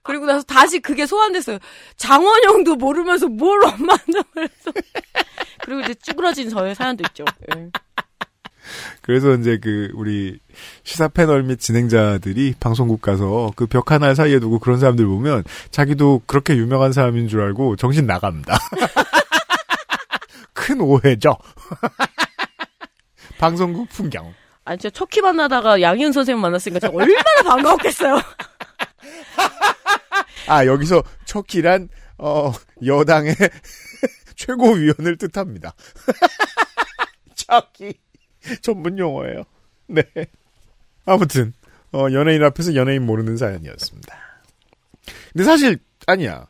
그리고 0.03 0.27
나서 0.27 0.43
다시 0.45 0.79
그게 0.81 1.07
소환됐어요. 1.07 1.59
장원영도 1.97 2.77
모르면서 2.77 3.27
뭘 3.27 3.63
엄마 3.65 3.95
한다고 3.95 4.27
그래서. 4.33 4.73
그리고 5.61 5.81
이제 5.81 5.95
쭈그러진 5.95 6.49
저의 6.51 6.75
사연도 6.75 7.03
있죠. 7.09 7.25
예. 7.57 7.71
그래서 9.03 9.35
이제 9.35 9.59
그 9.63 9.91
우리 9.95 10.39
시사 10.85 11.09
패널 11.09 11.43
및 11.43 11.61
진행자들이 11.61 12.55
방송국 12.61 13.03
가서 13.03 13.53
그 13.57 13.67
벽 13.67 13.91
하나 13.93 14.15
사이에 14.15 14.39
두고 14.41 14.59
그런 14.59 14.79
사람들 14.81 15.05
보면 15.07 15.45
자기도 15.71 16.23
그렇게 16.27 16.57
유명한 16.57 16.93
사람인 16.93 17.29
줄 17.29 17.41
알고 17.43 17.77
정신 17.77 18.07
나갑니다. 18.07 18.59
큰 20.53 20.81
오해죠. 20.81 21.37
방송국 23.39 23.89
풍경. 23.91 24.35
아, 24.65 24.77
진짜 24.77 24.91
척키 24.91 25.23
만나다가 25.23 25.81
양희은 25.81 26.13
선생님 26.13 26.43
만났으니까 26.43 26.81
제가 26.81 26.93
얼마나 26.95 27.43
반가웠겠어요. 27.45 28.21
아 30.49 30.67
여기서 30.67 31.03
척키란 31.25 31.89
어 32.19 32.53
여당의 32.85 33.35
최고위원을 34.35 35.17
뜻합니다. 35.17 35.73
척키 37.35 37.95
전문 38.63 38.99
용어예요. 38.99 39.43
네. 39.87 40.03
아무튼 41.05 41.53
어 41.93 42.07
연예인 42.13 42.43
앞에서 42.45 42.75
연예인 42.75 43.05
모르는 43.07 43.37
사연이었습니다. 43.37 44.15
근데 45.33 45.45
사실 45.45 45.79
아니야. 46.07 46.47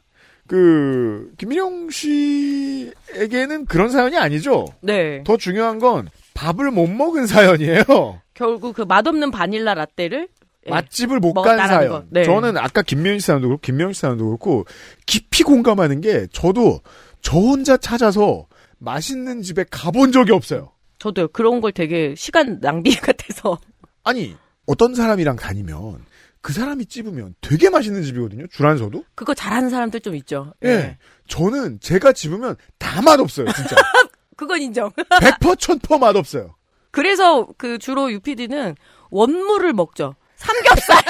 그 0.49 1.33
김민영 1.37 1.91
씨에게는 1.91 3.67
그런 3.67 3.91
사연이 3.91 4.17
아니죠. 4.17 4.67
네. 4.81 5.23
더 5.25 5.37
중요한 5.37 5.79
건 5.79 6.09
밥을 6.35 6.71
못 6.71 6.87
먹은 6.89 7.27
사연이에요. 7.27 7.85
결국 8.35 8.75
그 8.75 8.83
맛없는 8.83 9.31
바닐라 9.31 9.75
라떼를 9.75 10.29
예. 10.67 10.71
맛집을 10.71 11.19
못 11.21 11.35
간 11.35 11.59
사연. 11.59 11.89
거. 11.91 12.05
네. 12.11 12.25
저는 12.25 12.57
아까 12.57 12.83
김명희 12.83 13.21
씨 13.21 13.27
사연도 13.27 13.49
그렇고 13.49 13.61
김명희 13.61 13.95
씨 13.95 14.01
사연도 14.01 14.27
그렇고 14.27 14.65
깊이 15.07 15.43
공감하는 15.43 16.01
게 16.01 16.27
저도 16.33 16.81
저 17.21 17.37
혼자 17.39 17.77
찾아서 17.77 18.47
맛있는 18.79 19.43
집에 19.43 19.65
가본 19.71 20.13
적이 20.13 20.33
없어요. 20.33 20.71
저도요. 20.99 21.29
그런 21.29 21.61
걸 21.61 21.73
되게 21.73 22.15
시간 22.17 22.61
낭비 22.61 22.95
같아서. 22.97 23.59
아니 24.05 24.37
어떤 24.67 24.95
사람이랑 24.95 25.37
다니면 25.37 26.05
그 26.41 26.53
사람이 26.53 26.87
찝으면 26.87 27.35
되게 27.41 27.69
맛있는 27.71 28.03
집이거든요. 28.03 28.47
줄안서도. 28.49 29.05
그거 29.15 29.35
잘하는 29.35 29.71
사람들 29.71 30.01
좀 30.01 30.15
있죠. 30.17 30.55
예. 30.65 30.99
저는 31.29 31.81
제가 31.81 32.13
집으면 32.13 32.57
다 32.79 33.03
맛없어요. 33.03 33.47
진짜. 33.53 33.77
그건 34.37 34.61
인정. 34.63 34.91
100% 35.21 35.41
1000% 35.57 35.99
맛없어요. 35.99 36.55
그래서 36.91 37.47
그 37.59 37.79
주로 37.79 38.11
UPD는 38.13 38.77
원물을 39.11 39.73
먹죠. 39.73 40.15
삼겹살, 40.37 41.03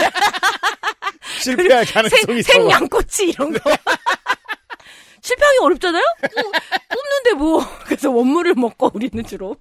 실패할 1.41 1.84
가능성이 1.84 2.22
생, 2.24 2.39
있어. 2.39 2.53
생양꼬치 2.53 3.28
이런 3.28 3.53
거. 3.53 3.59
실패하기 5.20 5.59
어렵잖아요? 5.62 6.03
굽- 6.22 6.53
굽는데 6.89 7.32
뭐. 7.39 7.62
그래서 7.84 8.11
원물을 8.11 8.55
먹고 8.55 8.91
우리는 8.95 9.22
주로. 9.24 9.57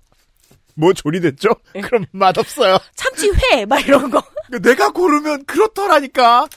뭐 0.78 0.94
조리됐죠? 0.94 1.50
예. 1.76 1.82
그럼 1.82 2.06
맛없어요. 2.12 2.78
참치회 2.96 3.66
막 3.66 3.86
이런 3.88 4.10
거. 4.12 4.22
내가 4.62 4.92
고르면 4.92 5.46
그렇더라니까. 5.46 6.48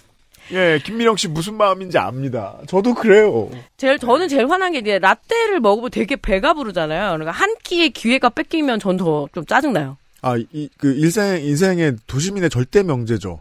예, 0.52 0.80
김민영 0.84 1.16
씨 1.16 1.28
무슨 1.28 1.54
마음인지 1.56 1.96
압니다. 1.98 2.58
저도 2.68 2.94
그래요. 2.94 3.50
제일 3.76 3.98
저는 3.98 4.28
제일 4.28 4.50
화난 4.50 4.72
게 4.72 4.78
이제 4.80 4.98
라떼를 4.98 5.60
먹으면 5.60 5.90
되게 5.90 6.16
배가 6.16 6.54
부르잖아요. 6.54 7.10
그러니까 7.12 7.30
한 7.30 7.54
끼의 7.62 7.90
기회가 7.90 8.28
뺏기면 8.30 8.78
전 8.80 8.96
더 8.96 9.28
좀 9.32 9.46
짜증 9.46 9.72
나요. 9.72 9.96
아, 10.22 10.36
이, 10.36 10.68
그, 10.76 10.92
일생, 10.96 11.42
인생의 11.42 11.96
도시민의 12.06 12.50
절대 12.50 12.82
명제죠. 12.82 13.40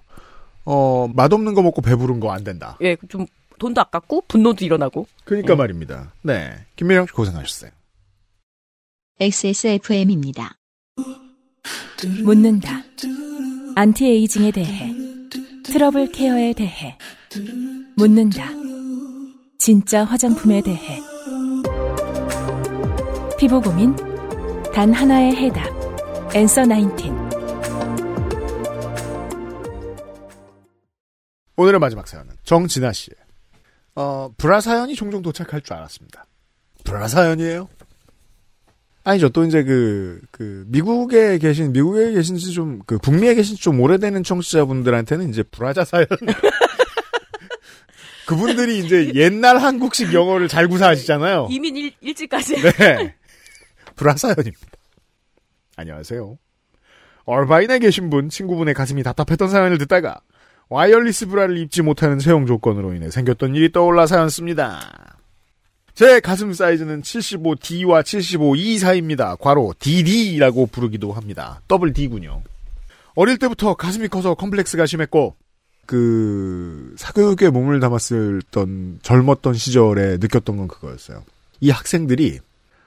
어, 0.65 1.09
맛없는 1.13 1.55
거 1.55 1.61
먹고 1.61 1.81
배부른 1.81 2.19
거 2.21 2.31
안 2.31 2.43
된다. 2.43 2.77
예, 2.81 2.95
좀 3.09 3.25
돈도 3.57 3.81
아깝고 3.81 4.23
분노도 4.27 4.63
일어나고. 4.63 5.07
그러니까 5.25 5.55
음. 5.55 5.57
말입니다. 5.57 6.13
네. 6.21 6.53
김민영 6.77 7.05
씨 7.07 7.11
고생하셨어요. 7.13 7.71
XSFM입니다. 9.19 10.55
묻는다. 12.23 12.83
안티에이징에 13.75 14.51
대해. 14.51 14.93
트러블 15.63 16.11
케어에 16.11 16.53
대해. 16.53 16.97
묻는다. 17.95 18.49
진짜 19.57 20.03
화장품에 20.03 20.61
대해. 20.61 21.01
피부 23.37 23.61
고민? 23.61 23.95
단 24.73 24.93
하나의 24.93 25.35
해답. 25.35 25.65
앤서 26.35 26.65
19. 26.65 27.29
오늘의 31.57 31.79
마지막 31.79 32.07
사연은 32.07 32.35
정진아 32.43 32.93
씨의 32.93 33.15
어, 33.95 34.29
브라 34.37 34.61
사연이 34.61 34.95
종종 34.95 35.21
도착할 35.21 35.61
줄 35.61 35.73
알았습니다. 35.73 36.25
브라 36.85 37.07
사연이에요? 37.07 37.67
아니죠. 39.03 39.29
또 39.29 39.43
이제 39.45 39.63
그, 39.63 40.19
그, 40.31 40.65
미국에 40.67 41.37
계신, 41.39 41.71
미국에 41.71 42.11
계신 42.11 42.37
지 42.37 42.51
좀, 42.51 42.79
그, 42.85 42.97
북미에 42.99 43.33
계신 43.35 43.55
지 43.55 43.61
좀 43.63 43.79
오래되는 43.79 44.23
청취자분들한테는 44.23 45.29
이제 45.29 45.41
브라자 45.43 45.83
사연. 45.85 46.05
그분들이 48.27 48.79
이제 48.79 49.11
옛날 49.15 49.57
한국식 49.57 50.13
영어를 50.13 50.47
잘 50.47 50.67
구사하시잖아요. 50.67 51.47
이민 51.49 51.75
일, 51.75 51.91
일찍까지. 52.01 52.55
네. 52.61 53.15
브라 53.95 54.15
사연입니다. 54.15 54.59
안녕하세요. 55.77 56.37
얼바인에 57.25 57.79
계신 57.79 58.09
분, 58.09 58.29
친구분의 58.29 58.73
가슴이 58.75 59.01
답답했던 59.03 59.49
사연을 59.49 59.77
듣다가 59.79 60.19
wireless 60.69 61.27
브라를 61.27 61.57
입지 61.57 61.81
못하는 61.81 62.19
체형 62.19 62.45
조건으로 62.45 62.93
인해 62.93 63.09
생겼던 63.09 63.55
일이 63.55 63.71
떠올라 63.71 64.05
사연 64.05 64.29
씁니다. 64.29 65.18
제 65.99 66.21
가슴 66.21 66.53
사이즈는 66.53 67.01
75D와 67.01 68.03
75E 68.03 68.79
사이입니다. 68.79 69.35
괄호 69.35 69.73
DD라고 69.79 70.67
부르기도 70.67 71.11
합니다. 71.11 71.61
double 71.67 71.91
D군요. 71.91 72.41
어릴 73.15 73.37
때부터 73.37 73.73
가슴이 73.73 74.07
커서 74.07 74.33
컴플렉스가 74.33 74.85
심했고 74.85 75.35
그 75.85 76.95
사교육에 76.97 77.49
몸을 77.49 77.81
담았었던 77.81 78.99
젊었던 79.01 79.53
시절에 79.55 80.15
느꼈던 80.21 80.55
건 80.55 80.67
그거였어요. 80.69 81.25
이 81.59 81.69
학생들이 81.69 82.39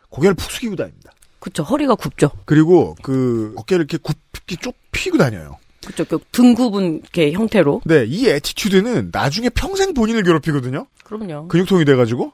고개를 0.09 0.35
푹 0.35 0.51
숙이고 0.51 0.77
다닙니다. 0.77 1.13
그쵸, 1.39 1.65
허리가 1.65 1.95
굽죠. 1.95 2.31
그리고 2.47 2.97
그 3.03 3.53
어깨를 3.59 3.83
이렇게 3.91 3.99
굽게 3.99 4.57
쭉 4.57 4.75
피고 4.91 5.19
다녀요. 5.19 5.59
그쵸, 5.87 6.07
그 6.07 6.19
등굽은 6.33 7.01
이렇게 7.03 7.33
형태로. 7.33 7.83
네, 7.85 8.07
이 8.07 8.27
애티튜드는 8.31 9.11
나중에 9.13 9.51
평생 9.51 9.93
본인을 9.93 10.23
괴롭히거든요. 10.23 10.87
그럼요. 11.05 11.49
근육통이 11.49 11.85
돼가지고. 11.85 12.33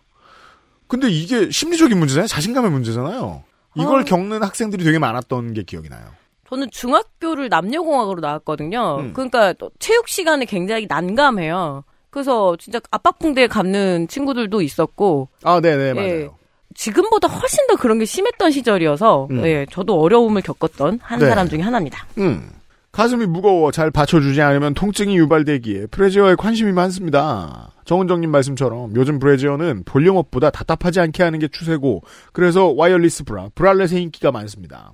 근데 0.88 1.08
이게 1.08 1.50
심리적인 1.50 1.98
문제잖아요. 1.98 2.26
자신감의 2.26 2.70
문제잖아요. 2.70 3.44
이걸 3.76 4.00
어. 4.00 4.04
겪는 4.04 4.42
학생들이 4.42 4.84
되게 4.84 4.98
많았던 4.98 5.54
게 5.54 5.62
기억이 5.62 5.88
나요. 5.88 6.02
저는 6.48 6.70
중학교를 6.70 7.50
남녀공학으로 7.50 8.20
나왔거든요. 8.20 8.96
음. 9.00 9.12
그러니까 9.12 9.52
또 9.52 9.70
체육 9.78 10.08
시간에 10.08 10.46
굉장히 10.46 10.86
난감해요. 10.88 11.84
그래서 12.10 12.56
진짜 12.56 12.80
압박붕대에 12.90 13.48
감는 13.48 14.08
친구들도 14.08 14.62
있었고 14.62 15.28
아, 15.44 15.60
네네, 15.60 15.88
예. 15.88 15.92
맞아요. 15.92 16.34
지금보다 16.74 17.28
훨씬 17.28 17.66
더 17.66 17.76
그런 17.76 17.98
게 17.98 18.06
심했던 18.06 18.50
시절이어서 18.50 19.28
음. 19.30 19.44
예, 19.44 19.66
저도 19.70 20.00
어려움을 20.00 20.42
겪었던 20.42 21.00
한 21.02 21.18
네. 21.18 21.28
사람 21.28 21.48
중에 21.48 21.60
하나입니다. 21.60 22.06
음. 22.18 22.50
가슴이 22.98 23.26
무거워 23.26 23.70
잘 23.70 23.92
받쳐주지 23.92 24.42
않으면 24.42 24.74
통증이 24.74 25.16
유발되기에 25.18 25.86
프레지어에 25.86 26.34
관심이 26.34 26.72
많습니다. 26.72 27.70
정은정님 27.84 28.28
말씀처럼 28.28 28.96
요즘 28.96 29.20
프레지어는 29.20 29.84
볼륨업보다 29.84 30.50
답답하지 30.50 30.98
않게 30.98 31.22
하는 31.22 31.38
게 31.38 31.46
추세고 31.46 32.02
그래서 32.32 32.74
wireless 32.76 33.22
브라, 33.22 33.50
bralette의 33.54 34.02
인기가 34.02 34.32
많습니다. 34.32 34.92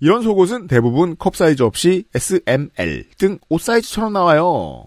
이런 0.00 0.22
속옷은 0.22 0.66
대부분 0.66 1.14
컵 1.16 1.36
사이즈 1.36 1.62
없이 1.62 2.06
S, 2.12 2.40
M, 2.48 2.70
L 2.76 3.04
등 3.18 3.38
옷 3.48 3.60
사이즈처럼 3.60 4.12
나와요. 4.12 4.86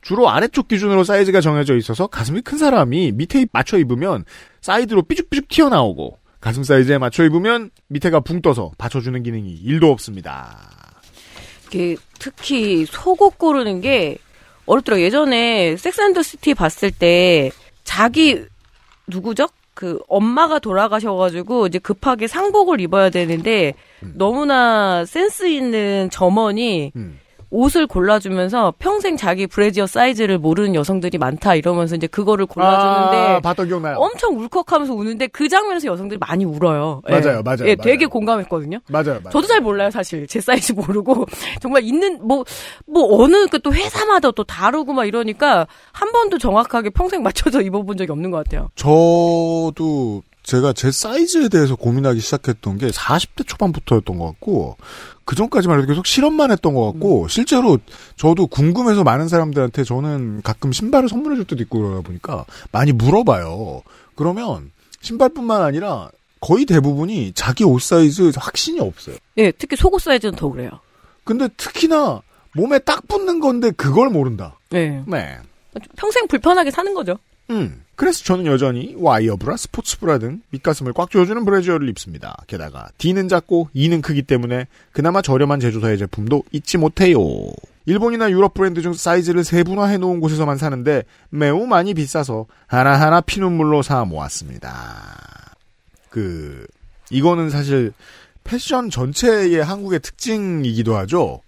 주로 0.00 0.30
아래쪽 0.30 0.66
기준으로 0.66 1.04
사이즈가 1.04 1.42
정해져 1.42 1.76
있어서 1.76 2.06
가슴이 2.06 2.40
큰 2.40 2.56
사람이 2.56 3.12
밑에 3.12 3.44
맞춰 3.52 3.76
입으면 3.76 4.24
사이드로 4.62 5.02
삐죽삐죽 5.02 5.48
튀어나오고 5.48 6.16
가슴 6.40 6.62
사이즈에 6.62 6.96
맞춰 6.96 7.22
입으면 7.24 7.68
밑에가 7.88 8.20
붕 8.20 8.40
떠서 8.40 8.70
받쳐주는 8.78 9.22
기능이 9.22 9.62
1도 9.62 9.92
없습니다. 9.92 10.87
이게 11.68 11.96
특히 12.18 12.86
속옷 12.86 13.38
고르는 13.38 13.80
게 13.80 14.18
어렵더라고요. 14.66 15.04
예전에 15.04 15.76
Sex 15.76 15.94
and 15.94 16.12
the 16.12 16.30
City 16.30 16.54
봤을 16.54 16.90
때 16.90 17.50
자기 17.84 18.44
누구죠? 19.06 19.48
그 19.74 20.00
엄마가 20.08 20.58
돌아가셔가지고 20.58 21.68
이제 21.68 21.78
급하게 21.78 22.26
상복을 22.26 22.80
입어야 22.80 23.10
되는데 23.10 23.74
음. 24.02 24.12
너무나 24.16 25.04
센스 25.04 25.46
있는 25.46 26.10
점원이 26.10 26.92
음. 26.96 27.20
옷을 27.50 27.86
골라주면서 27.86 28.74
평생 28.78 29.16
자기 29.16 29.46
브래지어 29.46 29.86
사이즈를 29.86 30.38
모르는 30.38 30.74
여성들이 30.74 31.18
많다 31.18 31.54
이러면서 31.54 31.96
이제 31.96 32.06
그거를 32.06 32.46
골라주는데 32.46 33.16
아, 33.16 33.40
봤던 33.40 33.68
기억나요. 33.68 33.96
엄청 33.98 34.38
울컥하면서 34.38 34.92
우는데 34.94 35.28
그 35.28 35.48
장면에서 35.48 35.86
여성들이 35.88 36.18
많이 36.18 36.44
울어요. 36.44 37.02
예. 37.08 37.12
맞아요, 37.12 37.42
맞아요, 37.42 37.58
예, 37.66 37.74
맞아요. 37.74 37.82
되게 37.82 38.06
공감했거든요. 38.06 38.78
맞아요, 38.88 39.06
맞아요. 39.22 39.30
저도 39.30 39.46
잘 39.46 39.60
몰라요, 39.60 39.90
사실. 39.90 40.26
제 40.26 40.40
사이즈 40.40 40.72
모르고. 40.72 41.26
정말 41.60 41.82
있는, 41.84 42.18
뭐, 42.26 42.44
뭐, 42.86 43.22
어느, 43.22 43.46
그 43.46 43.58
또 43.58 43.72
회사마다 43.74 44.30
또 44.30 44.44
다르고 44.44 44.92
막 44.92 45.04
이러니까, 45.04 45.66
한 45.92 46.12
번도 46.12 46.38
정확하게 46.38 46.90
평생 46.90 47.22
맞춰서 47.24 47.60
입어본 47.60 47.96
적이 47.96 48.12
없는 48.12 48.30
것 48.30 48.44
같아요. 48.44 48.68
저도 48.76 50.22
제가 50.48 50.72
제 50.72 50.90
사이즈에 50.90 51.50
대해서 51.50 51.76
고민하기 51.76 52.20
시작했던 52.20 52.78
게 52.78 52.88
40대 52.88 53.46
초반부터였던 53.46 54.18
것 54.18 54.24
같고 54.28 54.78
그 55.26 55.36
전까지만 55.36 55.76
해도 55.76 55.86
계속 55.86 56.06
실험만 56.06 56.50
했던 56.50 56.72
것 56.72 56.86
같고 56.86 57.24
음. 57.24 57.28
실제로 57.28 57.76
저도 58.16 58.46
궁금해서 58.46 59.04
많은 59.04 59.28
사람들한테 59.28 59.84
저는 59.84 60.40
가끔 60.40 60.72
신발을 60.72 61.10
선물해 61.10 61.36
줄 61.36 61.44
때도 61.44 61.62
있고 61.64 61.80
그러다 61.80 62.00
보니까 62.00 62.46
많이 62.72 62.92
물어봐요. 62.92 63.82
그러면 64.14 64.70
신발뿐만 65.02 65.60
아니라 65.60 66.10
거의 66.40 66.64
대부분이 66.64 67.32
자기 67.34 67.64
옷 67.64 67.82
사이즈 67.82 68.32
확신이 68.34 68.80
없어요. 68.80 69.16
예, 69.36 69.52
특히 69.52 69.76
속옷 69.76 70.00
사이즈는 70.00 70.34
더 70.34 70.48
그래요. 70.48 70.70
근데 71.24 71.48
특히나 71.58 72.22
몸에 72.54 72.78
딱 72.78 73.06
붙는 73.06 73.40
건데 73.40 73.70
그걸 73.72 74.08
모른다. 74.08 74.58
예. 74.72 75.04
네. 75.06 75.36
평생 75.98 76.26
불편하게 76.26 76.70
사는 76.70 76.94
거죠. 76.94 77.18
음. 77.50 77.82
그래서 77.98 78.22
저는 78.22 78.46
여전히 78.46 78.94
와이어브라, 78.96 79.56
스포츠브라 79.56 80.18
등 80.18 80.40
밑가슴을 80.50 80.92
꽉 80.92 81.10
조여주는 81.10 81.44
브래지어를 81.44 81.88
입습니다. 81.88 82.36
게다가 82.46 82.86
D는 82.96 83.26
작고 83.26 83.70
E는 83.74 84.02
크기 84.02 84.22
때문에 84.22 84.68
그나마 84.92 85.20
저렴한 85.20 85.58
제조사의 85.58 85.98
제품도 85.98 86.44
잊지 86.52 86.78
못해요. 86.78 87.18
일본이나 87.86 88.30
유럽 88.30 88.54
브랜드 88.54 88.82
중 88.82 88.92
사이즈를 88.92 89.42
세분화해 89.42 89.96
놓은 89.96 90.20
곳에서만 90.20 90.58
사는데 90.58 91.02
매우 91.30 91.66
많이 91.66 91.92
비싸서 91.92 92.46
하나하나 92.68 93.20
피눈물로 93.20 93.82
사 93.82 94.04
모았습니다. 94.04 95.56
그 96.08 96.68
이거는 97.10 97.50
사실 97.50 97.92
패션 98.44 98.90
전체의 98.90 99.56
한국의 99.56 99.98
특징이기도 99.98 100.96
하죠. 100.98 101.40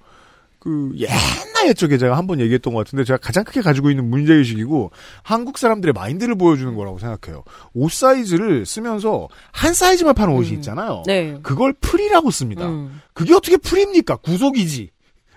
그 0.61 0.93
옛날 0.99 1.69
옛적에 1.69 1.97
제가 1.99 2.17
한 2.17 2.27
번 2.27 2.39
얘기했던 2.41 2.73
것 2.75 2.85
같은데 2.85 3.05
제가 3.05 3.17
가장 3.19 3.45
크게 3.45 3.61
가지고 3.63 3.91
있는 3.91 4.09
문제의식이고 4.11 4.91
한국 5.23 5.57
사람들의 5.59 5.93
마인드를 5.95 6.37
보여주는 6.37 6.75
거라고 6.75 6.99
생각해요. 6.99 7.45
옷 7.73 7.91
사이즈를 7.93 8.67
쓰면서 8.67 9.29
한 9.53 9.73
사이즈만 9.75 10.15
파는 10.15 10.35
옷이 10.35 10.51
음. 10.51 10.55
있잖아요. 10.57 11.03
네. 11.07 11.39
그걸 11.43 11.73
풀이라고 11.73 12.31
씁니다. 12.31 12.69
음. 12.69 13.01
그게 13.15 13.35
어떻게 13.35 13.57
풀입니까? 13.57 14.17
구속이지. 14.17 14.91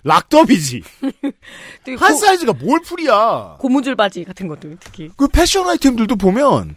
락더비지. 0.04 0.82
한 1.98 2.14
고, 2.14 2.20
사이즈가 2.20 2.52
뭘 2.54 2.82
풀이야. 2.82 3.56
고무줄 3.60 3.96
바지 3.96 4.24
같은 4.26 4.48
것도 4.50 4.76
특히. 4.82 5.10
그 5.16 5.28
패션 5.30 5.68
아이템들도 5.70 6.18
보면 6.18 6.76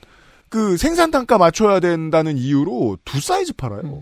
그 0.49 0.76
생산 0.76 1.11
단가 1.11 1.36
맞춰야 1.36 1.80
된다는 1.80 2.38
이유로 2.38 2.99
두 3.05 3.20
사이즈 3.20 3.53
팔아요. 3.55 3.82
음. 3.82 4.01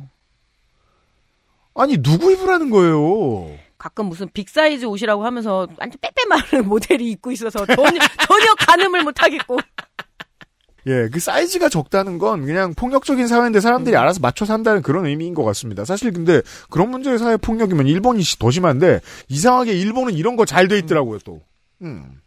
아니 1.75 1.97
누구 2.03 2.31
입으라는 2.33 2.71
거예요. 2.71 3.51
가끔 3.85 4.07
무슨 4.07 4.27
big 4.33 4.56
size 4.56 4.87
옷이라고 4.87 5.27
하면서 5.27 5.69
완전 5.79 5.99
빼빼 6.01 6.25
마른 6.27 6.65
모델이 6.69 7.11
입고 7.11 7.33
있어서 7.33 7.67
전혀, 7.67 7.99
전혀 8.27 8.55
가늠을 8.59 9.03
못하겠고. 9.03 9.59
예, 10.87 11.09
그 11.13 11.21
사이즈가 11.21 11.69
적다는 11.69 12.17
건 12.17 12.47
그냥 12.47 12.73
폭력적인 12.75 13.27
사회인데 13.29 13.61
사람들이 13.61 13.95
알아서 13.95 14.21
맞춰 14.21 14.47
산다는 14.47 14.81
그런 14.81 15.05
의미인 15.05 15.35
것 15.35 15.45
같습니다. 15.45 15.85
사실 15.85 16.13
근데 16.15 16.41
그런 16.71 16.91
문제의 16.91 17.19
사회 17.19 17.37
폭력이면 17.37 17.87
일본이 17.87 18.23
시- 18.23 18.39
더 18.39 18.51
심한데 18.51 19.01
이상하게 19.29 19.73
일본은 19.75 20.15
이런 20.15 20.37
거 20.37 20.47
잘 20.47 20.67
돼 20.69 20.79
있더라고요 20.79 21.19
또. 21.23 21.43
음. 21.83 22.21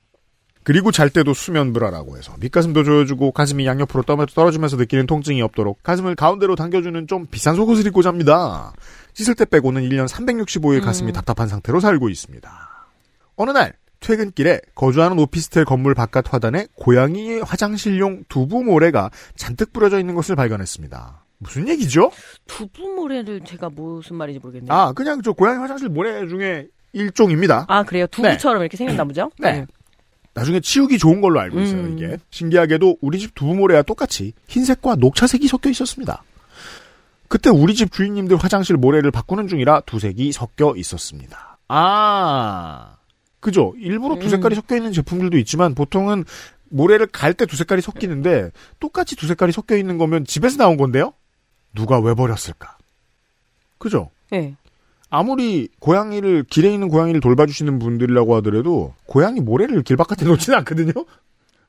그리고 0.64 0.92
잘 0.92 1.10
때도 1.10 1.34
수면 1.34 1.72
브라라고 1.74 2.18
해서 2.18 2.36
밑가슴도 2.40 2.84
조여주고 2.84 3.32
가슴이 3.32 3.66
양옆으로 3.66 4.04
떠- 4.04 4.26
떨어지면서 4.28 4.76
느끼는 4.78 5.08
통증이 5.08 5.42
없도록 5.42 5.82
가슴을 5.82 6.14
가운데로 6.16 6.56
당겨주는 6.56 7.08
좀 7.08 7.26
비싼 7.26 7.56
속옷을 7.56 7.88
입고 7.88 8.04
잡니다. 8.04 8.74
씻을 9.18 9.34
때 9.34 9.46
빼고는 9.46 9.82
1년 9.90 10.08
365일 10.08 10.84
가슴이 10.84 11.12
음. 11.12 11.14
답답한 11.14 11.48
상태로 11.48 11.80
살고 11.80 12.10
있습니다. 12.10 12.88
어느 13.36 13.50
날 13.50 13.74
퇴근길에 14.00 14.62
거주하는 14.76 15.18
오피스텔 15.18 15.66
건물 15.66 15.96
바깥 15.96 16.32
화단에 16.32 16.68
고양이의 16.76 17.42
화장실용 17.42 18.26
두부 18.30 18.64
모래가 18.64 19.10
잔뜩 19.36 19.74
뿌려져 19.74 20.00
있는 20.00 20.14
것을 20.14 20.36
발견했습니다. 20.36 21.26
무슨 21.40 21.68
얘기죠? 21.68 22.12
두부 22.46 22.94
모래를 22.96 23.42
제가 23.42 23.70
무슨 23.70 24.18
말인지 24.18 24.40
모르겠네요. 24.40 24.72
아, 24.72 24.94
그냥 24.94 25.24
저 25.24 25.34
고양이 25.34 25.58
화장실 25.58 25.90
모래 25.90 26.28
중에 26.28 26.68
일종입니다. 26.94 27.66
아, 27.68 27.82
그래요? 27.82 28.06
두부처럼 28.08 28.62
이렇게 28.62 28.78
생겼나 28.78 29.04
보죠? 29.04 29.32
네. 29.40 29.66
나중에 30.36 30.60
치우기 30.60 31.00
좋은 31.00 31.22
걸로 31.22 31.40
알고 31.40 31.60
있어요, 31.62 31.82
음. 31.82 31.98
이게. 31.98 32.18
신기하게도 32.30 33.00
우리 33.02 33.18
집 33.18 33.34
두부 33.34 33.56
모래와 33.56 33.82
똑같이 33.82 34.34
흰색과 34.48 34.98
녹차색이 34.98 35.48
섞여 35.48 35.72
있었습니다. 35.72 36.24
그때 37.28 37.50
우리 37.50 37.74
집 37.76 37.92
주인님들 37.92 38.38
화장실 38.38 38.78
모래를 38.78 39.12
바꾸는 39.12 39.48
중이라 39.48 39.82
두 39.82 40.00
색이 40.00 40.32
섞여 40.32 40.74
있었습니다. 40.76 41.58
아, 41.68 42.96
그죠? 43.40 43.74
일부러 43.78 44.16
두 44.16 44.26
음. 44.26 44.30
색깔이 44.30 44.56
섞여 44.56 44.76
있는 44.78 44.92
제품들도 44.94 45.38
있지만 45.40 45.76
보통은 45.76 46.24
모래를 46.70 47.08
갈 47.08 47.34
때 47.34 47.46
두 47.46 47.56
색깔이 47.56 47.82
섞이는데 47.82 48.52
똑같이 48.80 49.16
두 49.16 49.28
색깔이 49.28 49.52
섞여 49.52 49.76
있는 49.78 49.98
거면 49.98 50.26
집에서 50.26 50.58
나온 50.58 50.78
건데요? 50.78 51.14
누가 51.74 52.00
왜 52.00 52.14
버렸을까? 52.14 52.78
그죠? 53.78 54.10
네. 54.32 54.56
아무리 55.10 55.70
고양이를 55.80 56.44
길에 56.50 56.74
있는 56.74 56.90
고양이를 56.90 57.22
돌봐주시는 57.22 57.80
분들이라고 57.80 58.36
하더라도 58.38 58.94
고양이 59.06 59.40
모래를 59.40 59.84
길 59.84 59.96
바깥에 59.96 60.26
놓지는 60.26 60.58
않거든요. 60.60 60.92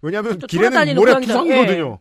왜냐하면 0.02 0.38
또 0.38 0.46
길에는 0.46 0.94
모래 0.96 1.20
투성이거든요. 1.20 1.98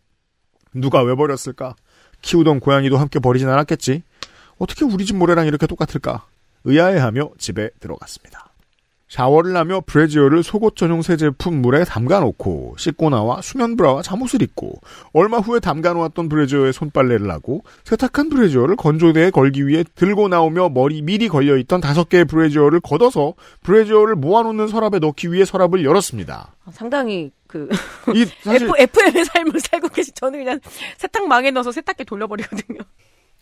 누가 0.74 1.02
왜 1.04 1.14
버렸을까? 1.16 1.76
키우던 2.22 2.60
고양이도 2.60 2.98
함께 2.98 3.20
버리진 3.20 3.50
않았겠지. 3.50 4.04
어떻게 4.58 4.86
우리 4.86 5.06
집 5.06 5.16
모래랑 5.16 5.48
이렇게 5.48 5.68
똑같을까? 5.68 6.26
의아해하며 6.64 7.32
집에 7.38 7.70
들어갔습니다. 7.80 8.47
샤워를 9.10 9.56
하며 9.56 9.82
브래지어를 9.86 10.44
속옷 10.44 10.76
전용 10.76 11.02
새 11.02 11.16
제품 11.16 11.62
물에 11.62 11.86
담가 11.86 12.20
놓고 12.20 12.76
씻고 12.78 13.10
나와 13.10 13.42
수면 13.42 13.78
브라와 13.78 14.02
잠옷을 14.02 14.42
입고 14.42 14.82
얼마 15.14 15.38
후에 15.38 15.60
담가 15.60 15.94
놓았던 15.94 16.28
브래지어에 16.28 16.72
손빨래를 16.74 17.30
하고 17.32 17.64
세탁한 17.86 18.30
브래지어를 18.30 18.76
건조대에 18.76 19.30
걸기 19.32 19.66
위해 19.68 19.84
들고 19.96 20.28
나오며 20.28 20.70
머리 20.70 21.02
미리 21.02 21.30
걸려 21.30 21.58
있던 21.58 21.80
다섯 21.80 22.10
개의 22.10 22.26
브래지어를 22.26 22.82
걷어서 22.82 23.34
브래지어를 23.64 24.16
모아놓는 24.16 24.68
서랍에 24.68 25.00
넣기 25.00 25.32
위해 25.32 25.46
서랍을 25.46 25.86
열었습니다. 25.86 26.56
아, 26.66 26.72
상당히 26.72 27.32
그 27.48 27.70
이 28.14 28.26
사실 28.44 28.70
FM의 28.78 29.26
삶을 29.26 29.60
살고 29.60 29.90
계신 29.90 30.14
저는 30.16 30.40
그냥 30.40 30.60
세탁망에 30.98 31.52
넣어서 31.52 31.72
세탁기 31.72 32.06
돌려버리거든요. 32.06 32.80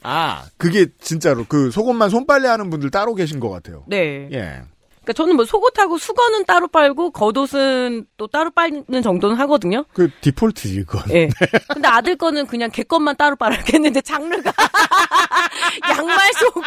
아 0.04 0.46
그게 0.58 0.88
진짜로 1.00 1.46
그 1.48 1.72
속옷만 1.72 2.10
손빨래하는 2.10 2.70
분들 2.70 2.92
따로 2.92 3.16
계신 3.16 3.40
것 3.40 3.50
같아요. 3.50 3.84
네. 3.88 4.30
예. 4.32 4.62
그러니까 5.06 5.14
저는 5.14 5.36
뭐 5.36 5.46
속옷하고 5.46 5.98
수건은 6.00 6.46
따로 6.46 6.68
빨고 6.68 7.12
겉옷은 7.12 8.08
또 8.18 8.28
따로 8.28 8.50
빨는 8.52 9.02
정도는 9.04 9.36
하거든요. 9.38 9.86
그 9.94 10.10
디폴트지 10.22 10.84
그건. 10.86 11.04
예. 11.14 11.30
근데 11.72 11.88
아들 11.88 12.16
거는 12.18 12.48
그냥 12.48 12.72
걔 12.72 12.84
것만 12.84 13.16
따로 13.16 13.36
빨았겠는데 13.36 14.02
장르가 14.02 14.52
양말 15.90 16.18
속옷 16.34 16.66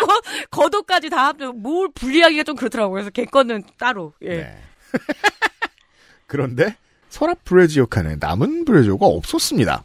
겉옷까지 0.51 1.11
다 1.11 1.27
합쳐 1.27 1.53
뭘 1.53 1.89
분리하기가 1.95 2.45
좀 2.45 2.55
그렇더라고요. 2.57 2.93
그래서 2.95 3.11
걔 3.11 3.25
거는 3.25 3.65
따로. 3.79 4.13
예. 4.23 4.29
네. 4.29 4.59
그런데 6.27 6.77
서랍 7.09 7.43
브래지어 7.45 7.87
칸에 7.87 8.17
남은 8.21 8.65
브래지어가 8.65 9.07
없었습니다. 9.07 9.83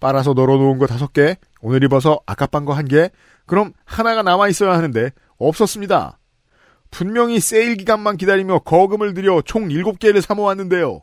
빨아서 0.00 0.32
널어놓은 0.34 0.78
거 0.78 0.86
다섯 0.86 1.12
개, 1.12 1.36
오늘 1.60 1.82
입어서 1.84 2.20
아까 2.26 2.46
빤 2.46 2.64
거 2.64 2.72
한 2.74 2.86
개, 2.88 3.10
그럼 3.46 3.72
하나가 3.84 4.22
남아 4.22 4.48
있어야 4.48 4.72
하는데 4.72 5.10
없었습니다. 5.38 6.18
분명히 6.92 7.40
세일 7.40 7.76
기간만 7.76 8.18
기다리며 8.18 8.60
거금을 8.60 9.14
들여 9.14 9.42
총 9.44 9.70
일곱 9.72 9.98
개를 9.98 10.22
사모았는데요. 10.22 11.02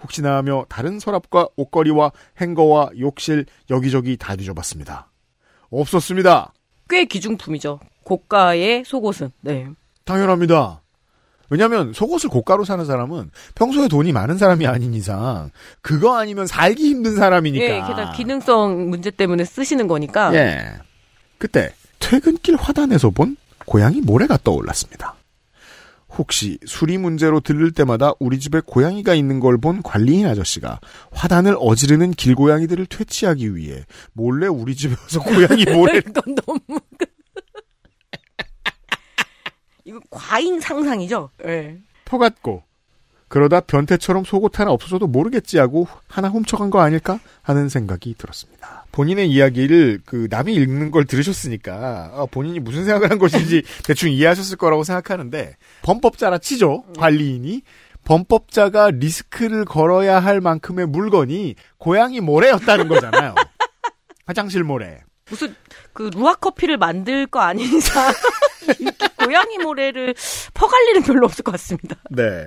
혹시나 0.00 0.36
하며 0.36 0.64
다른 0.68 1.00
서랍과 1.00 1.48
옷걸이와 1.56 2.12
행거와 2.40 2.90
욕실 3.00 3.44
여기저기 3.68 4.16
다 4.16 4.36
뒤져봤습니다. 4.36 5.10
없었습니다. 5.70 6.54
꽤 6.88 7.04
기중품이죠. 7.04 7.80
고가의 8.04 8.84
속옷은. 8.86 9.32
네. 9.42 9.66
당연합니다. 10.04 10.82
왜냐하면 11.50 11.92
속옷을 11.92 12.30
고가로 12.30 12.64
사는 12.64 12.84
사람은 12.84 13.30
평소에 13.56 13.88
돈이 13.88 14.12
많은 14.12 14.38
사람이 14.38 14.66
아닌 14.66 14.94
이상 14.94 15.50
그거 15.80 16.16
아니면 16.16 16.46
살기 16.46 16.88
힘든 16.90 17.16
사람이니까. 17.16 17.64
예, 17.64 17.68
게다가 17.68 18.12
기능성 18.12 18.88
문제 18.88 19.10
때문에 19.10 19.44
쓰시는 19.44 19.88
거니까. 19.88 20.32
예. 20.34 20.74
그때 21.38 21.74
퇴근길 21.98 22.56
화단에서 22.56 23.10
본 23.10 23.36
고양이 23.68 24.00
모래가 24.00 24.38
떠올랐습니다. 24.42 25.14
혹시 26.16 26.58
수리 26.64 26.96
문제로 26.96 27.38
들를 27.40 27.70
때마다 27.70 28.12
우리 28.18 28.38
집에 28.40 28.60
고양이가 28.64 29.12
있는 29.14 29.40
걸 29.40 29.58
본 29.58 29.82
관리인 29.82 30.26
아저씨가 30.26 30.80
화단을 31.12 31.54
어지르는 31.60 32.12
길고양이들을 32.12 32.86
퇴치하기 32.86 33.54
위해 33.56 33.84
몰래 34.14 34.46
우리 34.46 34.74
집에 34.74 34.96
와서 34.98 35.20
고양이 35.20 35.64
모래 35.76 35.98
이건 35.98 36.34
너무. 36.46 36.58
이거 39.84 40.00
과잉 40.10 40.60
상상이죠. 40.60 41.30
예. 41.46 41.78
퍼갔고 42.06 42.62
그러다 43.28 43.60
변태처럼 43.60 44.24
속옷 44.24 44.58
하나 44.58 44.72
없어져도 44.72 45.06
모르겠지 45.06 45.58
하고 45.58 45.86
하나 46.08 46.28
훔쳐간 46.28 46.70
거 46.70 46.80
아닐까 46.80 47.20
하는 47.42 47.68
생각이 47.68 48.14
들었습니다. 48.16 48.86
본인의 48.92 49.30
이야기를 49.30 50.00
그 50.04 50.28
남이 50.30 50.54
읽는 50.54 50.90
걸 50.90 51.04
들으셨으니까 51.04 52.10
아, 52.14 52.26
본인이 52.30 52.58
무슨 52.58 52.84
생각을 52.84 53.10
한 53.10 53.18
것인지 53.18 53.62
대충 53.84 54.10
이해하셨을 54.10 54.56
거라고 54.56 54.82
생각하는데 54.82 55.56
범법자라 55.82 56.38
치죠 56.38 56.84
관리인이 56.98 57.62
범법자가 58.04 58.92
리스크를 58.92 59.66
걸어야 59.66 60.18
할 60.18 60.40
만큼의 60.40 60.86
물건이 60.86 61.56
고양이 61.76 62.20
모래였다는 62.20 62.88
거잖아요. 62.88 63.34
화장실 64.24 64.64
모래. 64.64 65.02
무슨 65.28 65.54
그 65.92 66.10
루아 66.14 66.36
커피를 66.36 66.78
만들 66.78 67.26
거 67.26 67.40
아닌 67.40 67.76
이상 67.76 68.10
고양이 69.22 69.58
모래를 69.58 70.14
퍼갈 70.54 70.88
일은 70.88 71.02
별로 71.02 71.26
없을 71.26 71.44
것 71.44 71.52
같습니다. 71.52 71.96
네. 72.10 72.46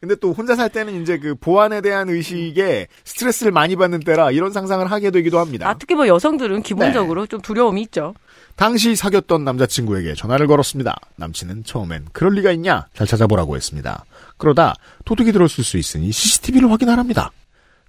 근데 0.00 0.14
또 0.14 0.32
혼자 0.32 0.56
살 0.56 0.70
때는 0.70 1.02
이제 1.02 1.18
그 1.18 1.34
보안에 1.34 1.82
대한 1.82 2.08
의식에 2.08 2.86
스트레스를 3.04 3.52
많이 3.52 3.76
받는 3.76 4.00
때라 4.00 4.30
이런 4.30 4.50
상상을 4.50 4.90
하게 4.90 5.10
되기도 5.10 5.38
합니다. 5.38 5.68
아, 5.68 5.74
특히 5.76 5.94
뭐 5.94 6.08
여성들은 6.08 6.62
기본적으로 6.62 7.26
좀 7.26 7.42
두려움이 7.42 7.82
있죠. 7.82 8.14
당시 8.56 8.96
사귀었던 8.96 9.44
남자친구에게 9.44 10.14
전화를 10.14 10.46
걸었습니다. 10.46 10.96
남친은 11.16 11.64
처음엔 11.64 12.06
그럴 12.12 12.32
리가 12.32 12.50
있냐? 12.52 12.86
잘 12.94 13.06
찾아보라고 13.06 13.56
했습니다. 13.56 14.06
그러다 14.38 14.74
도둑이 15.04 15.32
들었을 15.32 15.62
수 15.62 15.76
있으니 15.76 16.10
CCTV를 16.10 16.70
확인하랍니다. 16.70 17.30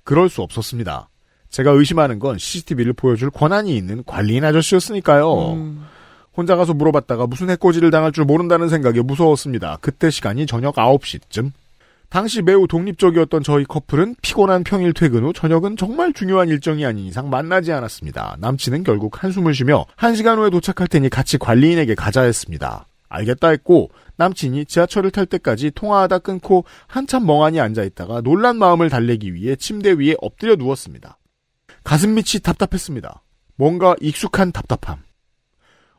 그럴 0.03 0.27
수 0.27 0.41
없었습니다. 0.41 1.07
제가 1.49 1.71
의심하는 1.71 2.19
건 2.19 2.37
CCTV를 2.37 2.91
보여줄 2.91 3.29
권한이 3.29 3.73
있는 3.75 4.03
관리인 4.05 4.43
아저씨였으니까요. 4.43 5.53
음. 5.53 5.85
혼자 6.35 6.57
가서 6.57 6.73
물어봤다가 6.73 7.27
무슨 7.27 7.49
해코지를 7.51 7.89
당할 7.89 8.11
줄 8.11 8.25
모른다는 8.25 8.67
생각에 8.67 9.01
무서웠습니다. 9.01 9.77
그때 9.79 10.09
시간이 10.09 10.45
저녁 10.45 10.75
9시쯤. 10.75 11.51
당시 12.11 12.41
매우 12.41 12.67
독립적이었던 12.67 13.41
저희 13.41 13.63
커플은 13.63 14.15
피곤한 14.21 14.65
평일 14.65 14.91
퇴근 14.91 15.23
후 15.23 15.31
저녁은 15.31 15.77
정말 15.77 16.11
중요한 16.11 16.49
일정이 16.49 16.85
아닌 16.85 17.05
이상 17.05 17.29
만나지 17.29 17.71
않았습니다. 17.71 18.35
남친은 18.39 18.83
결국 18.83 19.23
한숨을 19.23 19.55
쉬며 19.55 19.85
한 19.95 20.13
시간 20.13 20.37
후에 20.37 20.49
도착할 20.49 20.89
테니 20.89 21.09
같이 21.09 21.37
관리인에게 21.37 21.95
가자 21.95 22.23
했습니다. 22.23 22.85
알겠다 23.07 23.47
했고 23.47 23.91
남친이 24.17 24.65
지하철을 24.65 25.11
탈 25.11 25.25
때까지 25.25 25.71
통화하다 25.71 26.19
끊고 26.19 26.65
한참 26.85 27.25
멍하니 27.25 27.61
앉아있다가 27.61 28.19
놀란 28.19 28.57
마음을 28.57 28.89
달래기 28.89 29.33
위해 29.33 29.55
침대 29.55 29.93
위에 29.93 30.15
엎드려 30.21 30.57
누웠습니다. 30.57 31.17
가슴 31.85 32.13
밑이 32.13 32.41
답답했습니다. 32.43 33.23
뭔가 33.55 33.95
익숙한 34.01 34.51
답답함. 34.51 34.99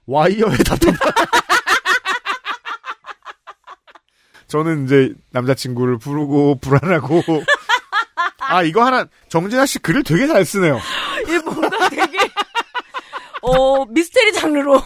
와이어의 0.04 0.58
답답함. 0.58 0.94
저는 4.52 4.84
이제 4.84 5.14
남자친구를 5.30 5.96
부르고 5.96 6.56
불안하고 6.60 7.22
아 8.38 8.62
이거 8.62 8.84
하나 8.84 9.06
정진아 9.30 9.64
씨 9.64 9.78
글을 9.78 10.02
되게 10.02 10.26
잘 10.26 10.44
쓰네요. 10.44 10.78
이게 11.22 11.38
뭔가 11.38 11.88
되게 11.88 12.02
어 13.40 13.86
미스테리 13.86 14.34
장르로 14.34 14.78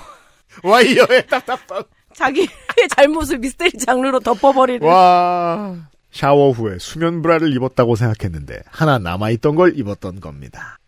와이어의 0.62 1.26
답답함. 1.26 1.82
자기의 2.14 2.46
잘못을 2.96 3.38
미스테리 3.38 3.72
장르로 3.72 4.20
덮어버리는. 4.20 4.86
와 4.86 5.74
샤워 6.12 6.52
후에 6.52 6.78
수면 6.78 7.20
브라를 7.20 7.52
입었다고 7.56 7.96
생각했는데 7.96 8.62
하나 8.70 8.98
남아있던 9.00 9.56
걸 9.56 9.76
입었던 9.76 10.20
겁니다. 10.20 10.78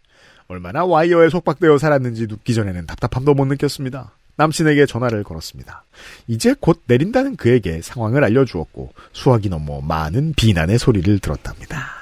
얼마나 0.46 0.84
와이어에 0.84 1.30
속박되어 1.30 1.78
살았는지 1.78 2.28
눕기 2.28 2.54
전에는 2.54 2.86
답답함도 2.86 3.34
못 3.34 3.44
느꼈습니다. 3.46 4.12
남친에게 4.38 4.86
전화를 4.86 5.24
걸었습니다. 5.24 5.84
이제 6.28 6.54
곧 6.58 6.80
내린다는 6.86 7.36
그에게 7.36 7.82
상황을 7.82 8.24
알려주었고 8.24 8.92
수학이 9.12 9.48
넘어 9.48 9.80
많은 9.80 10.32
비난의 10.36 10.78
소리를 10.78 11.18
들었답니다. 11.18 11.98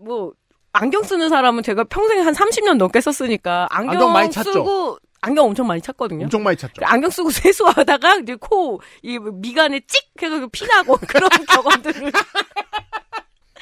뭐 0.00 0.32
안경 0.72 1.02
쓰는 1.02 1.28
사람은 1.28 1.62
제가 1.62 1.84
평생 1.84 2.24
한 2.26 2.34
30년 2.34 2.76
넘게 2.76 3.00
썼으니까 3.00 3.68
안경, 3.70 3.92
안경 3.94 4.12
많이 4.12 4.30
찾죠? 4.30 4.52
쓰고 4.52 4.98
안경 5.20 5.46
엄청 5.46 5.66
많이 5.66 5.80
찾거든요. 5.80 6.24
엄청 6.24 6.42
많이 6.42 6.56
찾죠. 6.56 6.82
안경 6.84 7.10
쓰고 7.10 7.30
세수하다가 7.32 8.16
이제 8.16 8.36
코, 8.36 8.80
이 9.02 9.18
미간에 9.18 9.80
찍 9.86 10.10
해가지고 10.20 10.48
피나고 10.48 10.98
그런 11.06 11.28
경험들을. 11.46 12.12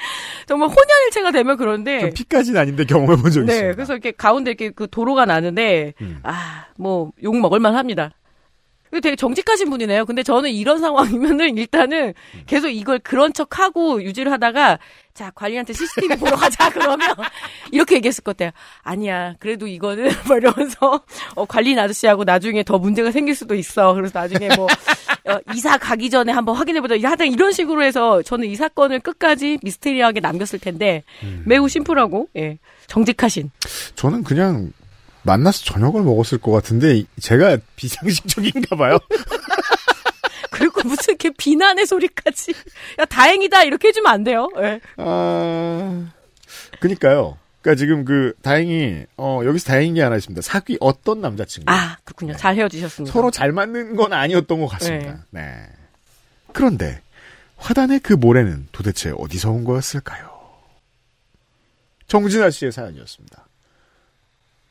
정말 0.47 0.69
혼연일체가 0.69 1.31
되면 1.31 1.57
그런데. 1.57 1.99
좀 1.99 2.13
피까지는 2.13 2.59
아닌데 2.59 2.85
경험해 2.85 3.21
본 3.21 3.31
적이 3.31 3.45
네, 3.47 3.53
있습니다. 3.53 3.75
그래서 3.75 3.93
이렇게 3.93 4.11
가운데 4.11 4.51
이렇게 4.51 4.69
그 4.69 4.87
도로가 4.89 5.25
나는데, 5.25 5.93
음. 6.01 6.19
아, 6.23 6.65
뭐, 6.77 7.11
욕 7.23 7.37
먹을만 7.37 7.75
합니다. 7.75 8.11
되게 9.01 9.15
정직하신 9.15 9.69
분이네요. 9.69 10.05
근데 10.05 10.23
저는 10.23 10.49
이런 10.51 10.79
상황이면은 10.81 11.57
일단은 11.57 12.13
음. 12.35 12.43
계속 12.45 12.69
이걸 12.69 12.99
그런 12.99 13.33
척 13.33 13.59
하고 13.59 14.01
유지를 14.01 14.31
하다가 14.31 14.79
자, 15.13 15.31
관리한테 15.33 15.73
CCTV 15.73 16.17
보러 16.17 16.35
가자 16.35 16.69
그러면 16.71 17.15
이렇게 17.71 17.95
얘기했을 17.95 18.23
것 18.23 18.37
같아요. 18.37 18.51
아니야. 18.83 19.33
그래도 19.39 19.65
이거는 19.67 20.09
뭐 20.27 20.37
이러면서 20.37 21.01
어, 21.35 21.45
관리인 21.45 21.79
아저씨하고 21.79 22.23
나중에 22.23 22.63
더 22.63 22.77
문제가 22.77 23.11
생길 23.11 23.33
수도 23.35 23.55
있어. 23.55 23.93
그래서 23.93 24.19
나중에 24.19 24.49
뭐 24.55 24.67
어, 25.27 25.39
이사 25.53 25.77
가기 25.77 26.09
전에 26.09 26.31
한번 26.31 26.55
확인해 26.55 26.81
보자. 26.81 26.95
하여튼 27.07 27.31
이런 27.31 27.51
식으로 27.51 27.83
해서 27.83 28.21
저는 28.21 28.47
이 28.47 28.55
사건을 28.55 28.99
끝까지 28.99 29.59
미스테리하게 29.61 30.19
남겼을 30.21 30.59
텐데 30.59 31.03
음. 31.23 31.43
매우 31.45 31.67
심플하고 31.67 32.29
예. 32.37 32.57
정직하신 32.87 33.51
저는 33.95 34.23
그냥 34.23 34.71
만나서 35.23 35.65
저녁을 35.65 36.03
먹었을 36.03 36.37
것 36.37 36.51
같은데 36.51 37.03
제가 37.19 37.57
비상식적인가 37.75 38.75
봐요. 38.75 38.97
그리고 40.51 40.81
무슨 40.87 41.13
이렇게 41.13 41.29
비난의 41.37 41.85
소리까지. 41.85 42.53
야, 42.99 43.05
다행이다. 43.05 43.63
이렇게 43.63 43.89
해주면 43.89 44.11
안 44.11 44.23
돼요. 44.23 44.49
예. 44.59 44.79
아, 44.97 46.07
그니까요. 46.79 47.37
그니까 47.67 47.75
지금 47.75 48.05
그, 48.05 48.33
다행히, 48.41 49.05
어, 49.17 49.41
여기서 49.43 49.67
다행인 49.67 49.95
게 49.95 50.01
하나 50.01 50.15
있습니다. 50.15 50.41
사귀 50.41 50.77
어떤 50.79 51.19
남자친구. 51.19 51.69
아, 51.69 51.97
그렇군요. 52.05 52.33
잘 52.37 52.55
헤어지셨습니다. 52.55 53.11
서로 53.11 53.29
잘 53.29 53.51
맞는 53.51 53.97
건 53.97 54.13
아니었던 54.13 54.61
것 54.61 54.67
같습니다. 54.67 55.25
네. 55.31 55.67
그런데, 56.53 57.01
화단의 57.57 57.99
그 57.99 58.13
모래는 58.13 58.69
도대체 58.71 59.11
어디서 59.17 59.51
온 59.51 59.65
거였을까요? 59.65 60.29
정진아 62.07 62.51
씨의 62.51 62.71
사연이었습니다. 62.71 63.45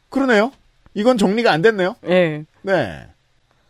그러네요. 0.09 0.51
이건 0.95 1.19
정리가 1.19 1.53
안 1.53 1.61
됐네요. 1.61 1.97
예. 2.09 2.47
네. 2.63 3.07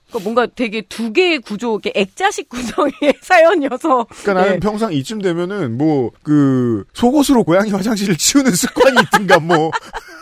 그러니까 0.09 0.25
뭔가 0.25 0.47
되게 0.55 0.83
두 0.83 1.13
개의 1.13 1.41
구조, 1.41 1.73
이렇게 1.83 1.93
액자식 1.95 2.49
구성의 2.49 2.93
사연이어서. 3.23 4.05
그러니까 4.05 4.35
나는 4.35 4.55
예. 4.55 4.59
평상 4.61 4.93
이쯤 4.93 5.21
되면은 5.21 5.77
뭐 5.79 6.11
그 6.23 6.85
속옷으로 6.95 7.45
고양이 7.45 7.71
화장실을 7.71 8.17
치우는 8.19 8.53
습관이 8.53 8.97
있든가 9.05 9.39
뭐, 9.41 9.71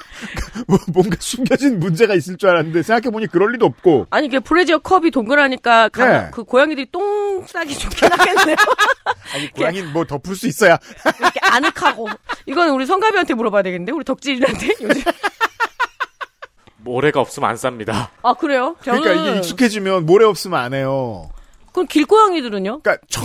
뭐 0.67 0.79
뭔가 0.93 1.17
숨겨진 1.21 1.79
문제가 1.79 2.15
있을 2.15 2.37
줄 2.37 2.49
알았는데 2.51 2.83
생각해 2.83 3.11
보니 3.13 3.27
그럴 3.27 3.53
리도 3.53 3.67
없고 3.67 4.07
아니, 4.11 4.27
이게 4.27 4.39
브레지어 4.39 4.79
컵이 4.79 5.11
동그라니까 5.11 5.89
강- 5.91 6.09
네. 6.11 6.29
그 6.33 6.45
고양이들이 6.45 6.87
똥 6.91 7.45
싸기 7.47 7.77
좋긴 7.79 8.11
하겠네요. 8.13 8.57
아니 9.35 9.51
고양이 9.51 9.83
뭐 9.83 10.05
덮을 10.05 10.35
수 10.37 10.47
있어야 10.47 10.79
이렇게 11.21 11.41
아늑하고. 11.43 12.09
이건 12.47 12.71
우리 12.71 12.87
성가비한테 12.87 13.35
물어봐야 13.35 13.63
되겠는데? 13.63 13.93
우리 13.93 14.05
덕질한테? 14.05 14.69
요즘. 14.83 15.03
모래가 16.85 17.21
없으면 17.21 17.49
안 17.51 17.57
쌉니다. 17.57 18.09
아, 18.23 18.35
그래요? 18.35 18.77
저는. 18.85 19.01
그러니까 19.03 19.29
이게 19.29 19.39
익숙해지면 19.39 20.07
모래 20.07 20.25
없으면 20.25 20.59
안 20.59 20.75
해요. 20.75 21.31
그럼 21.73 21.87
길고양이들은요? 21.89 22.81
그러니까 22.83 23.05
정 23.09 23.25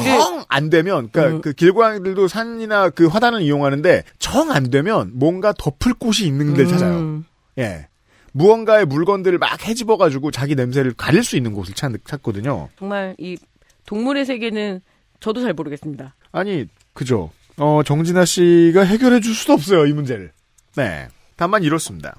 안 0.50 0.70
되면 0.72 1.10
그러니까 1.12 1.36
음. 1.38 1.42
그 1.42 1.54
길고양이들도 1.54 2.28
산이나 2.28 2.90
그 2.90 3.06
화단을 3.06 3.42
이용하는데 3.44 4.04
정 4.18 4.50
안 4.52 4.72
되면 4.72 5.12
뭔가 5.14 5.54
덮을 5.54 5.94
곳이 5.94 6.26
있는 6.26 6.56
찾아요. 6.68 6.98
음. 6.98 7.26
예. 7.60 7.88
무언가의 8.32 8.86
물건들을 8.86 9.38
막 9.38 9.64
헤집어가지고 9.68 10.32
자기 10.32 10.56
냄새를 10.56 10.94
가릴 10.96 11.24
수 11.24 11.36
있는 11.38 11.54
곳을 11.54 11.74
찾, 11.76 11.92
찾거든요. 12.06 12.70
정말 12.80 13.16
이 13.20 13.38
동물의 13.86 14.26
세계는 14.26 14.82
저도 15.20 15.42
잘 15.42 15.54
모르겠습니다. 15.54 16.16
아니, 16.32 16.66
그죠. 16.94 17.32
어, 17.58 17.82
정진아 17.86 18.26
씨가 18.26 18.82
해결해 18.82 19.20
줄 19.20 19.34
수도 19.36 19.54
없어요, 19.54 19.86
이 19.86 19.94
문제를. 19.94 20.32
네. 20.76 21.08
다만 21.36 21.64
이렇습니다. 21.64 22.16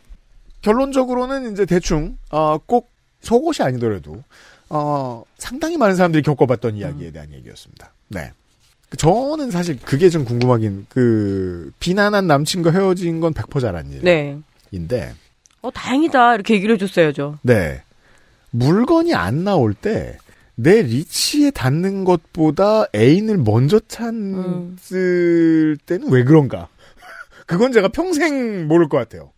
결론적으로는 0.62 1.52
이제 1.52 1.64
대충, 1.66 2.18
어, 2.30 2.58
꼭 2.58 2.90
속옷이 3.20 3.66
아니더라도, 3.66 4.22
어, 4.68 5.24
상당히 5.38 5.76
많은 5.76 5.96
사람들이 5.96 6.22
겪어봤던 6.22 6.76
이야기에 6.76 7.10
대한 7.12 7.32
얘기였습니다. 7.32 7.92
네. 8.08 8.32
그 8.88 8.96
저는 8.96 9.50
사실 9.50 9.78
그게 9.80 10.08
좀 10.10 10.24
궁금하긴, 10.24 10.86
그, 10.88 11.72
비난한 11.78 12.26
남친과 12.26 12.70
헤어진 12.72 13.20
건 13.20 13.32
100% 13.32 13.60
잘한 13.60 13.90
네. 14.02 14.38
일인데, 14.70 15.14
어, 15.62 15.70
다행이다. 15.70 16.34
이렇게 16.34 16.54
얘기를 16.54 16.74
해줬어야죠. 16.74 17.38
네. 17.42 17.82
물건이 18.50 19.14
안 19.14 19.44
나올 19.44 19.74
때, 19.74 20.18
내 20.56 20.82
리치에 20.82 21.52
닿는 21.52 22.04
것보다 22.04 22.84
애인을 22.94 23.38
먼저 23.38 23.80
찾을 23.80 25.78
때는 25.86 26.10
왜 26.10 26.24
그런가? 26.24 26.68
그건 27.46 27.72
제가 27.72 27.88
평생 27.88 28.68
모를 28.68 28.88
것 28.88 28.98
같아요. 28.98 29.32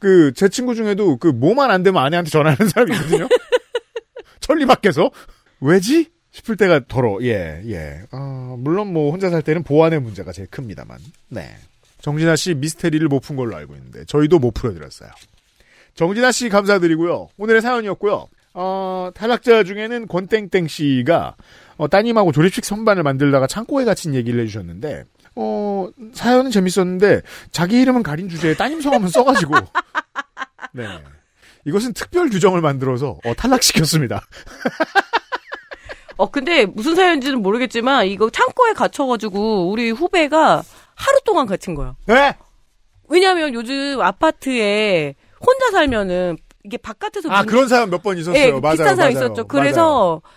그, 0.00 0.32
제 0.34 0.48
친구 0.48 0.74
중에도 0.74 1.16
그, 1.16 1.28
뭐만 1.28 1.70
안 1.70 1.82
되면 1.84 2.02
아내한테 2.02 2.30
전화하는 2.30 2.68
사람이 2.68 2.92
있거든요? 2.96 3.28
천리 4.40 4.66
밖에서? 4.66 5.10
왜지? 5.60 6.08
싶을 6.32 6.56
때가 6.56 6.82
더러, 6.88 7.18
예, 7.22 7.60
예. 7.66 8.02
어, 8.12 8.56
물론 8.58 8.92
뭐 8.92 9.10
혼자 9.10 9.30
살 9.30 9.42
때는 9.42 9.62
보안의 9.62 10.00
문제가 10.00 10.32
제일 10.32 10.48
큽니다만. 10.48 10.98
네. 11.28 11.54
정진아 12.00 12.36
씨 12.36 12.54
미스테리를 12.54 13.06
못 13.08 13.20
푼 13.22 13.36
걸로 13.36 13.56
알고 13.56 13.74
있는데 13.74 14.04
저희도 14.06 14.38
못 14.38 14.52
풀어드렸어요. 14.52 15.10
정진아 15.96 16.32
씨 16.32 16.48
감사드리고요. 16.48 17.28
오늘의 17.36 17.60
사연이었고요. 17.60 18.26
어, 18.54 19.10
탈락자 19.14 19.64
중에는 19.64 20.06
권땡땡 20.06 20.66
씨가 20.68 21.36
어, 21.76 21.88
따님하고 21.88 22.32
조립식 22.32 22.64
선반을 22.64 23.02
만들다가 23.02 23.46
창고에 23.46 23.84
갇힌 23.84 24.14
얘기를 24.14 24.40
해주셨는데 24.40 25.04
어, 25.36 25.88
사연은 26.12 26.50
재밌었는데 26.50 27.22
자기 27.52 27.80
이름은 27.80 28.02
가린 28.02 28.28
주제에 28.28 28.54
따님 28.54 28.80
성함은 28.80 29.08
써가지고 29.08 29.54
네. 30.72 30.86
이것은 31.66 31.92
특별 31.92 32.28
규정을 32.30 32.60
만들어서 32.60 33.18
어, 33.24 33.34
탈락시켰습니다. 33.34 34.22
어, 36.16 36.30
근데 36.30 36.66
무슨 36.66 36.94
사연인지는 36.96 37.40
모르겠지만 37.42 38.06
이거 38.06 38.28
창고에 38.30 38.72
갇혀가지고 38.74 39.70
우리 39.70 39.90
후배가 39.90 40.62
하루 40.94 41.18
동안 41.24 41.46
갇힌 41.46 41.74
거야. 41.74 41.94
네? 42.06 42.36
왜냐하면 43.08 43.54
요즘 43.54 44.00
아파트에 44.00 45.14
혼자 45.40 45.70
살면은 45.70 46.36
이게 46.64 46.76
바깥에서 46.76 47.30
아 47.30 47.38
문- 47.38 47.46
그런 47.46 47.68
사연 47.68 47.88
몇 47.88 48.02
번 48.02 48.18
있었어요. 48.18 48.38
예, 48.38 48.50
맞아요. 48.52 48.72
비슷한 48.76 48.96
사연 48.96 49.14
맞아요. 49.14 49.26
있었죠. 49.26 49.46
그래서 49.48 50.20
그, 50.22 50.28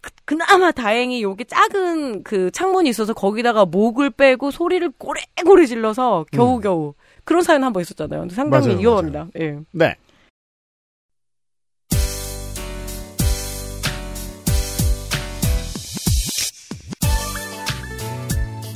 그 0.00 0.10
그나마 0.24 0.70
다행히 0.72 1.22
요게 1.22 1.44
작은 1.44 2.22
그 2.22 2.50
창문이 2.50 2.88
있어서 2.90 3.12
거기다가 3.14 3.64
목을 3.64 4.10
빼고 4.10 4.50
소리를 4.50 4.90
꼬레꼬레 4.98 5.66
질러서 5.66 6.26
겨우겨우 6.32 6.94
그런 7.24 7.42
사연 7.42 7.64
한 7.64 7.72
번 7.72 7.82
있었잖아요. 7.82 8.20
근데 8.20 8.34
상당히 8.34 8.66
음. 8.66 8.68
맞아요, 8.68 8.80
위험합니다. 8.80 9.26
예. 9.40 9.58
네. 9.72 9.94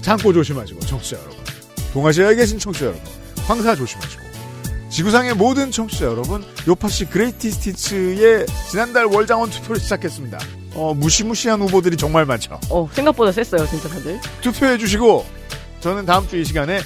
창고 0.01 0.33
조심하시고 0.33 0.81
청취자 0.81 1.17
여러분 1.19 1.37
동아시아에 1.93 2.35
계신 2.35 2.59
청취자 2.59 2.87
여러분 2.87 3.03
황사 3.47 3.75
조심하시고 3.77 4.23
지구상의 4.91 5.35
모든 5.35 5.71
청취자 5.71 6.07
여러분 6.07 6.43
요파시 6.67 7.07
그레이티 7.07 7.51
스티츠의 7.51 8.47
지난달 8.71 9.07
월장원 9.07 9.51
투표를 9.51 9.81
시작했습니다 9.81 10.39
어, 10.75 10.95
무시무시한 10.95 11.61
후보들이 11.61 11.97
정말 11.97 12.25
많죠 12.27 12.59
어, 12.71 12.89
생각보다 12.93 13.31
셌어요, 13.33 13.67
진짜 13.67 13.89
다들. 13.89 14.19
투표해 14.41 14.79
주시고 14.79 15.25
저는 15.81 16.07
다음 16.07 16.27
주 16.29 16.37
이 16.39 16.45
시간에 16.45 16.81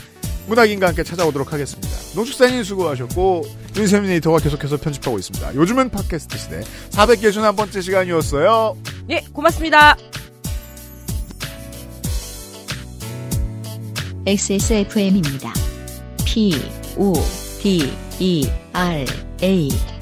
문학인과 0.48 0.88
함께 0.88 1.02
찾아오도록 1.02 1.52
하겠습니다. 1.52 1.88
노축사님 2.14 2.62
수고하셨고 2.62 3.42
윤세민 3.76 4.10
에디터가 4.12 4.38
계속해서 4.38 4.76
편집하고 4.76 5.18
있습니다. 5.18 5.54
요즘은 5.56 5.90
팟캐스트 5.90 6.38
시대 6.38 6.60
461번째 6.92 7.82
시간이었어요. 7.82 8.76
예, 9.10 9.24
고맙습니다. 9.32 9.96
XSFM입니다. 14.26 15.52
P, 16.24 16.54
O, 16.96 17.12
D, 17.60 17.92
E, 18.18 18.48
R, 18.72 19.04
A. 19.42 19.95